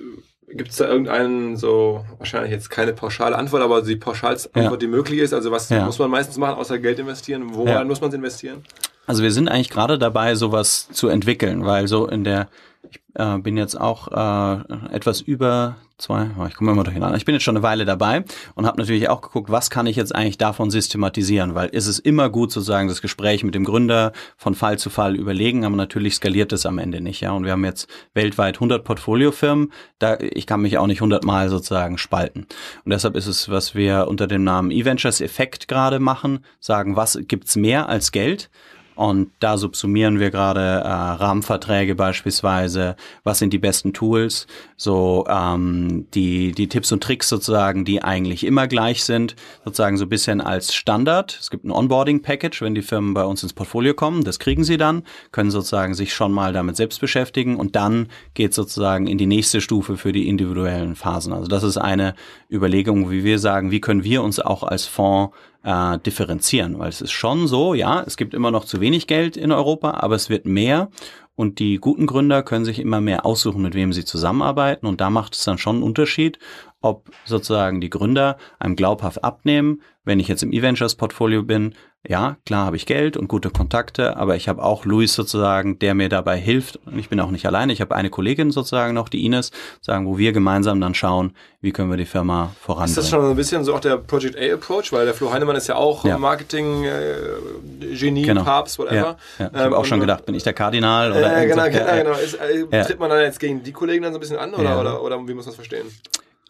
Gibt 0.55 0.71
es 0.71 0.77
da 0.77 0.87
irgendeinen, 0.87 1.57
so 1.57 2.05
wahrscheinlich 2.19 2.53
jetzt 2.53 2.71
keine 2.71 2.93
pauschale 2.93 3.37
Antwort, 3.37 3.61
aber 3.61 3.83
die 3.83 3.97
pauschalste 3.97 4.55
Antwort, 4.55 4.83
ja. 4.83 4.87
die 4.87 4.87
möglich 4.87 5.19
ist? 5.19 5.35
Also 5.35 5.51
was 5.51 5.69
ja. 5.69 5.85
muss 5.85 5.99
man 5.99 6.11
meistens 6.11 6.37
machen, 6.37 6.55
außer 6.55 6.79
Geld 6.79 7.01
investieren? 7.01 7.55
Woran 7.55 7.75
ja. 7.75 7.85
muss 7.85 8.01
man 8.01 8.13
investieren? 8.13 8.63
Also 9.07 9.25
wir 9.25 9.33
sind 9.33 9.49
eigentlich 9.49 9.71
gerade 9.71 9.99
dabei, 9.99 10.37
sowas 10.37 10.89
zu 10.93 11.09
entwickeln, 11.09 11.65
weil 11.65 11.89
so 11.89 12.07
in 12.07 12.23
der 12.23 12.49
ich 12.89 13.01
äh, 13.15 13.39
bin 13.39 13.57
jetzt 13.57 13.81
auch 13.81 14.09
äh, 14.13 14.95
etwas 14.95 15.21
über 15.21 15.77
zwei, 15.99 16.31
ich 16.49 16.55
komme 16.55 16.73
immer 16.73 16.85
durcheinander. 16.85 17.17
Ich 17.17 17.25
bin 17.25 17.35
jetzt 17.35 17.45
schon 17.45 17.57
eine 17.57 17.63
Weile 17.63 17.85
dabei 17.85 18.25
und 18.55 18.67
habe 18.67 18.79
natürlich 18.79 19.09
auch 19.09 19.21
geguckt, 19.21 19.51
was 19.51 19.71
kann 19.71 19.87
ich 19.87 19.97
jetzt 19.97 20.15
eigentlich 20.15 20.39
davon 20.39 20.71
systematisieren, 20.71 21.55
weil 21.55 21.69
ist 21.69 21.87
es 21.87 21.99
immer 21.99 22.31
gut 22.31 22.53
sozusagen 22.53 22.89
das 22.89 23.01
Gespräch 23.01 23.45
mit 23.45 23.55
dem 23.55 23.65
Gründer 23.65 24.13
von 24.37 24.55
Fall 24.55 24.79
zu 24.79 24.91
Fall 24.91 25.17
überlegen, 25.17 25.65
aber 25.65 25.77
natürlich 25.77 26.17
skaliert 26.17 26.53
es 26.53 26.67
am 26.67 26.79
Ende 26.79 27.01
nicht, 27.01 27.21
ja. 27.21 27.33
Und 27.33 27.45
wir 27.45 27.53
haben 27.53 27.65
jetzt 27.65 27.89
weltweit 28.13 28.57
100 28.57 28.85
Portfoliofirmen, 28.85 29.73
da 29.99 30.19
ich 30.19 30.47
kann 30.47 30.63
mich 30.63 30.79
auch 30.79 30.87
nicht 30.87 30.99
100 30.99 31.25
Mal 31.25 31.49
sozusagen 31.49 31.99
spalten. 31.99 32.47
Und 32.85 32.93
deshalb 32.93 33.17
ist 33.17 33.27
es, 33.27 33.49
was 33.49 33.75
wir 33.75 34.09
unter 34.09 34.27
dem 34.27 34.45
Namen 34.45 34.71
E-Ventures 34.71 35.21
Effekt 35.21 35.69
gerade 35.69 36.01
machen, 36.01 36.45
sagen, 36.61 36.97
was 36.97 37.19
gibt's 37.23 37.57
mehr 37.57 37.89
als 37.89 38.13
Geld? 38.13 38.51
Und 38.95 39.31
da 39.41 39.59
subsumieren 39.59 40.21
wir 40.21 40.31
gerade 40.31 40.61
äh, 40.61 40.89
Rahmenverträge 40.89 41.95
beispielsweise. 41.95 42.97
Was 43.25 43.39
sind 43.39 43.53
die 43.53 43.59
besten 43.59 43.93
Tools? 43.93 44.47
So 44.77 45.27
ähm, 45.29 46.07
die 46.15 46.53
die 46.53 46.69
Tipps 46.69 46.93
und 46.93 47.03
Tricks 47.03 47.29
sozusagen, 47.29 47.85
die 47.85 48.03
eigentlich 48.03 48.45
immer 48.45 48.69
gleich 48.69 49.05
sind, 49.05 49.35
sozusagen 49.65 49.97
so 49.97 50.05
ein 50.05 50.09
bisschen 50.09 50.41
als 50.41 50.75
Standard. 50.75 51.37
Es 51.41 51.51
gibt 51.51 51.65
ein 51.65 51.71
Onboarding-Package, 51.71 52.63
wenn 52.63 52.75
die 52.75 52.83
Firmen 52.83 53.15
bei 53.15 53.25
uns 53.25 53.43
ins 53.43 53.53
Portfolio 53.53 53.95
kommen. 53.95 54.25
Das 54.25 54.39
kriegen 54.39 54.65
sie 54.65 54.77
dann, 54.77 55.03
können 55.33 55.51
sozusagen 55.51 55.95
sich 55.95 56.15
schon 56.15 56.33
mal 56.33 56.53
damit 56.53 56.77
selbst 56.77 57.01
beschäftigen 57.01 57.57
und 57.57 57.77
dann 57.77 58.09
geht 58.35 58.55
sozusagen 58.55 59.07
in 59.07 59.19
die 59.19 59.27
nächste 59.27 59.61
Stufe 59.61 59.97
für 59.97 60.13
die 60.13 60.29
individuellen 60.29 60.95
Phasen. 60.95 61.33
Also 61.33 61.49
das 61.49 61.63
ist 61.63 61.79
eine 61.79 62.15
Überlegung, 62.51 63.11
wie 63.11 63.25
wir 63.25 63.39
sagen, 63.39 63.71
wie 63.71 63.81
können 63.81 64.05
wir 64.05 64.23
uns 64.23 64.39
auch 64.39 64.63
als 64.63 64.85
Fonds 64.87 65.35
äh, 65.65 65.99
differenzieren, 65.99 66.79
weil 66.79 66.91
es 66.91 67.01
ist 67.01 67.13
schon 67.13 67.49
so, 67.49 67.75
ja, 67.75 68.03
es 68.07 68.17
gibt 68.17 68.35
immer 68.35 68.51
noch 68.51 68.65
zu 68.65 68.81
wenig 68.81 69.07
Geld 69.07 69.37
in 69.37 69.51
Europa, 69.51 69.93
aber 69.93 70.15
es 70.15 70.31
wird 70.31 70.47
mehr. 70.47 70.91
Und 71.37 71.59
die 71.59 71.79
guten 71.79 72.07
Gründer 72.07 72.45
können 72.45 72.65
sich 72.65 72.79
immer 72.79 73.01
mehr 73.01 73.27
aussuchen, 73.27 73.63
mit 73.63 73.75
wem 73.75 73.93
sie 73.93 74.05
zusammenarbeiten. 74.05 74.87
Und 74.87 75.01
da 75.01 75.11
macht 75.11 75.35
es 75.35 75.43
dann 75.43 75.59
schon 75.59 75.77
einen 75.77 75.83
Unterschied, 75.83 76.39
ob 76.81 77.11
sozusagen 77.25 77.81
die 77.81 77.91
Gründer 77.91 78.37
einem 78.61 78.77
glaubhaft 78.77 79.25
abnehmen, 79.25 79.83
wenn 80.05 80.21
ich 80.21 80.29
jetzt 80.29 80.45
im 80.45 80.53
E-Ventures 80.53 80.95
Portfolio 80.95 81.43
bin, 81.43 81.75
ja, 82.07 82.37
klar 82.45 82.67
habe 82.67 82.77
ich 82.77 82.85
Geld 82.85 83.17
und 83.17 83.29
gute 83.29 83.49
Kontakte, 83.49 84.17
aber 84.17 84.37
ich 84.37 84.49
habe 84.49 84.63
auch 84.63 84.85
Luis 84.85 85.15
sozusagen, 85.15 85.79
der 85.79 85.95
mir 85.95 86.11
dabei 86.11 86.37
hilft. 86.37 86.79
Und 86.85 86.99
ich 86.99 87.09
bin 87.09 87.19
auch 87.19 87.31
nicht 87.31 87.47
alleine. 87.47 87.73
Ich 87.73 87.81
habe 87.81 87.95
eine 87.95 88.11
Kollegin 88.11 88.51
sozusagen 88.51 88.93
noch, 88.93 89.09
die 89.09 89.25
Ines, 89.25 89.53
sagen, 89.81 90.07
wo 90.07 90.19
wir 90.19 90.33
gemeinsam 90.33 90.81
dann 90.81 90.95
schauen, 90.95 91.35
wie 91.63 91.73
können 91.73 91.89
wir 91.89 91.97
die 91.97 92.05
Firma 92.05 92.53
voranbringen. 92.61 92.91
Ist 92.91 92.99
das 92.99 93.09
schon 93.09 93.25
ein 93.25 93.37
bisschen 93.37 93.65
so 93.65 93.75
auch 93.75 93.81
der 93.81 93.97
Project 93.97 94.37
A 94.37 94.55
Approach, 94.55 94.93
weil 94.93 95.07
der 95.07 95.15
Flo 95.15 95.33
Heinemann 95.33 95.57
ist 95.57 95.67
ja 95.67 95.77
auch 95.77 96.05
ja. 96.05 96.19
Marketing 96.19 96.85
äh, 96.85 97.95
Genie, 97.95 98.23
genau. 98.23 98.45
Papst, 98.45 98.79
whatever. 98.79 98.95
Ja, 98.97 99.17
ja. 99.39 99.51
Ich 99.51 99.59
habe 99.59 99.67
ähm, 99.67 99.73
auch 99.73 99.87
schon 99.87 100.01
gedacht, 100.01 100.27
bin 100.27 100.35
ich 100.35 100.43
der 100.43 100.53
Kardinal 100.53 101.13
oder 101.13 101.39
äh, 101.39 101.47
genau, 101.47 101.65
genau, 101.71 101.97
genau. 101.97 102.13
Ist, 102.13 102.35
äh, 102.35 102.85
Tritt 102.85 103.01
man 103.01 103.09
dann 103.09 103.23
jetzt 103.23 103.41
gegen 103.41 103.63
die 103.63 103.73
Kollegen 103.73 104.03
dann 104.03 104.13
so 104.13 104.19
ein 104.19 104.21
bisschen 104.21 104.37
an 104.37 104.53
oder, 104.53 104.79
oder, 104.79 105.03
oder 105.03 105.17
wie 105.27 105.33
muss 105.33 105.47
man 105.47 105.53
das 105.53 105.55
verstehen? 105.55 105.87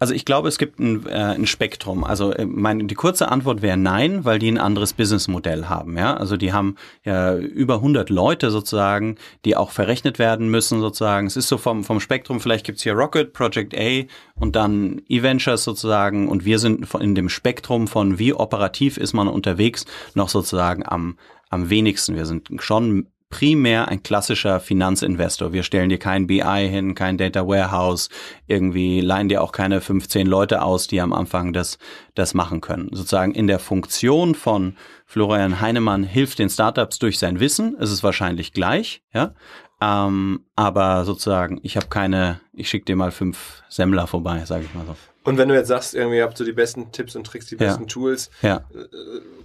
Also 0.00 0.12
ich 0.12 0.24
glaube, 0.24 0.48
es 0.48 0.58
gibt 0.58 0.80
ein, 0.80 1.06
äh, 1.06 1.12
ein 1.12 1.46
Spektrum. 1.46 2.02
Also 2.02 2.32
äh, 2.32 2.44
meine, 2.44 2.84
die 2.84 2.94
kurze 2.96 3.28
Antwort 3.28 3.62
wäre 3.62 3.76
nein, 3.76 4.24
weil 4.24 4.40
die 4.40 4.50
ein 4.50 4.58
anderes 4.58 4.92
Businessmodell 4.92 5.66
haben. 5.66 5.96
Ja, 5.96 6.16
also 6.16 6.36
die 6.36 6.52
haben 6.52 6.76
ja 7.04 7.36
über 7.36 7.76
100 7.76 8.10
Leute 8.10 8.50
sozusagen, 8.50 9.16
die 9.44 9.56
auch 9.56 9.70
verrechnet 9.70 10.18
werden 10.18 10.50
müssen 10.50 10.80
sozusagen. 10.80 11.28
Es 11.28 11.36
ist 11.36 11.48
so 11.48 11.58
vom 11.58 11.84
vom 11.84 12.00
Spektrum. 12.00 12.40
Vielleicht 12.40 12.66
gibt's 12.66 12.82
hier 12.82 12.94
Rocket, 12.94 13.32
Project 13.32 13.74
A 13.76 14.02
und 14.34 14.56
dann 14.56 15.02
E-Ventures 15.08 15.62
sozusagen. 15.62 16.28
Und 16.28 16.44
wir 16.44 16.58
sind 16.58 16.92
in 16.94 17.14
dem 17.14 17.28
Spektrum 17.28 17.86
von 17.86 18.18
wie 18.18 18.34
operativ 18.34 18.96
ist 18.96 19.12
man 19.12 19.28
unterwegs 19.28 19.86
noch 20.14 20.28
sozusagen 20.28 20.84
am 20.84 21.16
am 21.50 21.70
wenigsten. 21.70 22.16
Wir 22.16 22.26
sind 22.26 22.48
schon 22.58 23.06
primär 23.34 23.88
ein 23.88 24.04
klassischer 24.04 24.60
Finanzinvestor. 24.60 25.52
Wir 25.52 25.64
stellen 25.64 25.88
dir 25.88 25.98
kein 25.98 26.28
BI 26.28 26.68
hin, 26.70 26.94
kein 26.94 27.18
Data 27.18 27.48
Warehouse, 27.48 28.08
irgendwie 28.46 29.00
leihen 29.00 29.28
dir 29.28 29.42
auch 29.42 29.50
keine 29.50 29.80
15 29.80 30.24
Leute 30.24 30.62
aus, 30.62 30.86
die 30.86 31.00
am 31.00 31.12
Anfang 31.12 31.52
das, 31.52 31.78
das 32.14 32.32
machen 32.32 32.60
können. 32.60 32.90
Sozusagen 32.92 33.34
in 33.34 33.48
der 33.48 33.58
Funktion 33.58 34.36
von 34.36 34.76
Florian 35.04 35.60
Heinemann 35.60 36.04
hilft 36.04 36.38
den 36.38 36.48
Startups 36.48 37.00
durch 37.00 37.18
sein 37.18 37.40
Wissen, 37.40 37.74
ist 37.74 37.90
es 37.90 38.04
wahrscheinlich 38.04 38.52
gleich, 38.52 39.02
ja. 39.12 39.34
Ähm, 39.80 40.44
aber 40.56 41.04
sozusagen, 41.04 41.60
ich 41.62 41.76
habe 41.76 41.86
keine, 41.88 42.40
ich 42.52 42.68
schicke 42.68 42.86
dir 42.86 42.96
mal 42.96 43.10
fünf 43.10 43.62
Semmler 43.68 44.06
vorbei, 44.06 44.44
sage 44.44 44.64
ich 44.64 44.74
mal 44.74 44.86
so. 44.86 44.96
Und 45.24 45.38
wenn 45.38 45.48
du 45.48 45.54
jetzt 45.54 45.68
sagst, 45.68 45.94
irgendwie 45.94 46.22
habt 46.22 46.38
ihr 46.38 46.44
die 46.44 46.52
besten 46.52 46.92
Tipps 46.92 47.16
und 47.16 47.26
Tricks, 47.26 47.46
die 47.46 47.56
besten 47.56 47.84
ja. 47.84 47.88
Tools, 47.88 48.30
ja. 48.42 48.56
Äh, 48.74 48.86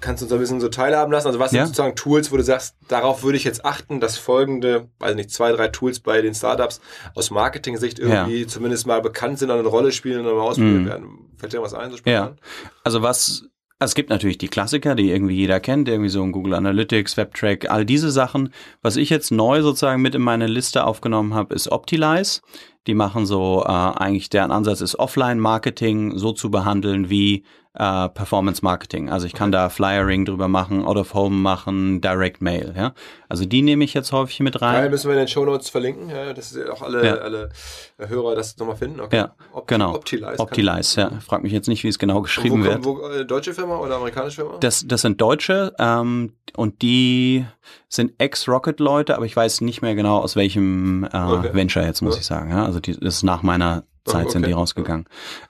kannst 0.02 0.22
du 0.22 0.26
uns 0.26 0.34
ein 0.34 0.40
bisschen 0.40 0.60
so 0.60 0.68
teilhaben 0.68 1.12
lassen? 1.12 1.28
Also 1.28 1.40
was 1.40 1.52
sind 1.52 1.66
sozusagen 1.66 1.96
Tools, 1.96 2.32
wo 2.32 2.38
du 2.38 2.44
sagst, 2.44 2.76
darauf 2.90 3.24
würde 3.24 3.38
ich 3.38 3.46
jetzt 3.46 3.64
achten, 3.64 4.02
dass 4.02 4.18
folgende, 4.18 4.90
weiß 5.00 5.16
nicht, 5.16 5.32
zwei, 5.32 5.54
drei 5.54 5.70
Tools 5.70 6.02
bei 6.02 6.22
den 6.22 6.36
Startups 6.36 6.82
aus 7.16 7.32
Marketing-Sicht 7.32 7.98
irgendwie 7.98 8.46
zumindest 8.46 8.88
mal 8.88 9.02
bekannt 9.02 9.40
sind, 9.40 9.52
eine 9.52 9.66
Rolle 9.66 9.94
spielen 9.94 10.26
und 10.26 10.36
mal 10.36 10.42
ausprobiert 10.42 10.82
mhm. 10.82 10.86
werden. 10.86 11.32
Fällt 11.38 11.54
dir 11.54 11.62
was 11.62 11.74
ein? 11.74 11.92
So 11.92 11.98
ja. 12.04 12.36
Also 12.84 13.02
was 13.02 13.46
es 13.86 13.96
gibt 13.96 14.10
natürlich 14.10 14.38
die 14.38 14.50
Klassiker, 14.50 14.94
die 14.94 15.10
irgendwie 15.10 15.36
jeder 15.36 15.60
kennt, 15.60 15.88
irgendwie 15.88 16.10
so 16.10 16.22
ein 16.22 16.34
Google 16.34 16.54
Analytics, 16.54 17.16
WebTrack, 17.16 17.72
all 17.72 17.86
diese 17.86 18.12
Sachen. 18.12 18.54
Was 18.82 18.98
ich 18.98 19.10
jetzt 19.10 19.32
neu 19.32 19.62
sozusagen 19.62 20.02
mit 20.02 20.16
in 20.16 20.22
meine 20.22 20.48
Liste 20.48 20.84
aufgenommen 20.84 21.34
habe, 21.34 21.56
ist 21.56 21.72
Optilize. 21.72 22.42
Die 22.88 22.94
machen 22.94 23.26
so, 23.26 23.64
äh, 23.66 23.70
eigentlich 23.70 24.30
deren 24.30 24.52
Ansatz 24.52 24.82
ist 24.82 25.00
Offline-Marketing 25.00 26.18
so 26.18 26.34
zu 26.34 26.52
behandeln 26.52 27.10
wie 27.10 27.46
äh, 27.80 28.10
Performance 28.10 28.62
Marketing. 28.62 29.10
Also 29.10 29.26
ich 29.26 29.34
kann 29.34 29.54
da 29.54 29.70
Flyering 29.70 30.26
drüber 30.26 30.50
machen, 30.50 30.86
Out 30.86 30.98
of 30.98 31.14
Home 31.14 31.38
machen, 31.38 32.02
Direct 32.02 32.42
Mail. 32.42 32.74
Ja? 32.76 32.94
Also 33.30 33.46
die 33.46 33.62
nehme 33.62 33.86
ich 33.86 33.94
jetzt 33.94 34.12
häufig 34.12 34.42
mit 34.42 34.62
rein. 34.62 34.84
Ja, 34.84 34.90
müssen 34.90 35.08
wir 35.08 35.14
in 35.14 35.20
den 35.20 35.28
Show 35.30 35.46
Notes 35.46 35.70
verlinken, 35.70 36.10
ja, 36.10 36.34
dass 36.34 36.58
auch 36.70 36.82
alle, 36.82 37.06
ja. 37.06 37.16
alle 37.16 37.50
Hörer 37.98 38.36
das 38.36 38.58
nochmal 38.58 38.76
finden. 38.76 39.00
Okay. 39.00 39.16
Ja, 39.16 39.36
Opt 39.54 39.70
genau. 39.70 39.96
Optilize. 39.96 40.40
Optilize, 40.40 41.00
ja. 41.00 41.12
Frag 41.26 41.42
mich 41.42 41.54
jetzt 41.54 41.70
nicht, 41.70 41.86
wie 41.86 41.88
es 41.88 41.98
genau 41.98 42.22
geschrieben 42.22 42.66
wo, 42.66 42.68
wird. 42.68 42.84
Wo, 42.84 43.08
äh, 43.08 43.26
deutsche 43.26 43.54
Firma 43.54 43.78
oder 43.78 43.96
amerikanische 43.96 44.42
Firma? 44.42 44.58
Das, 44.60 44.86
das 44.86 45.02
sind 45.02 45.22
Deutsche 45.22 45.74
ähm, 45.80 46.34
und 46.58 46.82
die 46.82 47.46
sind 47.88 48.12
Ex-Rocket-Leute, 48.18 49.16
aber 49.16 49.26
ich 49.26 49.36
weiß 49.36 49.62
nicht 49.62 49.82
mehr 49.82 49.96
genau 49.96 50.18
aus 50.18 50.36
welchem 50.36 51.06
äh, 51.06 51.08
okay. 51.18 51.54
Venture 51.54 51.86
jetzt, 51.86 52.02
muss 52.02 52.16
ja. 52.16 52.20
ich 52.20 52.26
sagen. 52.26 52.52
Ja? 52.52 52.66
Also 52.66 52.82
die, 52.82 53.00
das 53.00 53.16
ist 53.16 53.24
nach 53.24 53.42
meiner 53.42 53.86
Zeit 54.04 54.24
okay. 54.24 54.32
sind 54.34 54.48
die 54.48 54.52
rausgegangen. 54.52 55.06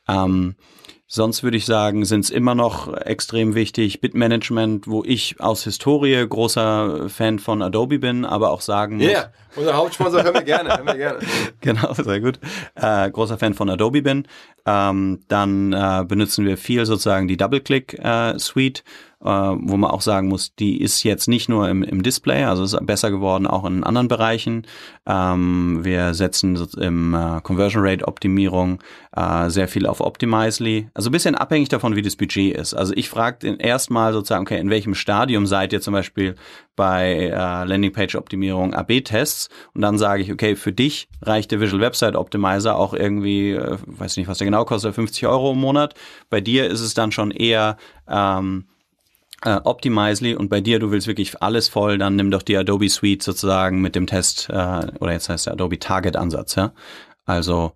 Ähm, 0.07 0.55
Sonst 1.11 1.41
würde 1.41 1.57
ich 1.57 1.65
sagen, 1.65 2.05
sind 2.05 2.25
es 2.25 2.29
immer 2.29 2.53
noch 2.53 2.95
extrem 2.95 3.55
wichtig. 3.55 3.99
Bitmanagement, 3.99 4.87
wo 4.87 5.03
ich 5.03 5.41
aus 5.41 5.63
Historie 5.63 6.23
großer 6.29 7.09
Fan 7.09 7.39
von 7.39 7.63
Adobe 7.63 7.97
bin, 7.97 8.25
aber 8.25 8.51
auch 8.51 8.61
sagen 8.61 8.97
muss. 8.97 9.05
Ja, 9.05 9.11
yeah. 9.11 9.31
unser 9.55 9.75
Hauptsponsor 9.75 10.21
hören 10.21 10.35
wir 10.35 10.43
gerne, 10.43 10.69
hören 10.69 10.85
wir 10.85 10.97
gerne. 10.97 11.19
genau, 11.61 11.93
sehr 11.93 12.21
gut. 12.21 12.39
Äh, 12.75 13.09
großer 13.09 13.39
Fan 13.39 13.55
von 13.55 13.71
Adobe 13.71 14.03
bin. 14.03 14.27
Ähm, 14.67 15.21
dann 15.27 15.73
äh, 15.73 16.05
benutzen 16.07 16.45
wir 16.45 16.57
viel 16.57 16.85
sozusagen 16.85 17.27
die 17.27 17.37
Double-Click-Suite. 17.37 18.79
Äh, 18.79 18.83
äh, 19.23 19.27
wo 19.27 19.75
man 19.75 19.91
auch 19.91 20.01
sagen 20.01 20.29
muss, 20.29 20.55
die 20.55 20.81
ist 20.81 21.03
jetzt 21.03 21.27
nicht 21.27 21.49
nur 21.49 21.67
im, 21.67 21.83
im 21.83 22.03
Display, 22.03 22.45
also 22.45 22.63
ist 22.63 22.77
besser 22.85 23.11
geworden 23.11 23.47
auch 23.47 23.65
in 23.65 23.83
anderen 23.83 24.07
Bereichen. 24.07 24.65
Ähm, 25.05 25.79
wir 25.83 26.13
setzen 26.13 26.57
im 26.77 27.13
äh, 27.13 27.41
Conversion 27.41 27.85
Rate 27.85 28.07
Optimierung 28.07 28.79
äh, 29.15 29.49
sehr 29.49 29.67
viel 29.67 29.85
auf 29.85 29.99
Optimizely. 29.99 30.89
Also 30.93 31.09
ein 31.09 31.11
bisschen 31.11 31.35
abhängig 31.35 31.69
davon, 31.69 31.95
wie 31.95 32.01
das 32.01 32.15
Budget 32.15 32.55
ist. 32.55 32.73
Also 32.73 32.93
ich 32.95 33.09
frage 33.09 33.57
erstmal 33.59 34.13
sozusagen, 34.13 34.43
okay, 34.43 34.59
in 34.59 34.69
welchem 34.69 34.95
Stadium 34.95 35.45
seid 35.45 35.73
ihr 35.73 35.81
zum 35.81 35.93
Beispiel 35.93 36.35
bei 36.77 37.25
äh, 37.25 37.65
Landingpage-Optimierung 37.65 38.73
AB-Tests 38.73 39.49
und 39.73 39.81
dann 39.81 39.97
sage 39.97 40.23
ich, 40.23 40.31
okay, 40.31 40.55
für 40.55 40.71
dich 40.71 41.09
reicht 41.21 41.51
der 41.51 41.59
Visual 41.59 41.81
Website 41.81 42.15
Optimizer 42.15 42.77
auch 42.77 42.93
irgendwie, 42.93 43.51
äh, 43.51 43.77
weiß 43.85 44.15
nicht, 44.15 44.29
was 44.29 44.37
der 44.37 44.45
genau 44.45 44.63
kostet, 44.63 44.95
50 44.95 45.27
Euro 45.27 45.51
im 45.51 45.59
Monat. 45.59 45.93
Bei 46.29 46.39
dir 46.39 46.67
ist 46.67 46.79
es 46.79 46.93
dann 46.93 47.11
schon 47.11 47.31
eher 47.31 47.75
ähm, 48.07 48.63
äh, 49.45 49.59
Optimizely 49.63 50.35
und 50.35 50.49
bei 50.49 50.61
dir, 50.61 50.79
du 50.79 50.91
willst 50.91 51.07
wirklich 51.07 51.41
alles 51.41 51.67
voll, 51.67 51.97
dann 51.97 52.15
nimm 52.15 52.31
doch 52.31 52.41
die 52.41 52.57
Adobe 52.57 52.89
Suite 52.89 53.23
sozusagen 53.23 53.81
mit 53.81 53.95
dem 53.95 54.07
Test, 54.07 54.49
äh, 54.49 54.87
oder 54.99 55.11
jetzt 55.11 55.29
heißt 55.29 55.45
der 55.45 55.53
Adobe 55.53 55.79
Target 55.79 56.15
Ansatz, 56.15 56.55
ja. 56.55 56.73
Also 57.25 57.73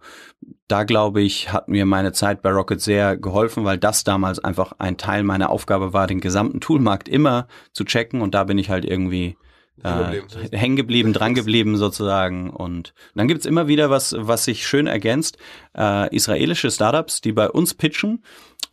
da 0.68 0.84
glaube 0.84 1.22
ich, 1.22 1.54
hat 1.54 1.68
mir 1.68 1.86
meine 1.86 2.12
Zeit 2.12 2.42
bei 2.42 2.50
Rocket 2.50 2.82
sehr 2.82 3.18
geholfen, 3.18 3.66
weil 3.66 3.78
das 3.78 4.04
damals 4.04 4.40
einfach 4.40 4.74
ein 4.80 4.98
Teil 4.98 5.24
meiner 5.24 5.52
Aufgabe 5.52 5.94
war, 5.94 6.08
den 6.08 6.20
gesamten 6.20 6.60
Toolmarkt 6.60 7.08
immer 7.08 7.48
zu 7.72 7.84
checken 7.84 8.22
und 8.22 8.34
da 8.34 8.46
bin 8.46 8.58
ich 8.58 8.70
halt 8.70 8.84
irgendwie 8.84 9.38
äh, 9.84 10.22
hängen 10.52 10.76
geblieben, 10.76 11.14
dran 11.14 11.34
geblieben 11.34 11.78
sozusagen. 11.78 12.50
Und 12.50 12.94
dann 13.16 13.28
gibt's 13.28 13.46
immer 13.46 13.68
wieder 13.68 13.90
was, 13.90 14.16
was 14.18 14.46
sich 14.46 14.68
schön 14.68 14.88
ergänzt. 14.88 15.38
Äh, 15.78 16.14
israelische 16.16 16.72
Startups, 16.72 17.22
die 17.22 17.32
bei 17.32 17.50
uns 17.50 17.74
pitchen. 17.74 18.24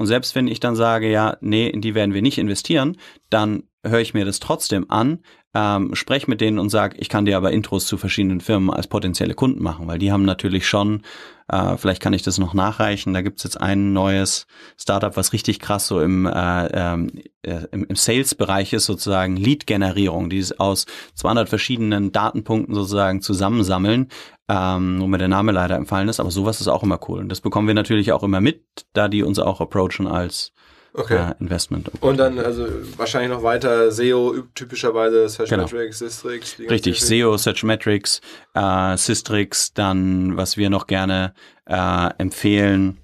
Und 0.00 0.06
selbst 0.06 0.34
wenn 0.34 0.48
ich 0.48 0.60
dann 0.60 0.76
sage, 0.76 1.10
ja, 1.10 1.36
nee, 1.42 1.66
in 1.66 1.82
die 1.82 1.94
werden 1.94 2.14
wir 2.14 2.22
nicht 2.22 2.38
investieren, 2.38 2.96
dann 3.28 3.64
höre 3.84 4.00
ich 4.00 4.14
mir 4.14 4.24
das 4.24 4.40
trotzdem 4.40 4.90
an, 4.90 5.18
ähm, 5.52 5.94
spreche 5.94 6.30
mit 6.30 6.40
denen 6.40 6.58
und 6.58 6.68
sage, 6.68 6.96
ich 6.98 7.08
kann 7.08 7.24
dir 7.24 7.36
aber 7.36 7.50
Intros 7.50 7.86
zu 7.86 7.96
verschiedenen 7.96 8.40
Firmen 8.40 8.70
als 8.70 8.86
potenzielle 8.86 9.34
Kunden 9.34 9.62
machen, 9.62 9.88
weil 9.88 9.98
die 9.98 10.12
haben 10.12 10.24
natürlich 10.24 10.68
schon, 10.68 11.02
äh, 11.48 11.76
vielleicht 11.76 12.00
kann 12.00 12.12
ich 12.12 12.22
das 12.22 12.38
noch 12.38 12.54
nachreichen, 12.54 13.14
da 13.14 13.22
gibt's 13.22 13.42
jetzt 13.42 13.60
ein 13.60 13.92
neues 13.92 14.46
Startup, 14.76 15.16
was 15.16 15.32
richtig 15.32 15.58
krass 15.58 15.88
so 15.88 16.00
im, 16.00 16.26
äh, 16.26 16.66
ähm, 16.72 17.10
äh, 17.42 17.66
im, 17.72 17.84
im 17.84 17.96
Sales-Bereich 17.96 18.72
ist, 18.72 18.86
sozusagen 18.86 19.36
Lead-Generierung, 19.36 20.30
die 20.30 20.38
es 20.38 20.58
aus 20.60 20.86
200 21.14 21.48
verschiedenen 21.48 22.12
Datenpunkten 22.12 22.74
sozusagen 22.74 23.20
zusammensammeln, 23.20 24.08
ähm, 24.48 25.00
wo 25.00 25.08
mir 25.08 25.18
der 25.18 25.28
Name 25.28 25.50
leider 25.50 25.74
empfallen 25.74 26.08
ist, 26.08 26.20
aber 26.20 26.30
sowas 26.30 26.60
ist 26.60 26.68
auch 26.68 26.84
immer 26.84 27.00
cool. 27.08 27.18
Und 27.18 27.28
das 27.28 27.40
bekommen 27.40 27.66
wir 27.66 27.74
natürlich 27.74 28.12
auch 28.12 28.22
immer 28.22 28.40
mit, 28.40 28.64
da 28.92 29.08
die 29.08 29.24
uns 29.24 29.40
auch 29.40 29.60
approachen 29.60 30.06
als 30.06 30.52
okay. 30.94 31.30
äh, 31.30 31.34
Investment. 31.40 31.90
Und 32.00 32.18
dann 32.18 32.38
also 32.38 32.66
wahrscheinlich 32.96 33.30
noch 33.30 33.42
weiter 33.42 33.90
SEO, 33.90 34.42
typischerweise 34.54 35.28
Searchmetrics, 35.28 35.98
genau. 35.98 36.10
Systrix. 36.10 36.58
Richtig, 36.58 37.00
SEO, 37.00 37.36
Searchmetrics, 37.36 38.20
äh, 38.54 38.96
Systrix, 38.96 39.72
dann 39.74 40.36
was 40.36 40.56
wir 40.56 40.70
noch 40.70 40.86
gerne 40.86 41.34
äh, 41.66 42.10
empfehlen. 42.18 42.98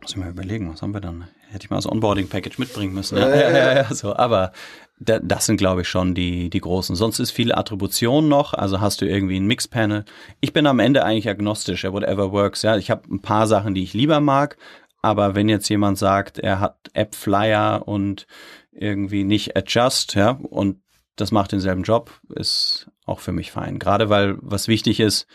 Muss 0.00 0.12
ich 0.12 0.16
mal 0.16 0.30
überlegen, 0.30 0.70
was 0.72 0.82
haben 0.82 0.94
wir 0.94 1.00
dann? 1.00 1.28
Hätte 1.50 1.66
ich 1.66 1.70
mal 1.70 1.76
das 1.76 1.90
Onboarding-Package 1.90 2.58
mitbringen 2.58 2.94
müssen. 2.94 3.18
Ja, 3.18 3.28
ja, 3.28 3.50
ja, 3.50 3.74
ja, 3.82 3.94
so. 3.94 4.16
Aber 4.16 4.52
da, 5.04 5.18
das 5.18 5.46
sind, 5.46 5.56
glaube 5.56 5.82
ich, 5.82 5.88
schon 5.88 6.14
die, 6.14 6.50
die 6.50 6.60
großen. 6.60 6.96
Sonst 6.96 7.18
ist 7.18 7.30
viel 7.30 7.52
Attribution 7.52 8.28
noch, 8.28 8.54
also 8.54 8.80
hast 8.80 9.00
du 9.00 9.06
irgendwie 9.06 9.38
ein 9.38 9.46
Mixpanel. 9.46 10.04
Ich 10.40 10.52
bin 10.52 10.66
am 10.66 10.78
Ende 10.78 11.04
eigentlich 11.04 11.28
agnostisch, 11.28 11.84
whatever 11.84 12.32
works. 12.32 12.62
Ja, 12.62 12.76
ich 12.76 12.90
habe 12.90 13.02
ein 13.12 13.20
paar 13.20 13.46
Sachen, 13.46 13.74
die 13.74 13.82
ich 13.82 13.94
lieber 13.94 14.20
mag, 14.20 14.56
aber 15.02 15.34
wenn 15.34 15.48
jetzt 15.48 15.68
jemand 15.68 15.98
sagt, 15.98 16.38
er 16.38 16.60
hat 16.60 16.76
App 16.94 17.14
Flyer 17.14 17.86
und 17.86 18.26
irgendwie 18.70 19.24
nicht 19.24 19.56
Adjust, 19.56 20.14
ja, 20.14 20.30
und 20.30 20.80
das 21.16 21.32
macht 21.32 21.52
denselben 21.52 21.82
Job, 21.82 22.10
ist 22.34 22.90
auch 23.04 23.20
für 23.20 23.32
mich 23.32 23.50
fein. 23.52 23.78
Gerade 23.78 24.08
weil 24.08 24.36
was 24.40 24.68
wichtig 24.68 25.00
ist, 25.00 25.26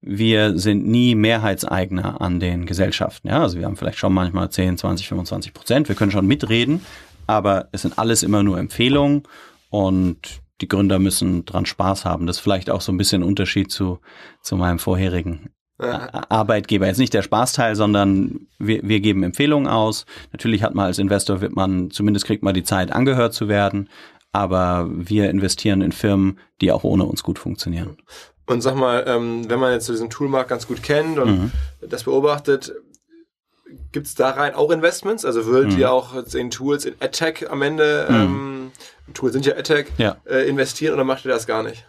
wir 0.00 0.58
sind 0.58 0.86
nie 0.86 1.14
Mehrheitseigner 1.14 2.20
an 2.20 2.40
den 2.40 2.66
Gesellschaften. 2.66 3.28
Ja, 3.28 3.40
also 3.40 3.56
wir 3.58 3.64
haben 3.64 3.76
vielleicht 3.76 3.98
schon 3.98 4.12
manchmal 4.12 4.50
10, 4.50 4.76
20, 4.76 5.08
25 5.08 5.54
Prozent. 5.54 5.88
Wir 5.88 5.96
können 5.96 6.10
schon 6.10 6.26
mitreden, 6.26 6.84
aber 7.26 7.68
es 7.72 7.82
sind 7.82 7.98
alles 7.98 8.22
immer 8.22 8.42
nur 8.42 8.58
Empfehlungen 8.58 9.22
und 9.70 10.42
die 10.60 10.68
Gründer 10.68 10.98
müssen 10.98 11.46
dran 11.46 11.66
Spaß 11.66 12.04
haben. 12.04 12.26
Das 12.26 12.36
ist 12.36 12.42
vielleicht 12.42 12.68
auch 12.68 12.82
so 12.82 12.92
ein 12.92 12.98
bisschen 12.98 13.22
Unterschied 13.22 13.72
zu, 13.72 14.00
zu 14.42 14.56
meinem 14.56 14.78
vorherigen 14.78 15.50
Arbeitgeber. 15.78 16.86
Jetzt 16.86 16.98
nicht 16.98 17.14
der 17.14 17.22
Spaßteil, 17.22 17.74
sondern 17.74 18.46
wir, 18.58 18.80
wir 18.82 19.00
geben 19.00 19.22
Empfehlungen 19.22 19.66
aus. 19.66 20.06
Natürlich 20.32 20.62
hat 20.62 20.74
man 20.74 20.86
als 20.86 20.98
Investor, 20.98 21.40
wird 21.40 21.56
man, 21.56 21.90
zumindest 21.90 22.26
kriegt 22.26 22.42
man 22.42 22.54
die 22.54 22.62
Zeit, 22.62 22.92
angehört 22.92 23.34
zu 23.34 23.48
werden. 23.48 23.88
Aber 24.32 24.88
wir 24.90 25.30
investieren 25.30 25.80
in 25.80 25.92
Firmen, 25.92 26.38
die 26.60 26.72
auch 26.72 26.84
ohne 26.84 27.04
uns 27.04 27.22
gut 27.22 27.38
funktionieren. 27.38 27.96
Und 28.46 28.60
sag 28.62 28.76
mal, 28.76 29.04
ähm, 29.06 29.48
wenn 29.48 29.58
man 29.58 29.72
jetzt 29.72 29.88
diesen 29.88 30.10
Toolmarkt 30.10 30.50
ganz 30.50 30.66
gut 30.66 30.82
kennt 30.82 31.18
und 31.18 31.38
mhm. 31.38 31.52
das 31.80 32.04
beobachtet, 32.04 32.72
gibt 33.92 34.06
es 34.06 34.14
da 34.14 34.30
rein 34.30 34.54
auch 34.54 34.70
Investments? 34.70 35.24
Also 35.24 35.46
würdet 35.46 35.72
mhm. 35.72 35.78
ihr 35.78 35.90
auch 35.90 36.14
in 36.34 36.50
Tools, 36.50 36.84
in 36.84 36.94
AdTech 37.00 37.50
am 37.50 37.62
Ende, 37.62 38.06
mhm. 38.08 38.14
ähm, 38.14 38.72
Tools 39.14 39.32
sind 39.32 39.46
ja 39.46 39.56
AdTech, 39.56 39.86
ja. 39.98 40.16
Äh, 40.24 40.48
investieren 40.48 40.94
oder 40.94 41.04
macht 41.04 41.24
ihr 41.24 41.30
das 41.30 41.46
gar 41.46 41.62
nicht? 41.62 41.86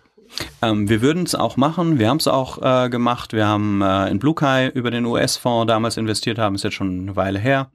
Ähm, 0.62 0.89
wir 0.89 1.01
würden 1.01 1.24
es 1.24 1.36
auch 1.36 1.58
machen. 1.58 1.99
Wir 1.99 2.10
haben 2.10 2.18
es 2.18 2.28
auch 2.28 2.62
äh, 2.62 2.89
gemacht. 2.89 3.34
Wir 3.34 3.47
haben 3.47 3.82
äh, 3.82 4.10
in 4.10 4.20
BlueKai 4.20 4.70
über 4.70 4.91
den 4.91 5.06
US-Fonds 5.06 5.68
damals 5.68 5.97
investiert 5.97 6.38
haben, 6.38 6.56
ist 6.56 6.64
jetzt 6.64 6.76
schon 6.76 7.01
eine 7.01 7.16
Weile 7.16 7.39
her. 7.39 7.72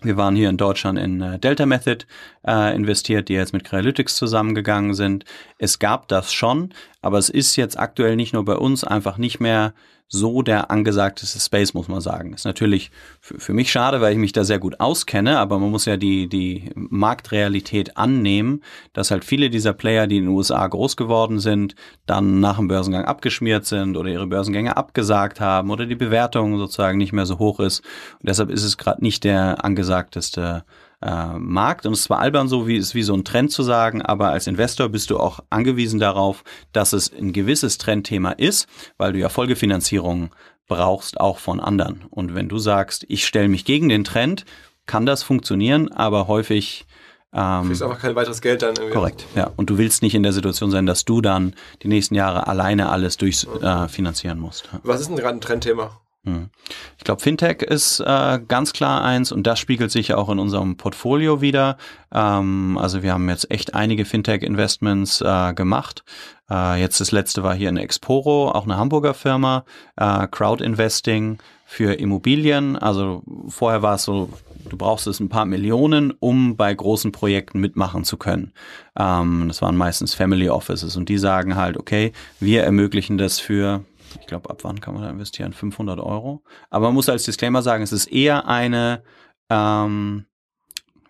Wir 0.00 0.16
waren 0.16 0.36
hier 0.36 0.48
in 0.48 0.56
Deutschland 0.56 0.96
in 0.96 1.20
äh, 1.20 1.38
Delta 1.40 1.66
Method 1.66 2.04
äh, 2.46 2.74
investiert, 2.74 3.28
die 3.28 3.34
jetzt 3.34 3.52
mit 3.52 3.64
Cryalytics 3.64 4.14
zusammengegangen 4.14 4.94
sind. 4.94 5.24
Es 5.58 5.80
gab 5.80 6.06
das 6.06 6.32
schon, 6.32 6.72
aber 7.02 7.18
es 7.18 7.28
ist 7.28 7.56
jetzt 7.56 7.76
aktuell 7.78 8.14
nicht 8.14 8.32
nur 8.32 8.44
bei 8.44 8.54
uns 8.54 8.84
einfach 8.84 9.18
nicht 9.18 9.40
mehr 9.40 9.74
so 10.08 10.40
der 10.40 10.70
angesagteste 10.70 11.38
Space, 11.38 11.74
muss 11.74 11.88
man 11.88 12.00
sagen. 12.00 12.32
Ist 12.32 12.46
natürlich 12.46 12.90
für, 13.20 13.38
für, 13.38 13.52
mich 13.52 13.70
schade, 13.70 14.00
weil 14.00 14.12
ich 14.12 14.18
mich 14.18 14.32
da 14.32 14.42
sehr 14.42 14.58
gut 14.58 14.80
auskenne, 14.80 15.38
aber 15.38 15.58
man 15.58 15.70
muss 15.70 15.84
ja 15.84 15.98
die, 15.98 16.28
die 16.28 16.70
Marktrealität 16.74 17.96
annehmen, 17.98 18.62
dass 18.94 19.10
halt 19.10 19.24
viele 19.24 19.50
dieser 19.50 19.74
Player, 19.74 20.06
die 20.06 20.16
in 20.16 20.24
den 20.24 20.34
USA 20.34 20.66
groß 20.66 20.96
geworden 20.96 21.40
sind, 21.40 21.74
dann 22.06 22.40
nach 22.40 22.56
dem 22.56 22.68
Börsengang 22.68 23.04
abgeschmiert 23.04 23.66
sind 23.66 23.96
oder 23.96 24.08
ihre 24.08 24.26
Börsengänge 24.26 24.76
abgesagt 24.78 25.40
haben 25.40 25.70
oder 25.70 25.84
die 25.84 25.94
Bewertung 25.94 26.56
sozusagen 26.56 26.96
nicht 26.96 27.12
mehr 27.12 27.26
so 27.26 27.38
hoch 27.38 27.60
ist. 27.60 27.80
Und 28.20 28.28
deshalb 28.28 28.50
ist 28.50 28.64
es 28.64 28.78
gerade 28.78 29.02
nicht 29.02 29.24
der 29.24 29.62
angesagteste 29.62 30.64
äh, 31.00 31.38
Markt. 31.38 31.86
Und 31.86 31.92
es 31.92 32.00
ist 32.00 32.04
zwar 32.06 32.18
albern 32.18 32.48
so, 32.48 32.66
wie 32.66 32.76
ist 32.76 32.94
wie 32.94 33.02
so 33.02 33.14
ein 33.14 33.24
Trend 33.24 33.52
zu 33.52 33.62
sagen, 33.62 34.02
aber 34.02 34.30
als 34.30 34.46
Investor 34.46 34.88
bist 34.88 35.10
du 35.10 35.18
auch 35.18 35.40
angewiesen 35.50 36.00
darauf, 36.00 36.44
dass 36.72 36.92
es 36.92 37.12
ein 37.12 37.32
gewisses 37.32 37.78
Trendthema 37.78 38.32
ist, 38.32 38.68
weil 38.96 39.12
du 39.12 39.18
ja 39.18 39.28
Folgefinanzierung 39.28 40.30
brauchst, 40.66 41.20
auch 41.20 41.38
von 41.38 41.60
anderen. 41.60 42.04
Und 42.10 42.34
wenn 42.34 42.48
du 42.48 42.58
sagst, 42.58 43.04
ich 43.08 43.26
stelle 43.26 43.48
mich 43.48 43.64
gegen 43.64 43.88
den 43.88 44.04
Trend, 44.04 44.44
kann 44.86 45.06
das 45.06 45.22
funktionieren, 45.22 45.90
aber 45.92 46.28
häufig 46.28 46.86
ähm, 47.32 47.66
Kriegst 47.66 47.82
einfach 47.82 48.00
kein 48.00 48.14
weiteres 48.14 48.40
Geld 48.40 48.62
dann 48.62 48.74
irgendwie. 48.74 48.94
Korrekt, 48.94 49.26
ja. 49.34 49.50
Und 49.56 49.68
du 49.68 49.76
willst 49.76 50.02
nicht 50.02 50.14
in 50.14 50.22
der 50.22 50.32
Situation 50.32 50.70
sein, 50.70 50.86
dass 50.86 51.04
du 51.04 51.20
dann 51.20 51.54
die 51.82 51.88
nächsten 51.88 52.14
Jahre 52.14 52.46
alleine 52.46 52.88
alles 52.88 53.18
durchfinanzieren 53.18 54.38
äh, 54.38 54.40
musst. 54.40 54.68
Was 54.82 55.00
ist 55.00 55.08
denn 55.08 55.16
gerade 55.16 55.36
ein 55.36 55.40
Trendthema? 55.40 56.00
Hm. 56.28 56.50
Ich 56.98 57.04
glaube, 57.04 57.22
Fintech 57.22 57.62
ist 57.62 58.00
äh, 58.00 58.38
ganz 58.46 58.72
klar 58.74 59.02
eins 59.02 59.32
und 59.32 59.46
das 59.46 59.58
spiegelt 59.58 59.90
sich 59.90 60.12
auch 60.12 60.28
in 60.28 60.38
unserem 60.38 60.76
Portfolio 60.76 61.40
wieder. 61.40 61.78
Ähm, 62.12 62.76
also 62.78 63.02
wir 63.02 63.14
haben 63.14 63.28
jetzt 63.30 63.50
echt 63.50 63.74
einige 63.74 64.04
Fintech-Investments 64.04 65.22
äh, 65.22 65.54
gemacht. 65.54 66.04
Äh, 66.50 66.80
jetzt 66.80 67.00
das 67.00 67.12
letzte 67.12 67.42
war 67.42 67.54
hier 67.54 67.70
in 67.70 67.78
Exporo, 67.78 68.50
auch 68.50 68.64
eine 68.64 68.76
Hamburger 68.76 69.14
Firma, 69.14 69.64
äh, 69.96 70.26
Crowd 70.30 70.62
Investing 70.62 71.38
für 71.64 71.94
Immobilien. 71.94 72.76
Also 72.76 73.22
vorher 73.48 73.80
war 73.80 73.94
es 73.94 74.02
so, 74.02 74.28
du 74.68 74.76
brauchst 74.76 75.06
es 75.06 75.20
ein 75.20 75.30
paar 75.30 75.46
Millionen, 75.46 76.12
um 76.20 76.56
bei 76.56 76.74
großen 76.74 77.10
Projekten 77.10 77.58
mitmachen 77.58 78.04
zu 78.04 78.18
können. 78.18 78.52
Ähm, 78.98 79.44
das 79.48 79.62
waren 79.62 79.76
meistens 79.76 80.12
Family 80.12 80.50
Offices 80.50 80.96
und 80.96 81.08
die 81.08 81.18
sagen 81.18 81.56
halt, 81.56 81.78
okay, 81.78 82.12
wir 82.38 82.64
ermöglichen 82.64 83.16
das 83.16 83.40
für 83.40 83.82
ich 84.20 84.26
glaube, 84.26 84.50
ab 84.50 84.64
wann 84.64 84.80
kann 84.80 84.94
man 84.94 85.02
da 85.02 85.10
investieren? 85.10 85.52
500 85.52 85.98
Euro. 86.00 86.42
Aber 86.70 86.86
man 86.86 86.94
muss 86.94 87.08
als 87.08 87.24
Disclaimer 87.24 87.62
sagen, 87.62 87.82
es 87.82 87.92
ist 87.92 88.06
eher 88.06 88.46
eine 88.46 89.02
ähm, 89.50 90.26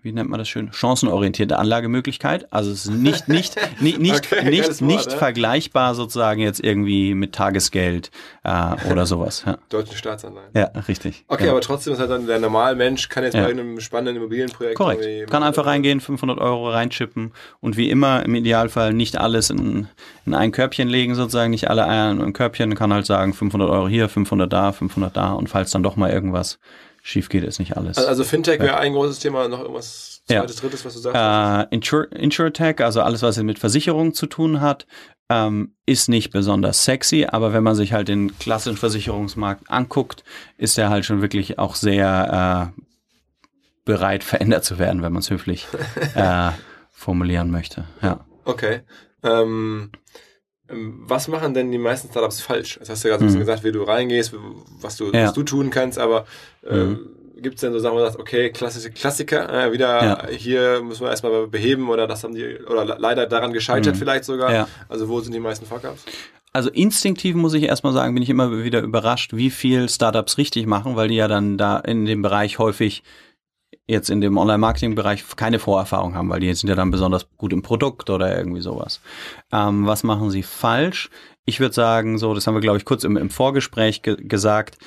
wie 0.02 0.12
nennt 0.12 0.30
man 0.30 0.38
das 0.38 0.48
schön, 0.48 0.72
chancenorientierte 0.72 1.58
Anlagemöglichkeit. 1.58 2.52
Also 2.52 2.70
es 2.70 2.86
ist 2.86 2.92
nicht, 2.92 3.28
nicht, 3.28 3.56
nicht, 3.80 3.98
nicht, 3.98 4.32
okay, 4.32 4.48
nicht, 4.48 4.68
Wort, 4.68 4.80
nicht 4.80 5.10
ja. 5.10 5.18
vergleichbar 5.18 5.94
sozusagen 5.94 6.40
jetzt 6.40 6.62
irgendwie 6.62 7.14
mit 7.14 7.34
Tagesgeld 7.34 8.10
äh, 8.44 8.90
oder 8.90 9.06
sowas. 9.06 9.44
Ja. 9.46 9.58
Deutschen 9.68 9.96
Staatsanleihen. 9.96 10.50
Ja, 10.54 10.66
richtig. 10.86 11.24
Okay, 11.28 11.46
ja. 11.46 11.50
aber 11.50 11.60
trotzdem 11.60 11.92
ist 11.92 11.98
halt 11.98 12.10
dann 12.10 12.26
der 12.26 12.38
normale 12.38 12.76
Mensch 12.76 13.08
kann 13.08 13.24
jetzt 13.24 13.34
bei 13.34 13.46
einem 13.46 13.80
spannenden 13.80 14.16
Immobilienprojekt 14.16 14.76
Korrekt. 14.76 15.30
Kann 15.30 15.42
einfach 15.42 15.66
reingehen, 15.66 16.00
500 16.00 16.38
Euro 16.38 16.70
reinchippen 16.70 17.32
und 17.60 17.76
wie 17.76 17.90
immer 17.90 18.24
im 18.24 18.34
Idealfall 18.34 18.92
nicht 18.92 19.18
alles 19.18 19.50
in, 19.50 19.88
in 20.26 20.34
ein 20.34 20.52
Körbchen 20.52 20.88
legen 20.88 21.14
sozusagen, 21.14 21.50
nicht 21.50 21.68
alle 21.68 21.86
Eier 21.86 22.10
in 22.10 22.20
ein 22.20 22.32
Körbchen, 22.32 22.74
kann 22.74 22.92
halt 22.92 23.06
sagen 23.06 23.34
500 23.34 23.68
Euro 23.68 23.88
hier, 23.88 24.08
500 24.08 24.52
da, 24.52 24.72
500 24.72 25.16
da 25.16 25.32
und 25.32 25.48
falls 25.48 25.70
dann 25.70 25.82
doch 25.82 25.96
mal 25.96 26.10
irgendwas 26.10 26.58
schief 27.08 27.30
geht, 27.30 27.42
ist 27.42 27.58
nicht 27.58 27.76
alles. 27.76 27.96
Also, 27.96 28.08
also 28.08 28.24
Fintech 28.24 28.60
wäre 28.60 28.76
ein 28.76 28.92
großes 28.92 29.18
Thema, 29.18 29.48
noch 29.48 29.60
irgendwas 29.60 30.22
zweites, 30.26 30.56
ja. 30.56 30.60
drittes, 30.60 30.84
was 30.84 30.94
du 30.94 31.00
sagst? 31.00 31.72
Äh, 31.72 31.74
Insur 31.74 32.12
Insurtech, 32.12 32.80
also 32.80 33.00
alles, 33.00 33.22
was 33.22 33.38
mit 33.38 33.58
Versicherungen 33.58 34.12
zu 34.12 34.26
tun 34.26 34.60
hat, 34.60 34.86
ähm, 35.30 35.74
ist 35.86 36.08
nicht 36.08 36.30
besonders 36.30 36.84
sexy, 36.84 37.26
aber 37.26 37.54
wenn 37.54 37.62
man 37.62 37.74
sich 37.74 37.94
halt 37.94 38.08
den 38.08 38.38
klassischen 38.38 38.76
Versicherungsmarkt 38.76 39.70
anguckt, 39.70 40.22
ist 40.58 40.76
er 40.76 40.90
halt 40.90 41.06
schon 41.06 41.22
wirklich 41.22 41.58
auch 41.58 41.76
sehr 41.76 42.72
äh, 42.76 42.80
bereit, 43.86 44.22
verändert 44.24 44.64
zu 44.64 44.78
werden, 44.78 45.00
wenn 45.02 45.12
man 45.12 45.20
es 45.20 45.30
höflich 45.30 45.66
äh, 46.14 46.50
formulieren 46.90 47.50
möchte. 47.50 47.86
Ja. 48.02 48.20
Okay. 48.44 48.82
Ähm, 49.22 49.92
was 50.70 51.28
machen 51.28 51.54
denn 51.54 51.72
die 51.72 51.78
meisten 51.78 52.08
Startups 52.10 52.40
falsch? 52.40 52.78
Das 52.78 52.90
hast 52.90 53.04
du 53.04 53.08
gerade 53.08 53.24
mhm. 53.24 53.38
gesagt, 53.38 53.64
wie 53.64 53.72
du 53.72 53.82
reingehst, 53.82 54.34
was 54.80 54.96
du, 54.96 55.12
ja. 55.12 55.24
was 55.24 55.32
du 55.32 55.42
tun 55.42 55.70
kannst, 55.70 55.98
aber 55.98 56.26
äh, 56.68 56.76
mhm. 56.76 56.98
gibt 57.40 57.56
es 57.56 57.62
denn 57.62 57.72
so 57.72 57.78
Sachen, 57.78 57.94
wo 57.94 57.98
du 57.98 58.04
sagst, 58.04 58.18
okay, 58.18 58.50
klassische 58.50 58.90
Klassiker, 58.90 59.48
äh, 59.66 59.72
wieder 59.72 60.04
ja. 60.04 60.26
hier 60.28 60.82
müssen 60.82 61.02
wir 61.02 61.10
erstmal 61.10 61.46
beheben 61.46 61.88
oder 61.88 62.06
das 62.06 62.22
haben 62.24 62.34
die, 62.34 62.58
oder 62.58 62.84
leider 62.98 63.26
daran 63.26 63.52
gescheitert 63.52 63.94
mhm. 63.94 63.98
vielleicht 63.98 64.24
sogar. 64.24 64.52
Ja. 64.52 64.68
Also 64.88 65.08
wo 65.08 65.20
sind 65.20 65.32
die 65.32 65.40
meisten 65.40 65.64
Fuck-Ups? 65.64 66.04
Also 66.52 66.70
instinktiv 66.70 67.34
muss 67.34 67.54
ich 67.54 67.64
erstmal 67.64 67.92
sagen, 67.92 68.14
bin 68.14 68.22
ich 68.22 68.30
immer 68.30 68.64
wieder 68.64 68.80
überrascht, 68.80 69.34
wie 69.34 69.50
viel 69.50 69.88
Startups 69.88 70.38
richtig 70.38 70.66
machen, 70.66 70.96
weil 70.96 71.08
die 71.08 71.16
ja 71.16 71.28
dann 71.28 71.56
da 71.58 71.78
in 71.78 72.04
dem 72.04 72.22
Bereich 72.22 72.58
häufig 72.58 73.02
jetzt 73.88 74.10
in 74.10 74.20
dem 74.20 74.36
Online-Marketing-Bereich 74.36 75.24
keine 75.36 75.58
Vorerfahrung 75.58 76.14
haben, 76.14 76.28
weil 76.28 76.40
die 76.40 76.54
sind 76.54 76.68
ja 76.68 76.76
dann 76.76 76.90
besonders 76.90 77.26
gut 77.36 77.52
im 77.52 77.62
Produkt 77.62 78.10
oder 78.10 78.36
irgendwie 78.36 78.60
sowas. 78.60 79.00
Ähm, 79.50 79.86
was 79.86 80.04
machen 80.04 80.30
sie 80.30 80.42
falsch? 80.42 81.10
Ich 81.46 81.58
würde 81.58 81.74
sagen, 81.74 82.18
so, 82.18 82.34
das 82.34 82.46
haben 82.46 82.54
wir, 82.54 82.60
glaube 82.60 82.78
ich, 82.78 82.84
kurz 82.84 83.04
im, 83.04 83.16
im 83.16 83.30
Vorgespräch 83.30 84.02
ge 84.02 84.16
gesagt, 84.18 84.78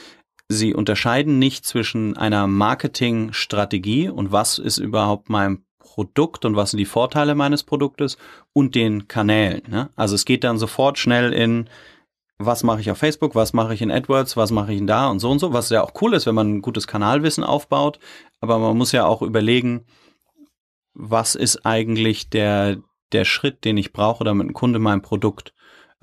sie 0.48 0.76
unterscheiden 0.76 1.40
nicht 1.40 1.66
zwischen 1.66 2.16
einer 2.16 2.46
Marketingstrategie 2.46 4.10
und 4.10 4.32
was 4.32 4.60
ist 4.60 4.78
überhaupt 4.78 5.30
mein 5.30 5.64
Produkt 5.80 6.46
und 6.46 6.56
was 6.56 6.72
sind 6.72 6.78
die 6.78 6.86
Vorteile 6.86 7.36
meines 7.36 7.64
Produktes 7.64 8.18
und 8.54 8.76
den 8.76 9.08
Kanälen. 9.08 9.64
Ne? 9.68 9.90
Also 9.96 10.16
es 10.16 10.26
geht 10.26 10.44
dann 10.44 10.58
sofort 10.58 11.00
schnell 11.00 11.34
in 11.34 11.68
was 12.46 12.64
mache 12.64 12.82
ich 12.82 12.92
auf 12.92 12.98
Facebook, 12.98 13.36
was 13.36 13.54
mache 13.54 13.74
ich 13.74 13.82
in 13.82 13.92
AdWords, 13.92 14.38
was 14.38 14.52
mache 14.52 14.74
ich 14.74 14.80
in 14.80 14.88
da 14.88 15.08
und 15.08 15.20
so 15.20 15.30
und 15.30 15.40
so, 15.40 15.54
was 15.54 15.70
ja 15.70 15.84
auch 15.84 15.94
cool 16.02 16.14
ist, 16.14 16.26
wenn 16.26 16.36
man 16.36 16.56
ein 16.56 16.62
gutes 16.62 16.88
Kanalwissen 16.88 17.44
aufbaut, 17.44 18.00
aber 18.40 18.60
man 18.60 18.78
muss 18.78 18.92
ja 18.92 19.06
auch 19.06 19.22
überlegen, 19.22 19.86
was 20.94 21.36
ist 21.36 21.66
eigentlich 21.66 22.30
der, 22.30 22.78
der 23.12 23.26
Schritt, 23.26 23.66
den 23.66 23.78
ich 23.78 23.94
brauche, 23.94 24.24
damit 24.24 24.48
ein 24.48 24.54
Kunde 24.54 24.80
mein 24.80 25.02
Produkt 25.02 25.54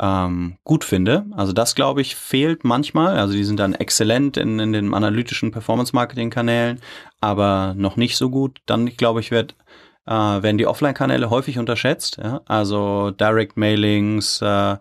ähm, 0.00 0.58
gut 0.64 0.84
finde. 0.84 1.26
Also 1.32 1.52
das, 1.52 1.74
glaube 1.74 2.00
ich, 2.00 2.14
fehlt 2.14 2.64
manchmal. 2.64 3.18
Also 3.18 3.34
die 3.34 3.44
sind 3.44 3.58
dann 3.58 3.74
exzellent 3.74 4.36
in, 4.36 4.58
in 4.58 4.72
den 4.72 4.94
analytischen 4.94 5.50
Performance-Marketing-Kanälen, 5.50 6.80
aber 7.20 7.74
noch 7.76 7.96
nicht 7.96 8.16
so 8.16 8.30
gut. 8.30 8.60
Dann, 8.66 8.86
glaube 8.86 9.20
ich, 9.20 9.30
wird 9.30 9.56
äh, 10.06 10.10
werden 10.10 10.58
die 10.58 10.66
Offline-Kanäle 10.66 11.30
häufig 11.30 11.58
unterschätzt. 11.58 12.18
Ja? 12.22 12.40
Also 12.46 13.10
Direct-Mailings, 13.10 14.40
äh, 14.40 14.76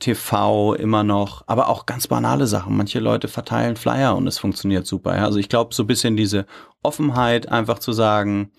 TV 0.00 0.74
immer 0.74 1.04
noch, 1.04 1.44
aber 1.46 1.68
auch 1.68 1.86
ganz 1.86 2.08
banale 2.08 2.46
Sachen. 2.46 2.76
Manche 2.76 2.98
Leute 2.98 3.28
verteilen 3.28 3.76
Flyer 3.76 4.16
und 4.16 4.26
es 4.26 4.38
funktioniert 4.38 4.86
super. 4.86 5.16
Ja? 5.16 5.24
Also 5.24 5.38
ich 5.38 5.48
glaube, 5.48 5.74
so 5.74 5.84
ein 5.84 5.86
bisschen 5.86 6.16
diese 6.16 6.46
Offenheit, 6.82 7.48
einfach 7.48 7.78
zu 7.78 7.92
sagen, 7.92 8.50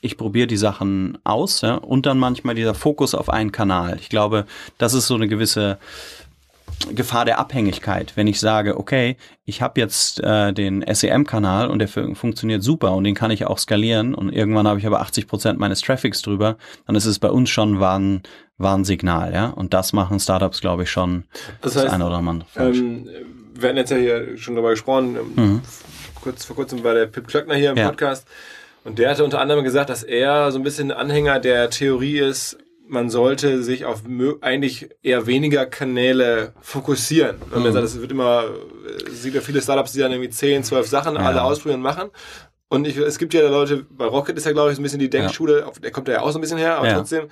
ich 0.00 0.16
probiere 0.16 0.46
die 0.46 0.56
Sachen 0.56 1.18
aus 1.24 1.60
ja, 1.60 1.74
und 1.74 2.06
dann 2.06 2.18
manchmal 2.18 2.54
dieser 2.54 2.74
Fokus 2.74 3.14
auf 3.14 3.28
einen 3.28 3.52
Kanal. 3.52 3.98
Ich 4.00 4.08
glaube, 4.08 4.46
das 4.78 4.94
ist 4.94 5.08
so 5.08 5.14
eine 5.14 5.28
gewisse 5.28 5.78
Gefahr 6.94 7.24
der 7.24 7.38
Abhängigkeit, 7.38 8.12
wenn 8.16 8.26
ich 8.26 8.40
sage, 8.40 8.78
okay, 8.78 9.16
ich 9.44 9.62
habe 9.62 9.80
jetzt 9.80 10.20
äh, 10.20 10.52
den 10.52 10.84
SEM-Kanal 10.88 11.68
und 11.68 11.80
der 11.80 11.88
funktioniert 11.88 12.62
super 12.62 12.92
und 12.92 13.04
den 13.04 13.14
kann 13.14 13.30
ich 13.30 13.46
auch 13.46 13.58
skalieren 13.58 14.14
und 14.14 14.32
irgendwann 14.32 14.66
habe 14.68 14.78
ich 14.78 14.86
aber 14.86 15.00
80 15.00 15.26
Prozent 15.26 15.58
meines 15.58 15.80
Traffics 15.80 16.22
drüber, 16.22 16.56
dann 16.86 16.96
ist 16.96 17.04
es 17.04 17.18
bei 17.18 17.30
uns 17.30 17.50
schon 17.50 17.80
ein 17.82 18.22
Warnsignal, 18.58 19.32
ja. 19.32 19.46
Und 19.46 19.74
das 19.74 19.92
machen 19.92 20.20
Startups, 20.20 20.60
glaube 20.60 20.84
ich, 20.84 20.90
schon 20.90 21.24
das, 21.60 21.74
heißt, 21.74 21.86
das 21.86 21.92
eine 21.92 22.06
oder 22.06 22.16
andere 22.16 22.46
ähm, 22.56 23.08
wir 23.54 23.68
hatten 23.68 23.78
jetzt 23.78 23.90
ja 23.90 23.96
hier 23.96 24.36
schon 24.36 24.54
darüber 24.54 24.70
gesprochen, 24.70 25.16
mhm. 25.34 25.60
kurz 26.22 26.44
vor 26.44 26.56
kurzem 26.56 26.84
war 26.84 26.94
der 26.94 27.06
Pip 27.06 27.26
Klöckner 27.26 27.56
hier 27.56 27.70
im 27.70 27.76
ja. 27.76 27.88
Podcast 27.88 28.26
und 28.84 28.98
der 28.98 29.10
hatte 29.10 29.24
unter 29.24 29.40
anderem 29.40 29.64
gesagt, 29.64 29.90
dass 29.90 30.02
er 30.02 30.52
so 30.52 30.58
ein 30.58 30.62
bisschen 30.62 30.92
Anhänger 30.92 31.40
der 31.40 31.70
Theorie 31.70 32.18
ist, 32.18 32.56
man 32.88 33.10
sollte 33.10 33.62
sich 33.62 33.84
auf 33.84 34.02
eigentlich 34.40 34.88
eher 35.02 35.26
weniger 35.26 35.66
Kanäle 35.66 36.52
fokussieren. 36.60 37.36
Und 37.52 37.62
mhm. 37.62 37.72
sagt, 37.72 37.84
es 37.84 38.00
wird 38.00 38.10
immer, 38.10 38.44
sieht 39.10 39.34
ja 39.34 39.40
viele 39.40 39.60
Startups, 39.60 39.92
die 39.92 40.00
dann 40.00 40.12
irgendwie 40.12 40.30
10, 40.30 40.64
12 40.64 40.88
Sachen 40.88 41.14
ja. 41.14 41.20
alle 41.20 41.42
ausprobieren 41.42 41.80
und 41.80 41.84
machen. 41.84 42.10
Und 42.70 42.86
ich, 42.86 42.98
es 42.98 43.18
gibt 43.18 43.32
ja 43.32 43.48
Leute, 43.48 43.86
bei 43.88 44.04
Rocket 44.04 44.36
ist 44.36 44.44
ja, 44.44 44.52
glaube 44.52 44.70
ich, 44.70 44.76
so 44.76 44.80
ein 44.80 44.82
bisschen 44.82 44.98
die 44.98 45.08
Denkschule, 45.08 45.60
ja. 45.60 45.72
der 45.82 45.90
kommt 45.90 46.06
ja 46.08 46.20
auch 46.20 46.30
so 46.30 46.38
ein 46.38 46.42
bisschen 46.42 46.58
her, 46.58 46.76
aber 46.76 46.88
ja. 46.88 46.96
trotzdem, 46.96 47.28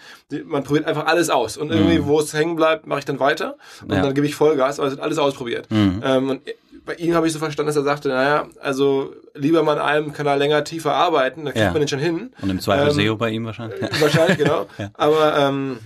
man 0.46 0.64
probiert 0.64 0.86
einfach 0.86 1.06
alles 1.06 1.28
aus. 1.28 1.58
Und 1.58 1.70
irgendwie, 1.70 1.98
mhm. 1.98 2.06
wo 2.06 2.20
es 2.20 2.32
hängen 2.32 2.56
bleibt, 2.56 2.86
mache 2.86 3.00
ich 3.00 3.04
dann 3.04 3.20
weiter 3.20 3.58
und 3.82 3.92
ja. 3.92 4.00
dann 4.00 4.14
gebe 4.14 4.26
ich 4.26 4.34
Vollgas, 4.34 4.78
aber 4.78 4.88
es 4.88 4.94
wird 4.94 5.02
alles 5.02 5.18
ausprobiert. 5.18 5.70
Mhm. 5.70 6.02
Ähm, 6.02 6.30
und 6.30 6.40
bei 6.86 6.94
ihm 6.94 7.14
habe 7.14 7.26
ich 7.26 7.32
so 7.32 7.38
verstanden, 7.38 7.66
dass 7.66 7.76
er 7.76 7.82
sagte, 7.82 8.08
naja, 8.08 8.46
also 8.60 9.12
lieber 9.34 9.62
mal 9.62 9.78
an 9.78 9.86
einem 9.86 10.12
Kanal 10.12 10.38
länger 10.38 10.64
tiefer 10.64 10.94
arbeiten, 10.94 11.44
da 11.44 11.52
kriegt 11.52 11.72
man 11.72 11.80
den 11.80 11.88
schon 11.88 11.98
hin. 11.98 12.30
Und 12.40 12.48
im 12.48 12.60
Zweifel 12.60 12.88
ähm, 12.88 12.94
SEO 12.94 13.16
bei 13.16 13.30
ihm 13.30 13.44
wahrscheinlich. 13.44 13.80
Wahrscheinlich, 14.00 14.38
genau. 14.38 14.66
Aber 14.94 15.36
ähm, 15.36 15.78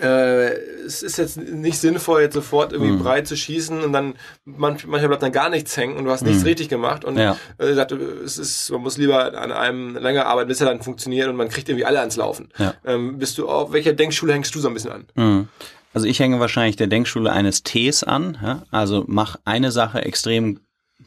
äh, 0.00 0.52
es 0.86 1.02
ist 1.02 1.18
jetzt 1.18 1.36
nicht 1.36 1.78
sinnvoll, 1.78 2.22
jetzt 2.22 2.34
sofort 2.34 2.72
irgendwie 2.72 2.92
mhm. 2.92 3.00
breit 3.00 3.26
zu 3.26 3.36
schießen 3.36 3.82
und 3.82 3.92
dann 3.92 4.14
manch, 4.44 4.86
manchmal 4.86 5.08
bleibt 5.08 5.22
dann 5.22 5.32
gar 5.32 5.50
nichts 5.50 5.76
hängen 5.76 5.96
und 5.96 6.04
du 6.04 6.10
hast 6.10 6.22
nichts 6.22 6.40
mhm. 6.40 6.46
richtig 6.46 6.68
gemacht 6.68 7.04
und 7.04 7.18
ja. 7.18 7.36
äh, 7.58 7.74
sagt, 7.74 7.92
es 7.92 8.38
ist, 8.38 8.70
man 8.70 8.80
muss 8.80 8.96
lieber 8.96 9.36
an 9.36 9.50
einem 9.50 9.96
länger 9.96 10.26
arbeiten, 10.26 10.48
bis 10.48 10.60
er 10.60 10.66
dann 10.66 10.82
funktioniert 10.82 11.28
und 11.28 11.36
man 11.36 11.48
kriegt 11.48 11.68
irgendwie 11.68 11.84
alle 11.84 12.00
ans 12.00 12.16
Laufen. 12.16 12.48
Ja. 12.58 12.74
Ähm, 12.84 13.18
bist 13.18 13.38
du 13.38 13.48
auf 13.48 13.72
welcher 13.72 13.92
Denkschule 13.92 14.32
hängst 14.32 14.54
du 14.54 14.60
so 14.60 14.68
ein 14.68 14.74
bisschen 14.74 14.92
an? 14.92 15.04
Mhm. 15.16 15.48
Also 15.94 16.06
ich 16.06 16.20
hänge 16.20 16.40
wahrscheinlich 16.40 16.76
der 16.76 16.86
Denkschule 16.86 17.30
eines 17.30 17.62
Ts 17.62 18.04
an. 18.04 18.38
Ja? 18.42 18.62
Also 18.70 19.04
mach 19.06 19.36
eine 19.44 19.70
Sache 19.72 20.04
extrem 20.04 20.60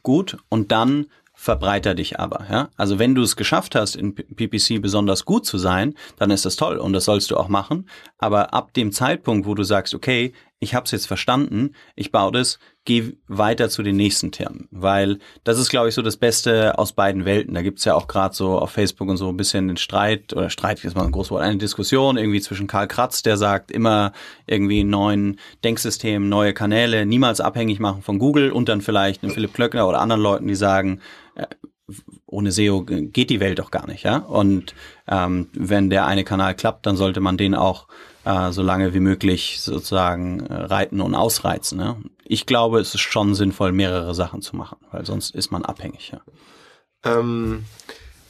gut 0.04 0.38
und 0.50 0.72
dann 0.72 1.08
verbreiter 1.34 1.96
dich 1.96 2.20
aber. 2.20 2.46
Ja? 2.50 2.70
Also 2.78 2.98
wenn 2.98 3.16
du 3.16 3.22
es 3.22 3.36
geschafft 3.36 3.76
hast, 3.76 3.96
in 3.96 4.16
PPC 4.16 4.82
besonders 4.82 5.26
gut 5.26 5.46
zu 5.46 5.58
sein, 5.58 5.96
dann 6.18 6.32
ist 6.32 6.46
das 6.46 6.56
toll 6.56 6.78
und 6.78 6.94
das 6.94 7.06
sollst 7.06 7.32
du 7.32 7.38
auch 7.38 7.50
machen. 7.50 7.90
Aber 8.18 8.54
ab 8.54 8.74
dem 8.74 8.92
Zeitpunkt, 8.92 9.46
wo 9.46 9.54
du 9.54 9.64
sagst, 9.64 9.94
okay, 9.94 10.34
ich 10.60 10.74
habe 10.74 10.86
es 10.86 10.92
jetzt 10.92 11.08
verstanden, 11.08 11.76
ich 11.96 12.12
baue 12.12 12.32
das, 12.32 12.60
geh 12.86 13.14
weiter 13.28 13.70
zu 13.70 13.84
den 13.84 13.98
nächsten 13.98 14.32
Termen. 14.32 14.68
Weil 14.72 15.20
das 15.44 15.60
ist, 15.60 15.70
glaube 15.70 15.90
ich, 15.90 15.96
so 15.96 16.02
das 16.02 16.18
Beste 16.18 16.78
aus 16.80 16.94
beiden 16.94 17.26
Welten. 17.26 17.54
Da 17.54 17.62
gibt's 17.62 17.84
ja 17.84 17.94
auch 17.94 18.08
gerade 18.08 18.34
so 18.34 18.58
auf 18.58 18.72
Facebook 18.72 19.10
und 19.10 19.18
so 19.18 19.28
ein 19.30 19.38
bisschen 19.38 19.68
den 19.68 19.78
Streit, 19.78 20.34
oder 20.34 20.50
Streit 20.50 20.84
ist 20.84 20.96
mal 20.96 21.06
ein 21.06 21.12
großes 21.12 21.32
Wort, 21.32 21.44
eine 21.44 21.58
Diskussion 21.58 22.18
irgendwie 22.18 22.42
zwischen 22.42 22.68
Karl 22.68 22.88
Kratz, 22.88 23.22
der 23.22 23.38
sagt, 23.38 23.72
immer 23.72 24.14
irgendwie 24.48 24.84
neuen 24.84 25.40
Denksystemen, 25.64 26.30
neue 26.30 26.54
Kanäle, 26.54 27.06
niemals 27.06 27.42
abhängig 27.42 27.80
machen 27.80 28.02
von 28.02 28.20
Google 28.20 28.52
und 28.52 28.70
dann 28.70 28.82
vielleicht 28.82 29.24
einen 29.24 29.34
Philipp 29.34 29.54
Klöckner 29.54 29.88
oder 29.88 30.00
anderen 30.00 30.22
Leuten, 30.22 30.48
die 30.48 30.56
sagen, 30.56 31.02
äh, 31.36 31.48
ohne 32.26 32.52
SEO 32.52 32.84
geht 32.84 33.30
die 33.30 33.40
Welt 33.40 33.60
doch 33.60 33.72
gar 33.72 33.88
nicht, 33.88 34.04
ja. 34.04 34.18
Und 34.18 34.74
ähm, 35.08 35.50
wenn 35.54 35.90
der 35.90 36.08
eine 36.08 36.24
Kanal 36.24 36.56
klappt, 36.56 36.86
dann 36.86 36.98
sollte 36.98 37.20
man 37.20 37.38
den 37.38 37.54
auch 37.54 37.88
äh, 38.26 38.52
so 38.52 38.62
lange 38.62 38.94
wie 38.94 39.00
möglich 39.00 39.62
sozusagen 39.62 40.42
äh, 40.42 40.54
reiten 40.54 41.00
und 41.02 41.16
ausreizen. 41.16 41.80
Ja? 41.80 41.98
Ich 42.24 42.46
glaube, 42.46 42.80
es 42.80 42.94
ist 42.94 43.02
schon 43.02 43.36
sinnvoll, 43.36 43.72
mehrere 43.72 44.14
Sachen 44.14 44.42
zu 44.42 44.56
machen, 44.56 44.78
weil 44.92 45.06
sonst 45.06 45.34
ist 45.34 45.52
man 45.52 45.64
abhängig. 45.64 46.12
Ja. 46.12 46.22
Ähm, 47.04 47.66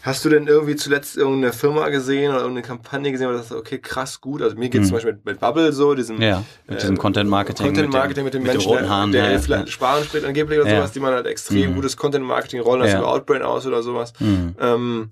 Hast 0.06 0.24
du 0.24 0.30
denn 0.30 0.46
irgendwie 0.46 0.76
zuletzt 0.76 1.18
irgendeine 1.18 1.52
Firma 1.52 1.90
gesehen 1.90 2.30
oder 2.30 2.42
irgendeine 2.42 2.62
Kampagne 2.62 3.12
gesehen, 3.12 3.28
wo 3.28 3.32
du 3.32 3.40
sagst, 3.40 3.54
okay, 3.54 3.80
krass 3.80 4.22
gut. 4.22 4.44
Also 4.44 4.56
mir 4.56 4.70
geht 4.70 4.82
es 4.82 4.86
hm. 4.86 4.90
zum 4.90 4.96
Beispiel 4.98 5.14
mit, 5.14 5.26
mit, 5.26 5.40
Bubble 5.40 5.74
so, 5.74 5.96
diesem, 5.96 6.22
ja, 6.22 6.44
mit 6.68 6.80
diesem 6.80 6.94
äh, 6.94 7.00
Content 7.00 7.28
Marketing. 7.28 7.66
Content 7.66 7.92
Marketing 7.92 8.24
mit 8.24 8.36
dem, 8.36 8.44
mit 8.44 8.52
dem 8.52 8.54
Menschen, 8.54 8.70
roten 8.70 8.88
Haaren, 8.88 9.12
der, 9.12 9.40
der 9.40 9.60
ja, 9.62 9.66
Sparen 9.66 10.04
spricht 10.04 10.24
angeblich 10.24 10.60
oder 10.60 10.70
ja. 10.70 10.76
sowas, 10.76 10.92
die 10.92 11.00
man 11.00 11.12
halt 11.12 11.26
extrem 11.26 11.72
mhm. 11.72 11.76
gutes 11.76 11.98
Content 11.98 12.24
Marketing 12.24 12.60
rollen 12.60 12.82
lassen 12.82 12.94
ja. 12.94 13.00
über 13.00 13.08
Outbrain 13.08 13.42
aus 13.42 13.66
oder 13.66 13.82
sowas. 13.82 14.14
Mhm. 14.20 14.54
Ähm, 14.60 15.10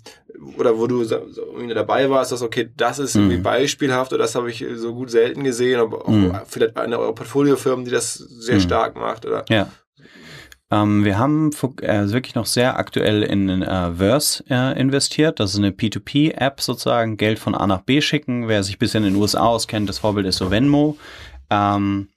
oder 0.57 0.77
wo 0.77 0.87
du 0.87 1.03
so, 1.03 1.17
dabei 1.73 2.09
warst, 2.09 2.31
dass 2.31 2.41
okay, 2.41 2.69
das 2.75 2.99
ist 2.99 3.15
irgendwie 3.15 3.37
mhm. 3.37 3.43
beispielhaft 3.43 4.13
oder 4.13 4.23
das 4.23 4.35
habe 4.35 4.49
ich 4.49 4.65
so 4.75 4.93
gut 4.93 5.11
selten 5.11 5.43
gesehen, 5.43 5.79
aber 5.79 6.05
auch 6.05 6.09
mhm. 6.09 6.35
vielleicht 6.45 6.77
eine 6.77 6.99
eurer 6.99 7.15
Portfoliofirmen, 7.15 7.85
die 7.85 7.91
das 7.91 8.13
sehr 8.13 8.55
mhm. 8.55 8.61
stark 8.61 8.95
macht 8.95 9.25
oder. 9.25 9.45
Ja. 9.49 9.69
Ähm, 10.71 11.05
wir 11.05 11.19
haben 11.19 11.51
äh, 11.81 12.11
wirklich 12.11 12.33
noch 12.33 12.47
sehr 12.47 12.77
aktuell 12.77 13.21
in 13.21 13.61
äh, 13.61 13.93
Verse 13.93 14.43
äh, 14.49 14.79
investiert. 14.79 15.39
Das 15.39 15.51
ist 15.51 15.57
eine 15.57 15.69
P2P-App 15.69 16.61
sozusagen, 16.61 17.17
Geld 17.17 17.37
von 17.37 17.53
A 17.53 17.67
nach 17.67 17.81
B 17.81 18.01
schicken. 18.01 18.47
Wer 18.47 18.63
sich 18.63 18.77
ein 18.77 18.79
bisschen 18.79 19.03
in 19.03 19.13
den 19.13 19.21
USA 19.21 19.41
auskennt, 19.41 19.87
das 19.87 19.99
Vorbild 19.99 20.25
ist 20.25 20.37
so 20.37 20.49
Venmo. 20.49 20.97
Ähm, 21.51 22.09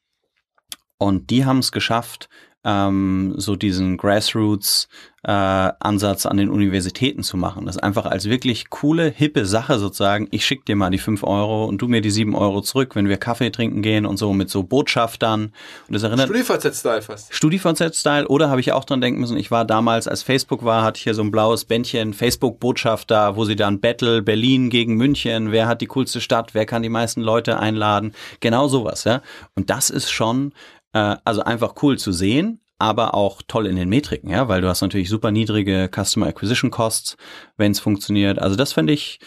und 0.99 1.29
die 1.29 1.45
haben 1.45 1.59
es 1.59 1.73
geschafft, 1.73 2.31
ähm, 2.67 3.35
so 3.37 3.55
diesen 3.55 3.97
Grassroots-Ansatz 3.97 6.25
äh, 6.25 6.29
an 6.29 6.37
den 6.37 6.51
Universitäten 6.51 7.23
zu 7.23 7.37
machen. 7.37 7.67
Das 7.67 7.79
einfach 7.79 8.07
als 8.07 8.29
wirklich 8.29 8.71
coole, 8.71 9.09
hippe 9.09 9.47
Sache 9.47 9.79
sozusagen. 9.79 10.27
Ich 10.33 10.45
schick 10.45 10.67
dir 10.67 10.75
mal 10.75 10.91
die 10.91 10.99
fünf 10.99 11.23
Euro 11.23 11.67
und 11.67 11.81
du 11.81 11.87
mir 11.87 12.01
die 12.01 12.11
sieben 12.11 12.35
Euro 12.35 12.63
zurück, 12.63 12.97
wenn 12.97 13.09
wir 13.09 13.19
Kaffee 13.19 13.51
trinken 13.51 13.83
gehen 13.83 14.05
und 14.05 14.17
so 14.17 14.33
mit 14.33 14.51
so 14.51 14.65
Botschaftern. 14.65 15.53
Und 15.87 15.95
das 15.95 16.03
erinnert 16.03 16.27
StudiVZ-Style 16.27 17.03
fast. 17.03 17.33
StudiVZ-Style 17.33 18.27
oder 18.27 18.51
habe 18.51 18.61
ich 18.61 18.73
auch 18.73 18.85
dran 18.85 19.01
denken 19.01 19.21
müssen, 19.21 19.37
ich 19.37 19.53
war 19.53 19.65
damals, 19.65 20.09
als 20.09 20.25
Facebook 20.25 20.65
war, 20.65 20.83
hatte 20.83 20.99
ich 20.99 21.05
hier 21.05 21.15
so 21.15 21.23
ein 21.23 21.31
blaues 21.31 21.67
Bändchen, 21.67 22.15
Facebook-Botschafter, 22.15 23.37
wo 23.37 23.45
sie 23.45 23.55
dann 23.55 23.79
Battle, 23.79 24.23
Berlin 24.23 24.71
gegen 24.71 24.97
München, 24.97 25.53
wer 25.53 25.69
hat 25.69 25.83
die 25.83 25.87
coolste 25.87 26.21
Stadt, 26.21 26.53
wer 26.53 26.67
kann 26.67 26.83
die 26.83 26.89
meisten 26.89 27.21
Leute 27.21 27.61
einladen. 27.61 28.11
Genau 28.41 28.67
sowas, 28.67 29.05
ja. 29.05 29.23
Und 29.55 29.71
das 29.71 29.89
ist 29.89 30.11
schon 30.11 30.53
äh, 30.97 31.17
also 31.25 31.43
einfach 31.43 31.75
cool 31.83 31.99
zu 31.99 32.13
sehen, 32.13 32.61
aber 32.79 33.15
auch 33.15 33.43
toll 33.47 33.67
in 33.67 33.77
den 33.77 33.89
Metriken, 33.89 34.31
ja, 34.31 34.49
weil 34.49 34.63
du 34.63 34.69
hast 34.69 34.81
natürlich 34.81 35.11
super 35.11 35.31
niedrige 35.31 35.91
Customer 35.95 36.27
Acquisition 36.27 36.71
Costs, 36.71 37.17
wenn 37.57 37.73
es 37.73 37.81
funktioniert. 37.81 38.39
Also 38.39 38.57
das 38.57 38.73
finde 38.73 38.95
ich 38.95 39.19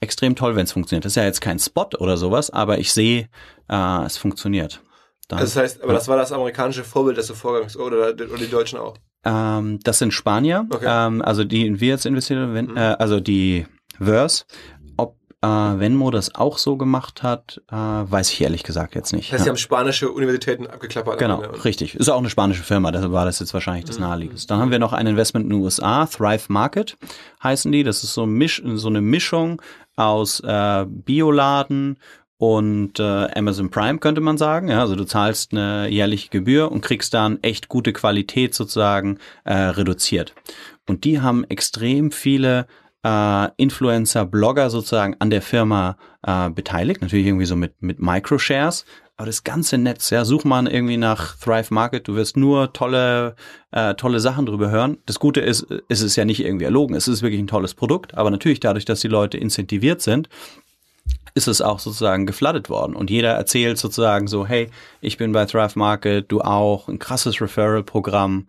extrem 0.00 0.36
toll, 0.36 0.54
wenn 0.54 0.64
es 0.64 0.72
funktioniert. 0.72 1.04
Das 1.04 1.12
ist 1.12 1.16
ja 1.16 1.24
jetzt 1.24 1.40
kein 1.40 1.58
Spot 1.58 1.88
oder 1.98 2.18
sowas, 2.18 2.50
aber 2.50 2.78
ich 2.78 2.92
sehe, 2.92 3.28
äh, 3.70 4.04
es 4.04 4.18
funktioniert. 4.18 4.82
Dann, 5.28 5.38
also 5.38 5.54
das 5.54 5.62
heißt, 5.62 5.82
aber 5.82 5.92
ja. 5.92 5.98
das 5.98 6.08
war 6.08 6.18
das 6.18 6.30
amerikanische 6.32 6.84
Vorbild 6.84 7.16
des 7.16 7.30
Vorgangs 7.30 7.76
oder, 7.76 8.08
oder 8.10 8.38
die 8.38 8.50
Deutschen 8.50 8.78
auch? 8.78 8.94
Ähm, 9.24 9.80
das 9.82 9.98
sind 9.98 10.12
Spanier, 10.12 10.66
okay. 10.68 10.84
ähm, 10.86 11.22
also 11.22 11.44
die 11.44 11.80
wir 11.80 11.88
jetzt 11.88 12.04
investiert 12.04 12.40
haben, 12.40 12.52
mhm. 12.52 12.76
äh, 12.76 12.80
also 12.98 13.20
die 13.20 13.66
Verse 13.98 14.44
äh, 15.44 15.78
Venmo 15.78 16.10
das 16.10 16.34
auch 16.34 16.58
so 16.58 16.76
gemacht 16.76 17.22
hat, 17.22 17.60
äh, 17.70 17.74
weiß 17.74 18.32
ich 18.32 18.40
ehrlich 18.40 18.62
gesagt 18.62 18.94
jetzt 18.94 19.12
nicht. 19.12 19.28
Das 19.28 19.32
heißt, 19.32 19.40
ja. 19.40 19.44
sie 19.44 19.50
haben 19.50 19.56
spanische 19.56 20.10
Universitäten 20.10 20.66
abgeklappert. 20.66 21.18
Genau, 21.18 21.40
richtig. 21.64 21.94
Ist 21.94 22.08
auch 22.08 22.18
eine 22.18 22.30
spanische 22.30 22.62
Firma, 22.62 22.90
deshalb 22.90 23.12
war 23.12 23.24
das 23.24 23.40
jetzt 23.40 23.52
wahrscheinlich 23.54 23.84
das 23.84 23.98
mhm. 23.98 24.04
naheliegendste. 24.04 24.48
Dann 24.48 24.60
haben 24.60 24.70
wir 24.70 24.78
noch 24.78 24.92
ein 24.92 25.06
Investment 25.06 25.44
in 25.44 25.50
den 25.50 25.62
USA, 25.62 26.06
Thrive 26.06 26.46
Market 26.48 26.96
heißen 27.42 27.70
die. 27.70 27.82
Das 27.82 28.02
ist 28.02 28.14
so, 28.14 28.26
Misch, 28.26 28.62
so 28.64 28.88
eine 28.88 29.00
Mischung 29.00 29.60
aus 29.96 30.40
äh, 30.40 30.86
Bioladen 30.88 31.98
und 32.36 32.98
äh, 32.98 33.28
Amazon 33.34 33.70
Prime 33.70 33.98
könnte 33.98 34.20
man 34.20 34.38
sagen. 34.38 34.68
Ja, 34.68 34.80
also 34.80 34.96
du 34.96 35.04
zahlst 35.04 35.52
eine 35.52 35.88
jährliche 35.88 36.30
Gebühr 36.30 36.72
und 36.72 36.80
kriegst 36.80 37.14
dann 37.14 37.38
echt 37.42 37.68
gute 37.68 37.92
Qualität 37.92 38.54
sozusagen 38.54 39.18
äh, 39.44 39.54
reduziert. 39.54 40.34
Und 40.88 41.04
die 41.04 41.20
haben 41.20 41.44
extrem 41.44 42.10
viele 42.10 42.66
äh, 43.04 43.48
Influencer, 43.56 44.24
Blogger 44.24 44.70
sozusagen 44.70 45.16
an 45.18 45.30
der 45.30 45.42
Firma 45.42 45.96
äh, 46.22 46.50
beteiligt, 46.50 47.02
natürlich 47.02 47.26
irgendwie 47.26 47.44
so 47.44 47.54
mit, 47.54 47.80
mit 47.82 48.00
Microshares. 48.00 48.84
Aber 49.16 49.26
das 49.26 49.44
ganze 49.44 49.78
Netz, 49.78 50.10
ja, 50.10 50.24
such 50.24 50.42
mal 50.42 50.66
irgendwie 50.66 50.96
nach 50.96 51.36
Thrive 51.36 51.72
Market, 51.72 52.08
du 52.08 52.16
wirst 52.16 52.36
nur 52.36 52.72
tolle, 52.72 53.36
äh, 53.70 53.94
tolle 53.94 54.18
Sachen 54.18 54.44
drüber 54.44 54.70
hören. 54.70 54.98
Das 55.06 55.20
Gute 55.20 55.40
ist, 55.40 55.66
es 55.88 56.00
ist 56.00 56.16
ja 56.16 56.24
nicht 56.24 56.44
irgendwie 56.44 56.64
erlogen, 56.64 56.96
es 56.96 57.06
ist 57.06 57.22
wirklich 57.22 57.40
ein 57.40 57.46
tolles 57.46 57.74
Produkt, 57.74 58.14
aber 58.14 58.30
natürlich 58.30 58.58
dadurch, 58.58 58.84
dass 58.84 59.00
die 59.00 59.08
Leute 59.08 59.38
incentiviert 59.38 60.02
sind, 60.02 60.28
ist 61.36 61.46
es 61.46 61.60
auch 61.60 61.78
sozusagen 61.78 62.26
geflooded 62.26 62.68
worden. 62.70 62.96
Und 62.96 63.10
jeder 63.10 63.32
erzählt 63.32 63.78
sozusagen 63.78 64.26
so, 64.26 64.46
hey, 64.46 64.68
ich 65.00 65.16
bin 65.16 65.30
bei 65.30 65.44
Thrive 65.46 65.78
Market, 65.78 66.32
du 66.32 66.40
auch, 66.40 66.88
ein 66.88 66.98
krasses 66.98 67.40
Referral-Programm, 67.40 68.46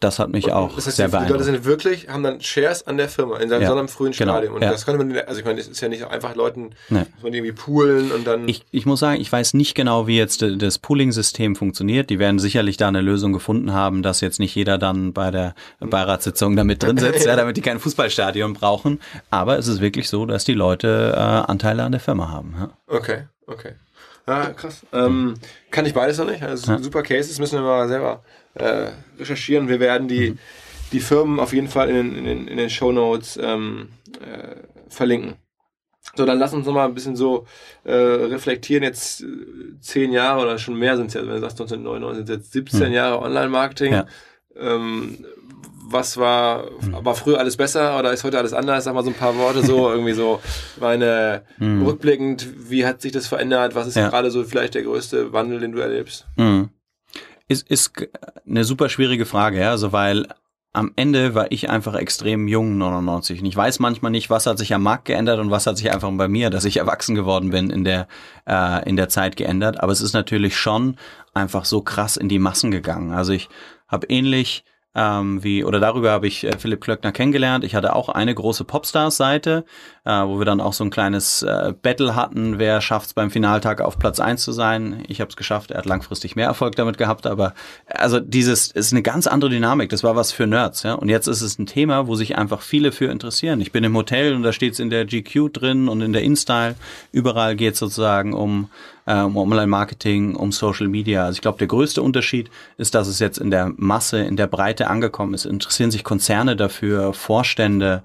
das 0.00 0.18
hat 0.18 0.28
mich 0.30 0.52
auch 0.52 0.74
das 0.74 0.86
heißt, 0.86 0.96
sehr 0.96 1.06
die, 1.06 1.12
die 1.12 1.16
Leute 1.16 1.28
beeindruckt. 1.28 1.44
sind 1.44 1.64
wirklich, 1.64 2.08
haben 2.08 2.22
dann 2.22 2.40
Shares 2.40 2.86
an 2.86 2.96
der 2.98 3.08
Firma 3.08 3.38
in 3.38 3.48
seinem, 3.48 3.62
Ja, 3.62 3.68
so 3.68 3.74
einem 3.76 3.88
frühen 3.88 4.12
genau, 4.12 4.32
Stadium. 4.32 4.54
Und 4.54 4.62
ja. 4.62 4.70
das 4.70 4.84
könnte 4.84 5.02
man, 5.02 5.16
also 5.16 5.38
ich 5.40 5.46
meine, 5.46 5.60
es 5.60 5.68
ist 5.68 5.80
ja 5.80 5.88
nicht 5.88 6.04
einfach 6.06 6.34
Leuten, 6.34 6.70
Nee. 6.90 7.00
muss 7.14 7.22
man 7.22 7.32
die 7.32 7.38
irgendwie 7.38 7.52
poolen 7.52 8.12
und 8.12 8.26
dann. 8.26 8.46
Ich, 8.48 8.64
ich 8.70 8.84
muss 8.86 9.00
sagen, 9.00 9.20
ich 9.20 9.30
weiß 9.32 9.54
nicht 9.54 9.74
genau, 9.74 10.06
wie 10.06 10.18
jetzt 10.18 10.42
das 10.58 10.78
Pooling-System 10.78 11.56
funktioniert. 11.56 12.10
Die 12.10 12.18
werden 12.18 12.38
sicherlich 12.38 12.76
da 12.76 12.88
eine 12.88 13.00
Lösung 13.00 13.32
gefunden 13.32 13.72
haben, 13.72 14.02
dass 14.02 14.20
jetzt 14.20 14.40
nicht 14.40 14.54
jeder 14.54 14.76
dann 14.78 15.12
bei 15.12 15.30
der 15.30 15.54
Beiratssitzung 15.80 16.56
da 16.56 16.64
mit 16.64 16.82
drin 16.82 16.98
sitzt, 16.98 17.24
ja, 17.26 17.36
damit 17.36 17.56
die 17.56 17.62
kein 17.62 17.78
Fußballstadion 17.78 18.52
brauchen. 18.54 19.00
Aber 19.30 19.58
es 19.58 19.68
ist 19.68 19.80
wirklich 19.80 20.08
so, 20.08 20.26
dass 20.26 20.44
die 20.44 20.54
Leute 20.54 21.12
äh, 21.14 21.18
Anteile 21.18 21.82
an 21.84 21.92
der 21.92 22.00
Firma 22.00 22.30
haben. 22.30 22.54
Ja. 22.58 22.70
Okay, 22.88 23.24
okay. 23.46 23.72
Ja, 24.26 24.46
krass. 24.50 24.82
Ähm, 24.92 25.34
kann 25.70 25.84
ich 25.86 25.92
beides 25.94 26.18
noch 26.18 26.26
nicht. 26.26 26.42
Also 26.42 26.78
super 26.78 27.02
Cases 27.02 27.38
müssen 27.38 27.56
wir 27.58 27.62
mal 27.62 27.88
selber 27.88 28.22
äh, 28.54 28.88
recherchieren. 29.18 29.68
Wir 29.68 29.80
werden 29.80 30.08
die, 30.08 30.30
Mhm. 30.30 30.38
die 30.92 31.00
Firmen 31.00 31.40
auf 31.40 31.52
jeden 31.52 31.68
Fall 31.68 31.88
in 31.90 31.96
den, 32.14 32.26
in 32.26 32.48
in 32.48 32.56
den 32.56 32.70
Show 32.70 32.92
Notes 32.92 33.38
ähm, 33.42 33.88
äh, 34.20 34.56
verlinken. 34.88 35.34
So, 36.16 36.26
dann 36.26 36.38
lass 36.38 36.52
uns 36.52 36.66
noch 36.66 36.74
mal 36.74 36.84
ein 36.84 36.94
bisschen 36.94 37.16
so 37.16 37.46
äh, 37.84 37.92
reflektieren. 37.94 38.82
Jetzt 38.84 39.22
äh, 39.22 39.26
zehn 39.80 40.12
Jahre 40.12 40.42
oder 40.42 40.58
schon 40.58 40.78
mehr 40.78 40.96
sind 40.96 41.06
es 41.06 41.14
ja, 41.14 41.22
wenn 41.22 41.28
du 41.30 41.40
sagst 41.40 41.58
1999 41.60 42.16
sind 42.26 42.28
es 42.30 42.36
jetzt 42.44 42.52
17 42.52 42.92
Jahre 42.92 43.20
Online-Marketing. 43.22 43.90
Mhm. 43.92 43.96
Ja. 43.96 44.06
Ähm, 44.56 45.24
was 45.86 46.16
war, 46.16 46.64
Mhm. 46.80 47.04
war 47.04 47.14
früher 47.14 47.38
alles 47.38 47.56
besser 47.56 47.98
oder 47.98 48.12
ist 48.12 48.22
heute 48.24 48.38
alles 48.38 48.52
anders? 48.52 48.84
Sag 48.84 48.94
mal 48.94 49.02
so 49.04 49.10
ein 49.10 49.14
paar 49.16 49.36
Worte 49.36 49.62
so, 49.64 49.90
irgendwie 49.90 50.12
so, 50.12 50.40
meine, 50.78 51.42
rückblickend, 51.60 52.46
wie 52.70 52.86
hat 52.86 53.02
sich 53.02 53.12
das 53.12 53.26
verändert? 53.26 53.74
Was 53.74 53.86
ist 53.86 53.96
Mhm. 53.96 54.02
Ja. 54.02 54.08
gerade 54.10 54.30
so 54.30 54.44
vielleicht 54.44 54.74
der 54.74 54.82
größte 54.82 55.32
Wandel, 55.32 55.60
den 55.60 55.72
du 55.72 55.78
erlebst? 55.80 56.26
Mhm. 56.36 56.68
Ist, 57.46 57.68
ist 57.68 57.92
eine 58.48 58.64
super 58.64 58.88
schwierige 58.88 59.26
Frage, 59.26 59.60
ja, 59.60 59.70
also 59.70 59.92
weil 59.92 60.26
am 60.74 60.92
Ende 60.96 61.36
war 61.36 61.52
ich 61.52 61.70
einfach 61.70 61.94
extrem 61.94 62.48
jung, 62.48 62.78
99. 62.78 63.40
Und 63.40 63.46
ich 63.46 63.56
weiß 63.56 63.78
manchmal 63.78 64.10
nicht, 64.10 64.28
was 64.28 64.46
hat 64.46 64.58
sich 64.58 64.74
am 64.74 64.82
Markt 64.82 65.04
geändert 65.04 65.38
und 65.38 65.50
was 65.52 65.68
hat 65.68 65.76
sich 65.76 65.92
einfach 65.92 66.10
bei 66.12 66.26
mir, 66.26 66.50
dass 66.50 66.64
ich 66.64 66.78
erwachsen 66.78 67.14
geworden 67.14 67.50
bin, 67.50 67.70
in 67.70 67.84
der, 67.84 68.08
äh, 68.44 68.86
in 68.88 68.96
der 68.96 69.08
Zeit 69.08 69.36
geändert. 69.36 69.80
Aber 69.80 69.92
es 69.92 70.00
ist 70.00 70.14
natürlich 70.14 70.56
schon 70.56 70.96
einfach 71.32 71.64
so 71.64 71.80
krass 71.80 72.16
in 72.16 72.28
die 72.28 72.40
Massen 72.40 72.72
gegangen. 72.72 73.12
Also 73.12 73.32
ich 73.32 73.48
habe 73.86 74.08
ähnlich 74.08 74.64
ähm, 74.94 75.42
wie, 75.42 75.64
oder 75.64 75.80
darüber 75.80 76.12
habe 76.12 76.26
ich 76.26 76.44
äh, 76.44 76.56
Philipp 76.58 76.80
Klöckner 76.80 77.12
kennengelernt. 77.12 77.64
Ich 77.64 77.74
hatte 77.74 77.96
auch 77.96 78.08
eine 78.08 78.34
große 78.34 78.64
Popstars-Seite, 78.64 79.64
äh, 80.04 80.10
wo 80.10 80.38
wir 80.38 80.44
dann 80.44 80.60
auch 80.60 80.72
so 80.72 80.84
ein 80.84 80.90
kleines 80.90 81.42
äh, 81.42 81.72
Battle 81.80 82.14
hatten, 82.14 82.58
wer 82.58 82.80
schafft 82.80 83.06
es 83.08 83.14
beim 83.14 83.30
Finaltag 83.30 83.80
auf 83.80 83.98
Platz 83.98 84.20
eins 84.20 84.42
zu 84.42 84.52
sein. 84.52 85.02
Ich 85.08 85.20
habe 85.20 85.30
es 85.30 85.36
geschafft, 85.36 85.72
er 85.72 85.78
hat 85.78 85.86
langfristig 85.86 86.36
mehr 86.36 86.46
Erfolg 86.46 86.76
damit 86.76 86.96
gehabt, 86.98 87.26
aber 87.26 87.54
also 87.86 88.20
dieses 88.20 88.70
ist 88.70 88.92
eine 88.92 89.02
ganz 89.02 89.26
andere 89.26 89.50
Dynamik. 89.50 89.90
Das 89.90 90.04
war 90.04 90.14
was 90.14 90.30
für 90.30 90.46
Nerds, 90.46 90.84
ja. 90.84 90.94
Und 90.94 91.08
jetzt 91.08 91.26
ist 91.26 91.40
es 91.40 91.58
ein 91.58 91.66
Thema, 91.66 92.06
wo 92.06 92.14
sich 92.14 92.38
einfach 92.38 92.60
viele 92.60 92.92
für 92.92 93.06
interessieren. 93.06 93.60
Ich 93.60 93.72
bin 93.72 93.82
im 93.84 93.96
Hotel 93.96 94.34
und 94.34 94.42
da 94.42 94.52
steht 94.52 94.74
es 94.74 94.78
in 94.78 94.90
der 94.90 95.06
GQ 95.06 95.52
drin 95.52 95.88
und 95.88 96.02
in 96.02 96.12
der 96.12 96.22
InStyle. 96.22 96.76
Überall 97.10 97.56
geht 97.56 97.74
es 97.74 97.80
sozusagen 97.80 98.32
um 98.32 98.68
äh, 99.06 99.20
um 99.20 99.36
Online-Marketing, 99.36 100.36
um 100.36 100.52
Social 100.52 100.88
Media. 100.88 101.24
Also 101.24 101.36
ich 101.36 101.42
glaube, 101.42 101.58
der 101.58 101.66
größte 101.66 102.02
Unterschied 102.02 102.50
ist, 102.76 102.94
dass 102.94 103.08
es 103.08 103.18
jetzt 103.18 103.38
in 103.38 103.50
der 103.50 103.72
Masse, 103.76 104.20
in 104.20 104.36
der 104.36 104.46
Breite 104.46 104.88
angekommen 104.88 105.34
ist. 105.34 105.44
Interessieren 105.44 105.90
sich 105.90 106.04
Konzerne 106.04 106.56
dafür, 106.56 107.12
Vorstände. 107.12 108.02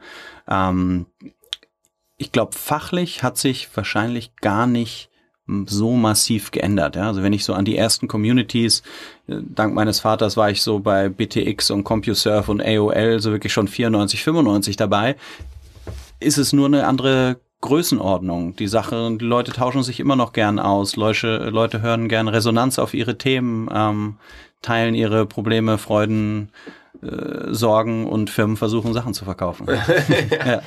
Ähm, 0.48 1.06
ich 2.18 2.32
glaube, 2.32 2.58
fachlich 2.58 3.24
hat 3.24 3.38
sich 3.38 3.70
wahrscheinlich 3.76 4.36
gar 4.38 4.68
nicht 4.68 5.10
so 5.66 5.94
massiv 5.94 6.52
geändert. 6.52 6.96
Ja? 6.96 7.08
Also 7.08 7.24
wenn 7.24 7.34
ich 7.34 7.44
so 7.44 7.54
an 7.54 7.66
die 7.66 7.78
ersten 7.78 8.08
Communities, 8.08 8.84
äh, 9.28 9.38
dank 9.42 9.74
meines 9.74 10.00
Vaters 10.00 10.38
war 10.38 10.52
ich 10.52 10.62
so 10.62 10.80
bei 10.80 11.10
BTX 11.10 11.72
und 11.72 11.84
CompuServe 11.84 12.52
und 12.52 12.62
AOL 12.62 13.20
so 13.20 13.32
wirklich 13.32 13.54
schon 13.54 13.68
94, 13.68 14.24
95 14.24 14.76
dabei, 14.76 15.16
ist 16.20 16.38
es 16.38 16.54
nur 16.54 16.68
eine 16.68 16.86
andere 16.86 17.40
Größenordnung. 17.62 18.56
Die 18.56 18.68
Sache, 18.68 19.18
die 19.20 19.26
Leute 19.26 19.52
tauschen 19.52 19.84
sich 19.84 20.00
immer 20.00 20.16
noch 20.16 20.34
gern 20.34 20.60
aus, 20.60 20.96
Leute, 20.96 21.50
Leute 21.50 21.82
hören 21.82 22.08
gern 22.08 22.28
Resonanz 22.28 22.80
auf 22.80 22.94
ihre 22.94 23.18
Themen, 23.18 23.70
ähm, 23.74 24.16
teilen 24.62 24.96
ihre 24.96 25.26
Probleme, 25.26 25.78
Freuden, 25.78 26.50
äh, 27.02 27.54
Sorgen 27.54 28.08
und 28.08 28.30
Firmen 28.30 28.58
versuchen 28.58 28.94
Sachen 28.94 29.14
zu 29.14 29.26
verkaufen. 29.26 29.68
ja. 30.46 30.62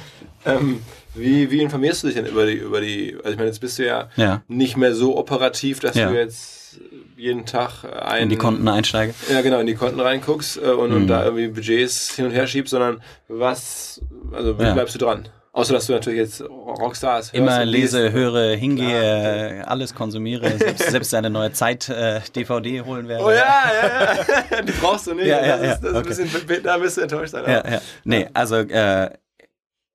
Ähm, 0.45 0.81
wie, 1.15 1.51
wie 1.51 1.61
informierst 1.63 2.03
du 2.03 2.07
dich 2.09 2.17
denn 2.17 2.27
über 2.27 2.47
die, 2.47 2.55
über 2.55 2.81
die, 2.81 3.15
also 3.19 3.31
ich 3.31 3.37
meine, 3.37 3.49
jetzt 3.49 3.61
bist 3.61 3.79
du 3.79 3.87
ja, 3.87 4.09
Ja. 4.17 4.43
nicht 4.49 4.77
mehr 4.77 4.95
so 4.95 5.17
operativ, 5.17 5.81
dass 5.81 5.95
du 5.95 6.15
jetzt 6.15 6.81
jeden 7.17 7.45
Tag 7.45 7.85
ein, 7.85 8.25
in 8.25 8.29
die 8.31 8.37
Konten 8.37 8.67
einsteige. 8.67 9.15
Ja, 9.31 9.43
genau, 9.43 9.61
in 9.61 9.67
die 9.67 9.75
Konten 9.75 10.01
reinguckst 10.01 10.57
äh, 10.57 10.71
und, 10.71 10.91
Mhm. 10.91 10.97
und 10.97 11.07
da 11.09 11.25
irgendwie 11.25 11.49
Budgets 11.49 12.15
hin 12.17 12.25
und 12.27 12.31
her 12.33 12.47
schiebst, 12.47 12.71
sondern 12.71 13.03
was, 13.29 14.01
also 14.33 14.59
wie 14.59 14.73
bleibst 14.73 14.95
du 14.95 14.99
dran? 14.99 15.29
Außer, 15.55 15.75
dass 15.75 15.87
du 15.87 15.93
natürlich 15.93 16.19
jetzt 16.19 16.41
Rockstars 16.41 17.27
hörst 17.27 17.35
Immer 17.35 17.61
und 17.61 17.69
liest. 17.69 17.93
lese, 17.93 18.13
höre, 18.13 18.57
hingehe, 18.57 19.59
äh, 19.59 19.61
alles 19.65 19.95
konsumiere, 19.95 20.51
selbst, 20.57 20.91
selbst 20.91 21.15
eine 21.15 21.29
neue 21.29 21.53
Zeit-DVD 21.53 22.81
holen 22.81 23.07
werde. 23.07 23.23
Oh 23.23 23.31
ja, 23.31 23.37
ja, 23.37 24.15
ja. 24.51 24.63
Die 24.67 24.73
brauchst 24.73 25.09
du 25.09 25.15
nicht. 25.15 25.27
Ja, 25.27 25.45
ja, 25.45 25.57
das 25.59 25.67
ja, 25.67 25.73
ist, 25.75 25.85
das 25.85 25.95
okay. 25.95 26.23
ein 26.23 26.47
bisschen, 26.47 26.63
da 26.63 26.81
wirst 26.81 26.97
du 26.97 27.03
enttäuscht 27.03 27.33
sein. 27.33 27.45
Ja, 27.47 27.71
ja. 27.71 27.81
Nee, 28.05 28.29
also 28.33 28.57
äh, 28.57 29.11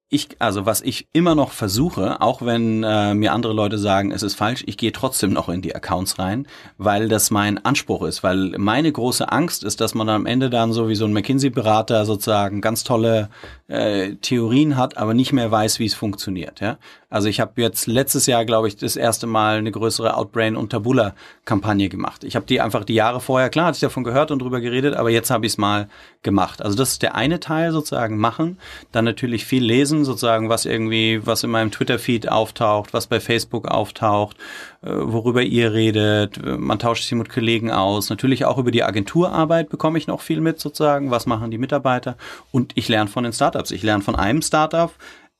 ich, 0.09 0.29
also 0.39 0.65
was 0.65 0.81
ich 0.81 1.09
immer 1.11 1.35
noch 1.35 1.51
versuche, 1.51 2.21
auch 2.21 2.41
wenn 2.41 2.81
äh, 2.83 3.13
mir 3.13 3.33
andere 3.33 3.51
Leute 3.51 3.77
sagen, 3.77 4.11
es 4.11 4.23
ist 4.23 4.35
falsch, 4.35 4.63
ich 4.65 4.77
gehe 4.77 4.93
trotzdem 4.93 5.33
noch 5.33 5.49
in 5.49 5.61
die 5.61 5.75
Accounts 5.75 6.17
rein, 6.17 6.47
weil 6.77 7.09
das 7.09 7.29
mein 7.29 7.63
Anspruch 7.65 8.03
ist. 8.03 8.23
Weil 8.23 8.55
meine 8.57 8.89
große 8.89 9.29
Angst 9.29 9.65
ist, 9.65 9.81
dass 9.81 9.95
man 9.95 10.07
am 10.07 10.25
Ende 10.25 10.49
dann 10.49 10.71
so 10.71 10.87
wie 10.87 10.95
so 10.95 11.03
ein 11.03 11.11
McKinsey-Berater 11.11 12.05
sozusagen 12.05 12.61
ganz 12.61 12.85
tolle 12.85 13.29
äh, 13.67 14.15
Theorien 14.15 14.77
hat, 14.77 14.95
aber 14.95 15.13
nicht 15.13 15.33
mehr 15.33 15.51
weiß, 15.51 15.79
wie 15.79 15.85
es 15.85 15.95
funktioniert. 15.95 16.61
Ja? 16.61 16.77
Also 17.09 17.29
ich 17.29 17.39
habe 17.39 17.61
jetzt 17.61 17.87
letztes 17.87 18.25
Jahr, 18.25 18.43
glaube 18.43 18.67
ich, 18.67 18.75
das 18.75 18.97
erste 18.97 19.27
Mal 19.27 19.57
eine 19.57 19.71
größere 19.71 20.17
Outbrain 20.17 20.57
und 20.57 20.71
Tabula-Kampagne 20.71 21.87
gemacht. 21.87 22.25
Ich 22.25 22.35
habe 22.35 22.45
die 22.45 22.59
einfach 22.59 22.83
die 22.83 22.95
Jahre 22.95 23.21
vorher, 23.21 23.49
klar, 23.49 23.67
hatte 23.67 23.77
ich 23.77 23.81
davon 23.81 24.03
gehört 24.03 24.29
und 24.29 24.39
drüber 24.39 24.59
geredet, 24.59 24.93
aber 24.93 25.09
jetzt 25.09 25.31
habe 25.31 25.45
ich 25.45 25.53
es 25.53 25.57
mal 25.57 25.87
gemacht. 26.21 26.61
Also 26.61 26.75
das 26.75 26.91
ist 26.91 27.03
der 27.03 27.15
eine 27.15 27.39
Teil 27.39 27.71
sozusagen 27.71 28.17
machen, 28.17 28.57
dann 28.91 29.05
natürlich 29.05 29.45
viel 29.45 29.63
lesen, 29.63 30.03
sozusagen 30.03 30.49
was 30.49 30.65
irgendwie, 30.65 31.25
was 31.25 31.43
in 31.43 31.49
meinem 31.49 31.71
Twitter-Feed 31.71 32.29
auftaucht, 32.29 32.93
was 32.93 33.07
bei 33.07 33.21
Facebook 33.21 33.69
auftaucht, 33.69 34.35
äh, 34.81 34.89
worüber 34.91 35.41
ihr 35.41 35.71
redet, 35.71 36.41
man 36.45 36.77
tauscht 36.77 37.03
sich 37.03 37.13
mit 37.13 37.29
Kollegen 37.29 37.71
aus. 37.71 38.09
Natürlich 38.09 38.43
auch 38.43 38.57
über 38.57 38.71
die 38.71 38.83
Agenturarbeit 38.83 39.69
bekomme 39.69 39.97
ich 39.97 40.07
noch 40.07 40.19
viel 40.19 40.41
mit 40.41 40.59
sozusagen, 40.59 41.09
was 41.09 41.25
machen 41.25 41.51
die 41.51 41.57
Mitarbeiter 41.57 42.17
und 42.51 42.73
ich 42.75 42.89
lerne 42.89 43.09
von 43.09 43.23
den 43.23 43.31
Startups. 43.31 43.71
Ich 43.71 43.83
lerne 43.83 44.03
von 44.03 44.17
einem 44.17 44.41
Startup, 44.41 44.91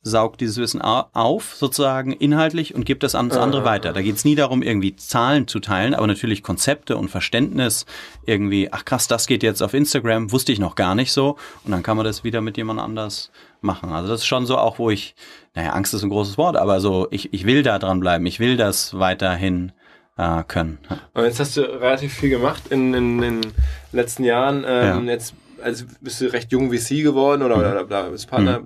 saugt 0.08 0.40
dieses 0.40 0.56
Wissen 0.56 0.82
au- 0.82 1.04
auf, 1.12 1.54
sozusagen 1.54 2.12
inhaltlich 2.12 2.74
und 2.74 2.84
gibt 2.84 3.02
das 3.02 3.14
an 3.14 3.28
das 3.28 3.38
andere 3.38 3.64
weiter. 3.64 3.92
Da 3.92 4.02
geht 4.02 4.16
es 4.16 4.24
nie 4.24 4.34
darum, 4.34 4.62
irgendwie 4.62 4.96
Zahlen 4.96 5.46
zu 5.46 5.60
teilen, 5.60 5.94
aber 5.94 6.06
natürlich 6.06 6.42
Konzepte 6.42 6.96
und 6.96 7.08
Verständnis 7.10 7.86
irgendwie, 8.26 8.72
ach 8.72 8.84
krass, 8.84 9.06
das 9.08 9.26
geht 9.26 9.42
jetzt 9.42 9.62
auf 9.62 9.74
Instagram, 9.74 10.32
wusste 10.32 10.52
ich 10.52 10.58
noch 10.58 10.74
gar 10.74 10.94
nicht 10.94 11.12
so 11.12 11.36
und 11.64 11.70
dann 11.72 11.82
kann 11.82 11.96
man 11.96 12.04
das 12.06 12.24
wieder 12.24 12.40
mit 12.40 12.56
jemand 12.56 12.80
anders 12.80 13.30
machen. 13.60 13.90
Also 13.92 14.08
das 14.08 14.20
ist 14.20 14.26
schon 14.26 14.46
so 14.46 14.58
auch, 14.58 14.78
wo 14.78 14.90
ich, 14.90 15.14
naja, 15.54 15.70
Angst 15.72 15.94
ist 15.94 16.02
ein 16.02 16.10
großes 16.10 16.38
Wort, 16.38 16.56
aber 16.56 16.80
so, 16.80 17.06
ich, 17.10 17.32
ich 17.32 17.44
will 17.46 17.62
da 17.62 17.78
dranbleiben, 17.78 18.26
ich 18.26 18.40
will 18.40 18.56
das 18.56 18.98
weiterhin 18.98 19.72
äh, 20.16 20.42
können. 20.44 20.78
Und 21.14 21.24
jetzt 21.24 21.38
hast 21.40 21.56
du 21.56 21.60
relativ 21.62 22.12
viel 22.12 22.30
gemacht 22.30 22.64
in, 22.70 22.92
in, 22.94 23.22
in 23.22 23.40
den 23.42 23.52
letzten 23.92 24.24
Jahren. 24.24 24.64
Ähm, 24.66 25.06
Ja. 25.06 25.12
Jetzt 25.12 25.34
also 25.62 25.84
bist 26.00 26.20
du 26.20 26.32
recht 26.32 26.52
jung 26.52 26.72
VC 26.72 27.02
geworden 27.02 27.42
oder, 27.42 27.56
oder, 27.58 27.84
oder 27.84 28.04
als 28.04 28.26
Partner. 28.26 28.62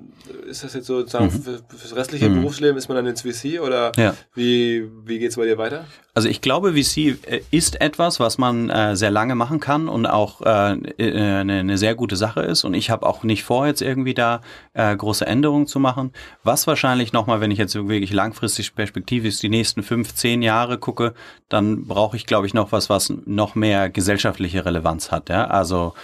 Ist 0.49 0.65
das 0.65 0.75
jetzt 0.75 0.87
sozusagen 0.87 1.31
für, 1.31 1.61
fürs 1.69 1.97
restliche 1.97 2.29
Berufsleben? 2.29 2.77
Ist 2.77 2.89
man 2.89 2.97
dann 2.97 3.07
jetzt 3.07 3.23
VC 3.23 3.61
oder 3.61 3.93
Ja. 3.97 4.15
wie, 4.35 4.89
wie 5.05 5.19
geht 5.19 5.31
es 5.31 5.37
bei 5.37 5.45
dir 5.47 5.59
weiter? 5.59 5.85
Also 6.15 6.29
ich 6.29 6.41
glaube, 6.41 6.73
VC 6.75 7.17
äh, 7.27 7.41
ist 7.51 7.81
etwas, 7.81 8.21
was 8.21 8.39
man 8.39 8.69
äh, 8.71 8.95
sehr 8.97 9.11
lange 9.11 9.35
machen 9.35 9.61
kann 9.61 9.89
und 9.89 10.07
auch 10.07 10.43
äh, 10.43 10.73
äh, 10.99 11.41
eine, 11.41 11.61
eine 11.61 11.79
sehr 11.79 11.95
gute 11.95 12.17
Sache 12.17 12.41
ist. 12.43 12.65
Und 12.65 12.75
ich 12.75 12.91
habe 12.91 13.07
auch 13.07 13.23
nicht 13.25 13.45
vor, 13.45 13.67
jetzt 13.67 13.83
irgendwie 13.83 14.15
da 14.15 14.43
äh, 14.75 14.95
große 14.95 15.27
Änderungen 15.27 15.67
zu 15.67 15.81
machen. 15.81 16.13
Was 16.45 16.67
wahrscheinlich 16.67 17.13
nochmal, 17.13 17.41
wenn 17.41 17.51
ich 17.51 17.59
jetzt 17.59 17.75
wirklich 17.75 18.13
langfristig 18.13 18.75
perspektivisch 18.75 19.39
die 19.39 19.49
nächsten 19.49 19.83
fünf, 19.83 20.15
zehn 20.15 20.43
Jahre 20.43 20.79
gucke, 20.79 21.15
dann 21.49 21.87
brauche 21.87 22.17
ich, 22.17 22.27
glaube 22.27 22.47
ich, 22.47 22.55
noch 22.55 22.73
was, 22.73 22.91
was 22.91 23.13
noch 23.25 23.55
mehr 23.55 23.89
gesellschaftliche 23.91 24.65
Relevanz 24.65 25.11
hat. 25.11 25.31
Ja? 25.31 25.47
Also 25.47 25.95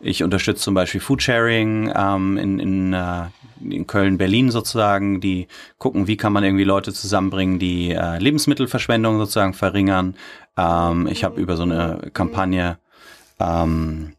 ich 0.00 0.22
unterstütze 0.22 0.62
zum 0.62 0.74
Beispiel 0.74 1.00
Foodsharing 1.00 1.92
ähm, 1.94 2.36
in, 2.36 2.58
in, 2.58 2.92
äh, 2.92 3.24
in 3.60 3.86
Köln, 3.86 4.18
Berlin 4.18 4.50
sozusagen, 4.50 5.20
die 5.20 5.46
gucken, 5.78 6.06
wie 6.06 6.16
kann 6.16 6.32
man 6.32 6.44
irgendwie 6.44 6.64
Leute 6.64 6.92
zusammenbringen, 6.92 7.58
die 7.58 7.90
äh, 7.90 8.18
Lebensmittelverschwendung 8.18 9.18
sozusagen 9.18 9.54
verringern. 9.54 10.16
Ähm, 10.56 11.06
ich 11.06 11.24
habe 11.24 11.40
über 11.40 11.56
so 11.56 11.64
eine 11.64 12.10
Kampagne 12.14 12.78
ähm, 13.38 14.14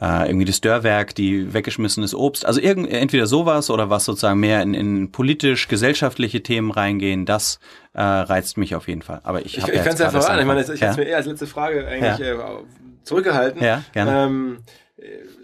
äh, 0.00 0.26
irgendwie 0.26 0.46
das 0.46 0.62
Dörrwerk, 0.62 1.14
die 1.14 1.52
weggeschmissenes 1.52 2.14
Obst, 2.14 2.46
also 2.46 2.60
irgend, 2.60 2.90
entweder 2.90 3.26
sowas 3.26 3.68
oder 3.68 3.90
was 3.90 4.06
sozusagen 4.06 4.40
mehr 4.40 4.62
in, 4.62 4.72
in 4.72 5.12
politisch-gesellschaftliche 5.12 6.42
Themen 6.42 6.70
reingehen, 6.70 7.26
das 7.26 7.60
äh, 7.92 8.02
reizt 8.02 8.56
mich 8.56 8.74
auf 8.74 8.88
jeden 8.88 9.02
Fall. 9.02 9.20
Aber 9.24 9.44
ich, 9.44 9.58
Ich, 9.58 9.62
hab 9.62 9.68
ich 9.68 9.76
ja 9.76 9.82
kann 9.82 9.92
es 9.92 9.98
ja 9.98 10.10
verraten. 10.10 10.40
Ich 10.40 10.46
meine, 10.46 10.62
ich 10.62 10.68
hätte 10.68 10.86
es 10.86 10.96
mir 10.96 11.04
eher 11.04 11.18
als 11.18 11.26
letzte 11.26 11.46
Frage 11.46 11.86
eigentlich 11.86 12.26
äh, 12.26 12.36
zurückgehalten. 13.02 13.62
Ja, 13.62 13.82
gerne. 13.92 14.24
Ähm, 14.24 14.58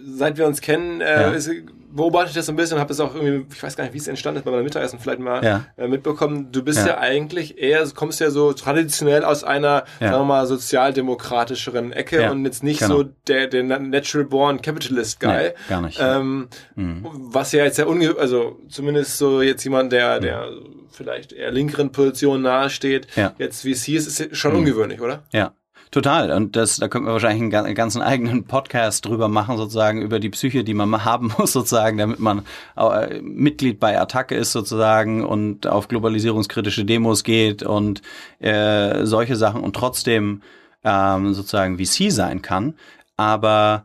seit 0.05 0.36
wir 0.38 0.46
uns 0.46 0.61
kennen, 0.61 1.01
äh, 1.01 1.32
Ja. 1.32 1.53
beobachte 1.90 2.28
ich 2.28 2.34
das 2.34 2.46
so 2.46 2.53
ein 2.53 2.57
bisschen 2.57 2.74
und 2.76 2.80
habe 2.80 2.92
es 2.92 3.01
auch 3.01 3.14
irgendwie, 3.14 3.46
ich 3.53 3.62
weiß 3.62 3.76
gar 3.76 3.84
nicht, 3.84 3.94
wie 3.94 3.99
es 3.99 4.07
entstanden 4.07 4.38
ist, 4.38 4.44
bei 4.44 4.51
meinem 4.51 4.62
Mittagessen 4.64 4.99
vielleicht 5.01 5.20
mal 5.20 5.42
Ja. 5.44 5.64
äh, 5.76 5.88
mitbekommen. 5.88 6.53
Du 6.53 6.62
bist 6.62 6.80
ja. 6.80 6.88
Ja. 6.88 6.99
eigentlich 6.99 7.59
eher, 7.59 7.84
kommst 7.94 8.20
ja 8.20 8.30
so 8.30 8.53
traditionell 8.53 9.24
aus 9.24 9.44
einer, 9.44 9.84
sagen 9.99 10.12
wir 10.12 10.24
mal, 10.24 10.46
sozialdemokratischeren 10.46 11.92
Ecke 11.92 12.30
und 12.30 12.44
jetzt 12.44 12.62
nicht 12.62 12.80
genau. 12.80 12.99
so 12.99 13.05
der, 13.26 13.46
der 13.46 13.62
Natural 13.64 14.26
Born 14.26 14.61
Capitalist 14.62 15.20
Guy. 15.20 15.30
Nee, 15.32 15.51
gar 15.68 15.80
nicht. 15.82 15.99
Ähm, 16.01 16.49
Was 16.76 17.53
ja 17.53 17.64
jetzt 17.64 17.78
ja 17.78 17.86
unge 17.86 18.16
also 18.18 18.61
zumindest 18.68 19.18
so 19.18 19.42
jetzt 19.42 19.64
jemand, 19.64 19.92
der, 19.92 20.20
der 20.20 20.49
vielleicht 20.90 21.32
eher 21.32 21.51
linkeren 21.51 21.90
Positionen 21.92 22.42
nahesteht, 22.42 23.07
jetzt 23.38 23.64
wie 23.64 23.72
es 23.72 23.82
hieß, 23.84 24.07
ist 24.07 24.36
schon 24.36 24.55
ungewöhnlich, 24.55 25.01
oder? 25.01 25.22
Ja, 25.32 25.53
total. 25.91 26.30
Und 26.32 26.57
das, 26.57 26.76
da 26.76 26.89
könnten 26.89 27.07
wir 27.09 27.12
wahrscheinlich 27.12 27.43
einen, 27.43 27.51
ga- 27.51 27.62
einen 27.62 27.74
ganzen 27.74 28.03
eigenen 28.03 28.45
Podcast 28.45 29.05
drüber 29.07 29.28
machen, 29.28 29.57
sozusagen, 29.57 30.03
über 30.03 30.20
die 30.20 30.30
Psyche, 30.30 30.64
die 30.64 30.74
man 30.74 31.05
haben 31.05 31.32
muss, 31.39 31.53
sozusagen, 31.53 31.99
damit 31.99 32.18
man 32.20 32.45
äh, 32.76 33.20
Mitglied 33.20 33.80
bei 33.80 34.01
Attacke 34.01 34.34
ist, 34.34 34.53
sozusagen, 34.53 35.24
und 35.24 35.66
auf 35.66 35.89
globalisierungskritische 35.89 36.84
Demos 36.84 37.24
geht 37.24 37.62
und 37.62 38.03
äh, 38.41 39.05
solche 39.05 39.36
Sachen 39.36 39.62
und 39.62 39.74
trotzdem 39.76 40.43
ähm, 40.84 41.34
sozusagen 41.34 41.78
VC 41.78 42.11
sein 42.12 42.43
kann. 42.43 42.74
Aber 43.16 43.84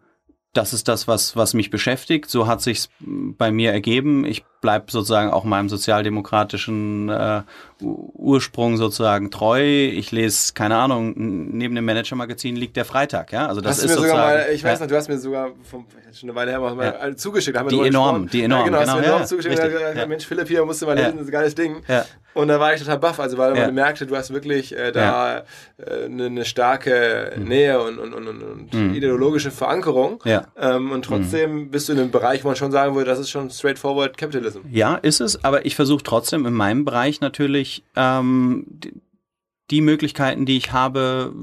das 0.53 0.73
ist 0.73 0.87
das, 0.87 1.07
was, 1.07 1.35
was 1.35 1.55
mich 1.55 1.71
beschäftigt. 1.71 2.29
So 2.29 2.45
hat 2.45 2.61
sich's 2.61 2.89
bei 2.99 3.51
mir 3.51 3.71
ergeben. 3.71 4.23
Ich 4.25 4.45
bleib 4.63 4.89
sozusagen 4.89 5.29
auch 5.29 5.43
meinem 5.43 5.67
sozialdemokratischen 5.69 7.09
äh, 7.09 7.41
Ursprung 7.81 8.77
sozusagen 8.77 9.29
treu. 9.29 9.61
Ich 9.61 10.11
lese, 10.11 10.53
keine 10.53 10.77
Ahnung, 10.77 11.13
neben 11.15 11.75
dem 11.75 11.83
Manager-Magazin 11.85 12.55
liegt 12.55 12.77
der 12.77 12.85
Freitag, 12.85 13.33
ja. 13.33 13.45
Also 13.47 13.59
das 13.61 13.77
hast 13.77 13.83
ist 13.83 13.89
mir 13.89 13.95
sogar 13.95 14.09
sozusagen. 14.09 14.37
mal, 14.47 14.53
ich 14.53 14.63
weiß 14.63 14.79
noch, 14.79 14.87
du 14.87 14.95
hast 14.95 15.09
mir 15.09 15.17
sogar 15.17 15.49
vom, 15.69 15.85
schon 16.13 16.29
eine 16.29 16.35
Weile 16.37 16.51
her 16.51 16.59
mal 16.61 16.97
Ja. 17.09 17.15
zugeschickt. 17.15 17.57
Haben 17.57 17.69
wir 17.69 17.81
Die 17.81 17.87
enormen, 17.89 18.23
gesprochen. 18.23 18.29
die 18.31 18.43
enormen, 18.43 18.73
ja, 18.73 18.79
genau, 18.79 18.79
hast 18.79 18.87
du 18.87 18.91
genau, 18.93 19.01
mir 19.01 19.05
enorm 19.07 19.21
ja, 19.21 19.27
zugeschickt. 19.27 19.59
richtig, 19.59 19.73
gesagt, 19.73 19.97
ja. 19.97 20.05
Mensch, 20.07 20.25
Philipp, 20.25 20.47
hier 20.47 20.65
musst 20.65 20.81
du 20.81 20.85
mal 20.85 20.95
lesen, 20.95 21.11
das 21.17 21.21
ist 21.23 21.27
ein 21.27 21.31
geiles 21.31 21.55
Ding. 21.55 21.75
Und 22.33 22.47
da 22.47 22.59
war 22.59 22.73
ich 22.73 22.79
total 22.79 22.97
baff, 22.99 23.19
also 23.19 23.37
weil 23.37 23.53
man 23.53 23.73
merkte, 23.75 24.07
du 24.07 24.15
hast 24.15 24.33
wirklich 24.33 24.75
äh, 24.75 24.91
da 24.91 25.39
äh, 25.77 26.05
eine, 26.05 26.25
eine 26.27 26.45
starke 26.45 27.33
Nähe 27.37 27.81
und, 27.81 27.99
und, 27.99 28.13
und, 28.13 28.27
und, 28.27 28.73
und 28.73 28.95
ideologische 28.95 29.51
Verankerung. 29.51 30.21
Mhm. 30.23 30.39
Ähm, 30.57 30.91
und 30.91 31.03
trotzdem 31.05 31.69
bist 31.69 31.89
du 31.89 31.93
in 31.93 31.99
einem 31.99 32.11
Bereich, 32.11 32.43
wo 32.43 32.47
man 32.47 32.55
schon 32.55 32.71
sagen 32.71 32.95
würde, 32.95 33.09
das 33.09 33.19
ist 33.19 33.29
schon 33.29 33.49
straightforward 33.51 34.17
Capitalism. 34.17 34.52
Ja, 34.69 34.95
ist 34.95 35.21
es, 35.21 35.43
aber 35.43 35.65
ich 35.65 35.75
versuche 35.75 36.03
trotzdem 36.03 36.45
in 36.45 36.53
meinem 36.53 36.85
Bereich 36.85 37.21
natürlich 37.21 37.83
ähm, 37.95 38.65
die, 38.67 38.93
die 39.71 39.81
Möglichkeiten, 39.81 40.45
die 40.45 40.57
ich 40.57 40.71
habe, 40.71 41.33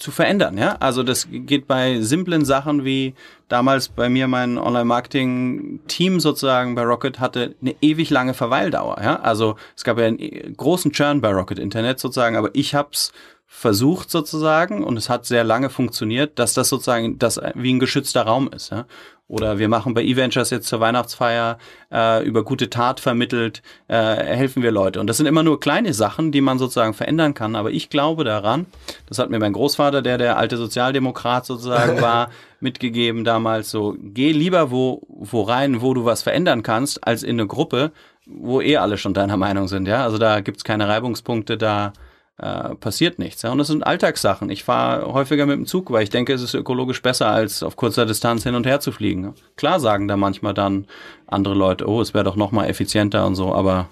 zu 0.00 0.10
verändern. 0.10 0.56
Ja, 0.58 0.76
also 0.80 1.02
das 1.02 1.28
geht 1.30 1.68
bei 1.68 2.00
simplen 2.00 2.44
Sachen 2.44 2.84
wie 2.84 3.14
damals 3.48 3.88
bei 3.88 4.08
mir 4.08 4.26
mein 4.28 4.58
Online-Marketing-Team 4.58 6.20
sozusagen 6.20 6.74
bei 6.74 6.82
Rocket 6.82 7.20
hatte 7.20 7.54
eine 7.60 7.76
ewig 7.82 8.10
lange 8.10 8.34
Verweildauer. 8.34 8.98
Ja, 9.02 9.20
also 9.20 9.56
es 9.76 9.84
gab 9.84 9.98
ja 9.98 10.06
einen 10.06 10.18
äh, 10.18 10.50
großen 10.56 10.92
Churn 10.92 11.20
bei 11.20 11.30
Rocket 11.30 11.58
Internet 11.58 12.00
sozusagen, 12.00 12.36
aber 12.36 12.50
ich 12.54 12.74
hab's 12.74 13.12
versucht 13.46 14.10
sozusagen 14.10 14.84
und 14.84 14.96
es 14.96 15.10
hat 15.10 15.26
sehr 15.26 15.44
lange 15.44 15.70
funktioniert, 15.70 16.38
dass 16.38 16.54
das 16.54 16.68
sozusagen 16.68 17.18
das 17.18 17.40
wie 17.54 17.74
ein 17.74 17.80
geschützter 17.80 18.22
Raum 18.22 18.48
ist. 18.48 18.70
Ja? 18.70 18.86
Oder 19.30 19.60
wir 19.60 19.68
machen 19.68 19.94
bei 19.94 20.02
eVentures 20.02 20.50
jetzt 20.50 20.66
zur 20.66 20.80
Weihnachtsfeier 20.80 21.56
äh, 21.92 22.26
über 22.26 22.42
gute 22.42 22.68
Tat 22.68 22.98
vermittelt, 22.98 23.62
äh, 23.86 23.94
helfen 23.96 24.64
wir 24.64 24.72
Leute. 24.72 24.98
Und 24.98 25.06
das 25.06 25.18
sind 25.18 25.26
immer 25.26 25.44
nur 25.44 25.60
kleine 25.60 25.94
Sachen, 25.94 26.32
die 26.32 26.40
man 26.40 26.58
sozusagen 26.58 26.94
verändern 26.94 27.32
kann. 27.32 27.54
Aber 27.54 27.70
ich 27.70 27.90
glaube 27.90 28.24
daran, 28.24 28.66
das 29.08 29.20
hat 29.20 29.30
mir 29.30 29.38
mein 29.38 29.52
Großvater, 29.52 30.02
der 30.02 30.18
der 30.18 30.36
alte 30.36 30.56
Sozialdemokrat 30.56 31.46
sozusagen 31.46 32.00
war, 32.02 32.30
mitgegeben 32.58 33.22
damals, 33.22 33.70
so 33.70 33.94
geh 34.00 34.32
lieber 34.32 34.72
wo, 34.72 35.02
wo 35.06 35.42
rein, 35.42 35.80
wo 35.80 35.94
du 35.94 36.04
was 36.04 36.24
verändern 36.24 36.64
kannst, 36.64 37.06
als 37.06 37.22
in 37.22 37.38
eine 37.38 37.46
Gruppe, 37.46 37.92
wo 38.26 38.60
eh 38.60 38.78
alle 38.78 38.98
schon 38.98 39.14
deiner 39.14 39.36
Meinung 39.36 39.68
sind. 39.68 39.86
Ja, 39.86 40.02
Also 40.02 40.18
da 40.18 40.40
gibt's 40.40 40.64
keine 40.64 40.88
Reibungspunkte, 40.88 41.56
da 41.56 41.92
äh, 42.40 42.74
passiert 42.76 43.18
nichts. 43.18 43.42
Ja? 43.42 43.52
Und 43.52 43.58
das 43.58 43.66
sind 43.68 43.86
Alltagssachen. 43.86 44.50
Ich 44.50 44.64
fahre 44.64 45.12
häufiger 45.12 45.46
mit 45.46 45.56
dem 45.56 45.66
Zug, 45.66 45.90
weil 45.90 46.02
ich 46.02 46.10
denke, 46.10 46.32
es 46.32 46.42
ist 46.42 46.54
ökologisch 46.54 47.02
besser, 47.02 47.28
als 47.28 47.62
auf 47.62 47.76
kurzer 47.76 48.06
Distanz 48.06 48.42
hin 48.44 48.54
und 48.54 48.66
her 48.66 48.80
zu 48.80 48.92
fliegen. 48.92 49.24
ja. 49.24 49.34
Klar 49.56 49.80
sagen 49.80 50.08
da 50.08 50.16
manchmal 50.16 50.54
dann 50.54 50.86
andere 51.26 51.54
Leute, 51.54 51.86
oh, 51.88 52.00
es 52.00 52.14
wäre 52.14 52.24
doch 52.24 52.36
noch 52.36 52.52
mal 52.52 52.66
effizienter 52.66 53.26
und 53.26 53.34
so, 53.34 53.54
aber 53.54 53.88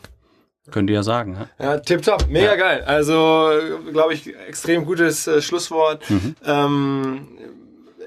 könnt 0.71 0.91
ihr 0.91 0.97
ja 0.97 1.03
sagen. 1.03 1.37
Ja? 1.59 1.65
Ja, 1.75 1.79
tipptopp, 1.79 2.29
mega 2.29 2.57
geil. 2.57 2.85
Also, 2.87 3.51
glaube 3.93 4.15
ich, 4.15 4.35
extrem 4.47 4.85
gutes 4.85 5.27
äh, 5.27 5.41
Schlusswort. 5.41 6.09
Mhm. 6.11 6.35
Ähm, 6.45 7.29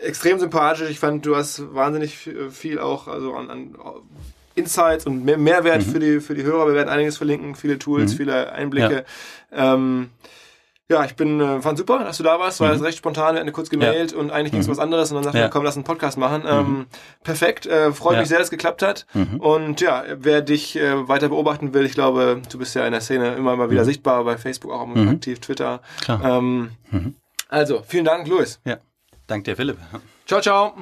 extrem 0.01 0.39
sympathisch. 0.39 0.89
Ich 0.89 0.99
fand, 0.99 1.25
du 1.25 1.35
hast 1.35 1.73
wahnsinnig 1.73 2.17
viel- 2.17 2.49
viel 2.51 2.79
auch 2.79 3.07
also 3.07 3.33
an, 3.33 3.49
an 3.49 3.75
Insights 4.55 5.05
und 5.05 5.23
mehr 5.25 5.37
Mehrwert 5.37 5.85
Mhm. 5.85 5.91
für, 5.91 5.99
die, 5.99 6.19
für 6.19 6.33
die 6.35 6.43
Hörer. 6.43 6.67
Wir 6.67 6.73
werden 6.75 6.89
einiges 6.89 7.17
verlinken, 7.17 7.55
viele 7.55 7.79
Tools, 7.79 8.13
viele 8.13 8.51
Einblicke. 8.51 9.05
Ähm, 9.51 10.09
ja, 10.89 11.05
ich 11.05 11.15
bin, 11.15 11.39
äh, 11.39 11.61
fand 11.61 11.77
super, 11.77 11.99
dass 12.03 12.17
du 12.17 12.23
da 12.23 12.37
warst. 12.37 12.59
War 12.59 12.73
jetzt 12.73 12.83
recht 12.83 12.97
spontan, 12.97 13.35
wir 13.35 13.39
hatten 13.41 13.53
kurz 13.53 13.69
gemailt 13.69 14.11
und 14.11 14.29
eigentlich 14.29 14.51
ging 14.51 14.59
es 14.59 14.67
was 14.67 14.77
anderes 14.77 15.09
und 15.09 15.15
dann 15.15 15.23
sagten 15.23 15.37
Mhm. 15.37 15.41
Ja. 15.43 15.47
wir, 15.47 15.51
komm, 15.51 15.63
lass 15.63 15.75
einen 15.77 15.85
Podcast 15.85 16.17
machen. 16.17 16.43
Ähm, 16.45 16.85
perfekt, 17.23 17.65
äh, 17.65 17.93
freut 17.93 18.15
Ja. 18.15 18.19
mich 18.19 18.27
sehr, 18.27 18.39
dass 18.39 18.47
es 18.47 18.51
geklappt 18.51 18.81
hat. 18.81 19.05
Und 19.39 19.79
ja, 19.79 20.03
wer 20.17 20.41
dich 20.41 20.75
äh, 20.77 21.07
weiter 21.07 21.29
beobachten 21.29 21.73
will, 21.73 21.85
ich 21.85 21.93
glaube, 21.93 22.41
du 22.51 22.57
bist 22.57 22.75
ja 22.75 22.85
in 22.85 22.91
der 22.91 22.99
Szene 23.01 23.35
immer 23.35 23.55
mal 23.55 23.69
wieder 23.71 23.85
sichtbar, 23.85 24.25
bei 24.25 24.37
Facebook 24.37 24.71
auch 24.73 24.87
aktiv, 24.95 25.39
Twitter. 25.39 25.81
Ähm, 26.09 26.71
Also, 27.47 27.83
vielen 27.87 28.05
Dank, 28.05 28.27
Luis. 28.27 28.59
Ja. 28.65 28.77
Dank 29.27 29.45
dir, 29.45 29.55
Philipp. 29.55 29.77
Ciao, 30.25 30.41
ciao. 30.41 30.73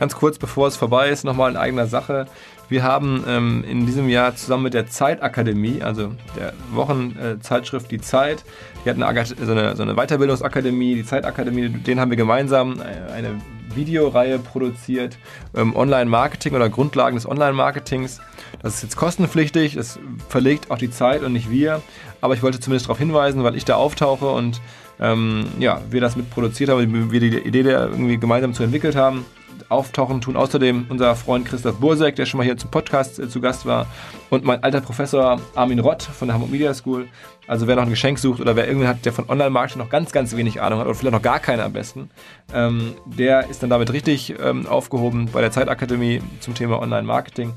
Ganz 0.00 0.16
kurz, 0.16 0.38
bevor 0.38 0.66
es 0.66 0.78
vorbei 0.78 1.10
ist, 1.10 1.24
nochmal 1.24 1.50
in 1.50 1.58
eigener 1.58 1.86
Sache. 1.86 2.24
Wir 2.70 2.82
haben 2.84 3.22
ähm, 3.28 3.62
in 3.68 3.84
diesem 3.84 4.08
Jahr 4.08 4.34
zusammen 4.34 4.62
mit 4.62 4.72
der 4.72 4.86
Zeitakademie, 4.86 5.82
also 5.82 6.12
der 6.38 6.54
Wochenzeitschrift 6.72 7.90
Die 7.90 8.00
Zeit, 8.00 8.42
wir 8.82 8.92
hatten 8.92 9.02
eine, 9.02 9.26
so 9.26 9.52
eine, 9.52 9.76
so 9.76 9.82
eine 9.82 9.96
Weiterbildungsakademie, 9.96 10.94
die 10.94 11.04
Zeitakademie, 11.04 11.68
den 11.68 12.00
haben 12.00 12.08
wir 12.08 12.16
gemeinsam 12.16 12.80
äh, 12.80 13.12
eine 13.12 13.42
Videoreihe 13.74 14.38
produziert, 14.38 15.18
ähm, 15.54 15.76
Online-Marketing 15.76 16.54
oder 16.54 16.70
Grundlagen 16.70 17.16
des 17.16 17.28
Online-Marketings. 17.28 18.22
Das 18.62 18.76
ist 18.76 18.82
jetzt 18.82 18.96
kostenpflichtig, 18.96 19.74
das 19.74 19.98
verlegt 20.30 20.70
auch 20.70 20.78
die 20.78 20.90
Zeit 20.90 21.22
und 21.22 21.34
nicht 21.34 21.50
wir. 21.50 21.82
Aber 22.22 22.32
ich 22.32 22.42
wollte 22.42 22.58
zumindest 22.58 22.86
darauf 22.86 22.98
hinweisen, 22.98 23.44
weil 23.44 23.54
ich 23.54 23.66
da 23.66 23.74
auftauche 23.74 24.30
und 24.30 24.62
ähm, 24.98 25.44
ja, 25.58 25.82
wir 25.90 26.00
das 26.00 26.16
mitproduziert 26.16 26.70
haben, 26.70 27.12
wir 27.12 27.20
die 27.20 27.36
Idee 27.36 27.64
da 27.64 27.86
irgendwie 27.86 28.16
gemeinsam 28.16 28.54
zu 28.54 28.62
entwickelt 28.62 28.96
haben. 28.96 29.26
Auftauchen 29.70 30.20
tun 30.20 30.36
außerdem 30.36 30.86
unser 30.88 31.14
Freund 31.14 31.46
Christoph 31.46 31.76
Bursek, 31.76 32.16
der 32.16 32.26
schon 32.26 32.38
mal 32.38 32.44
hier 32.44 32.56
zum 32.56 32.70
Podcast 32.70 33.18
äh, 33.18 33.28
zu 33.28 33.40
Gast 33.40 33.66
war, 33.66 33.86
und 34.28 34.44
mein 34.44 34.62
alter 34.62 34.80
Professor 34.80 35.40
Armin 35.54 35.78
Rott 35.78 36.02
von 36.02 36.28
der 36.28 36.34
Hamburg 36.34 36.50
Media 36.50 36.74
School. 36.74 37.08
Also 37.46 37.66
wer 37.66 37.76
noch 37.76 37.84
ein 37.84 37.90
Geschenk 37.90 38.18
sucht 38.18 38.40
oder 38.40 38.56
wer 38.56 38.66
irgendwen 38.66 38.88
hat, 38.88 39.04
der 39.04 39.12
von 39.12 39.28
Online-Marketing 39.28 39.80
noch 39.80 39.88
ganz, 39.88 40.12
ganz 40.12 40.36
wenig 40.36 40.60
Ahnung 40.60 40.80
hat 40.80 40.86
oder 40.86 40.94
vielleicht 40.94 41.14
noch 41.14 41.22
gar 41.22 41.38
keine 41.38 41.64
am 41.64 41.72
besten, 41.72 42.10
ähm, 42.52 42.94
der 43.06 43.48
ist 43.48 43.62
dann 43.62 43.70
damit 43.70 43.92
richtig 43.92 44.34
ähm, 44.42 44.66
aufgehoben 44.66 45.28
bei 45.32 45.40
der 45.40 45.50
Zeitakademie 45.50 46.20
zum 46.40 46.54
Thema 46.54 46.80
Online-Marketing. 46.80 47.52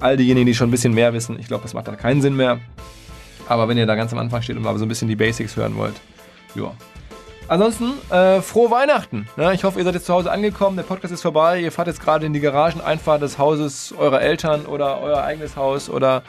All 0.00 0.16
diejenigen, 0.16 0.46
die 0.46 0.54
schon 0.54 0.68
ein 0.68 0.70
bisschen 0.70 0.94
mehr 0.94 1.12
wissen, 1.12 1.38
ich 1.38 1.48
glaube, 1.48 1.62
das 1.62 1.74
macht 1.74 1.88
dann 1.88 1.96
keinen 1.96 2.22
Sinn 2.22 2.36
mehr. 2.36 2.58
Aber 3.48 3.68
wenn 3.68 3.76
ihr 3.76 3.86
da 3.86 3.94
ganz 3.94 4.12
am 4.12 4.18
Anfang 4.18 4.42
steht 4.42 4.56
und 4.56 4.62
mal 4.62 4.76
so 4.78 4.84
ein 4.84 4.88
bisschen 4.88 5.08
die 5.08 5.16
Basics 5.16 5.56
hören 5.56 5.76
wollt, 5.76 5.94
ja. 6.54 6.72
Ansonsten, 7.46 7.92
äh, 8.10 8.40
frohe 8.40 8.70
Weihnachten. 8.70 9.28
Ne? 9.36 9.52
Ich 9.52 9.64
hoffe, 9.64 9.78
ihr 9.78 9.84
seid 9.84 9.94
jetzt 9.94 10.06
zu 10.06 10.14
Hause 10.14 10.30
angekommen. 10.30 10.76
Der 10.76 10.84
Podcast 10.84 11.12
ist 11.12 11.22
vorbei. 11.22 11.60
Ihr 11.60 11.72
fahrt 11.72 11.88
jetzt 11.88 12.02
gerade 12.02 12.24
in 12.24 12.32
die 12.32 12.40
Garageneinfahrt 12.40 13.20
des 13.20 13.38
Hauses 13.38 13.94
eurer 13.98 14.22
Eltern 14.22 14.64
oder 14.66 15.00
euer 15.00 15.22
eigenes 15.22 15.56
Haus 15.56 15.90
oder 15.90 16.22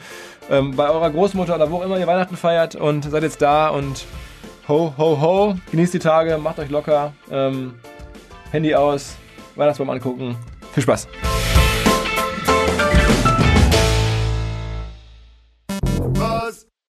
ähm, 0.50 0.76
bei 0.76 0.88
eurer 0.88 1.10
Großmutter 1.10 1.54
oder 1.54 1.70
wo 1.70 1.78
auch 1.78 1.82
immer 1.82 1.98
ihr 1.98 2.06
Weihnachten 2.06 2.36
feiert 2.36 2.74
und 2.74 3.10
seid 3.10 3.22
jetzt 3.22 3.40
da 3.40 3.68
und 3.68 4.04
ho, 4.68 4.92
ho, 4.98 5.20
ho. 5.20 5.54
Genießt 5.70 5.94
die 5.94 5.98
Tage, 6.00 6.36
macht 6.38 6.58
euch 6.58 6.70
locker. 6.70 7.12
Ähm, 7.30 7.74
Handy 8.50 8.74
aus, 8.74 9.16
Weihnachtsbaum 9.54 9.90
angucken. 9.90 10.36
Viel 10.74 10.82
Spaß. 10.82 11.08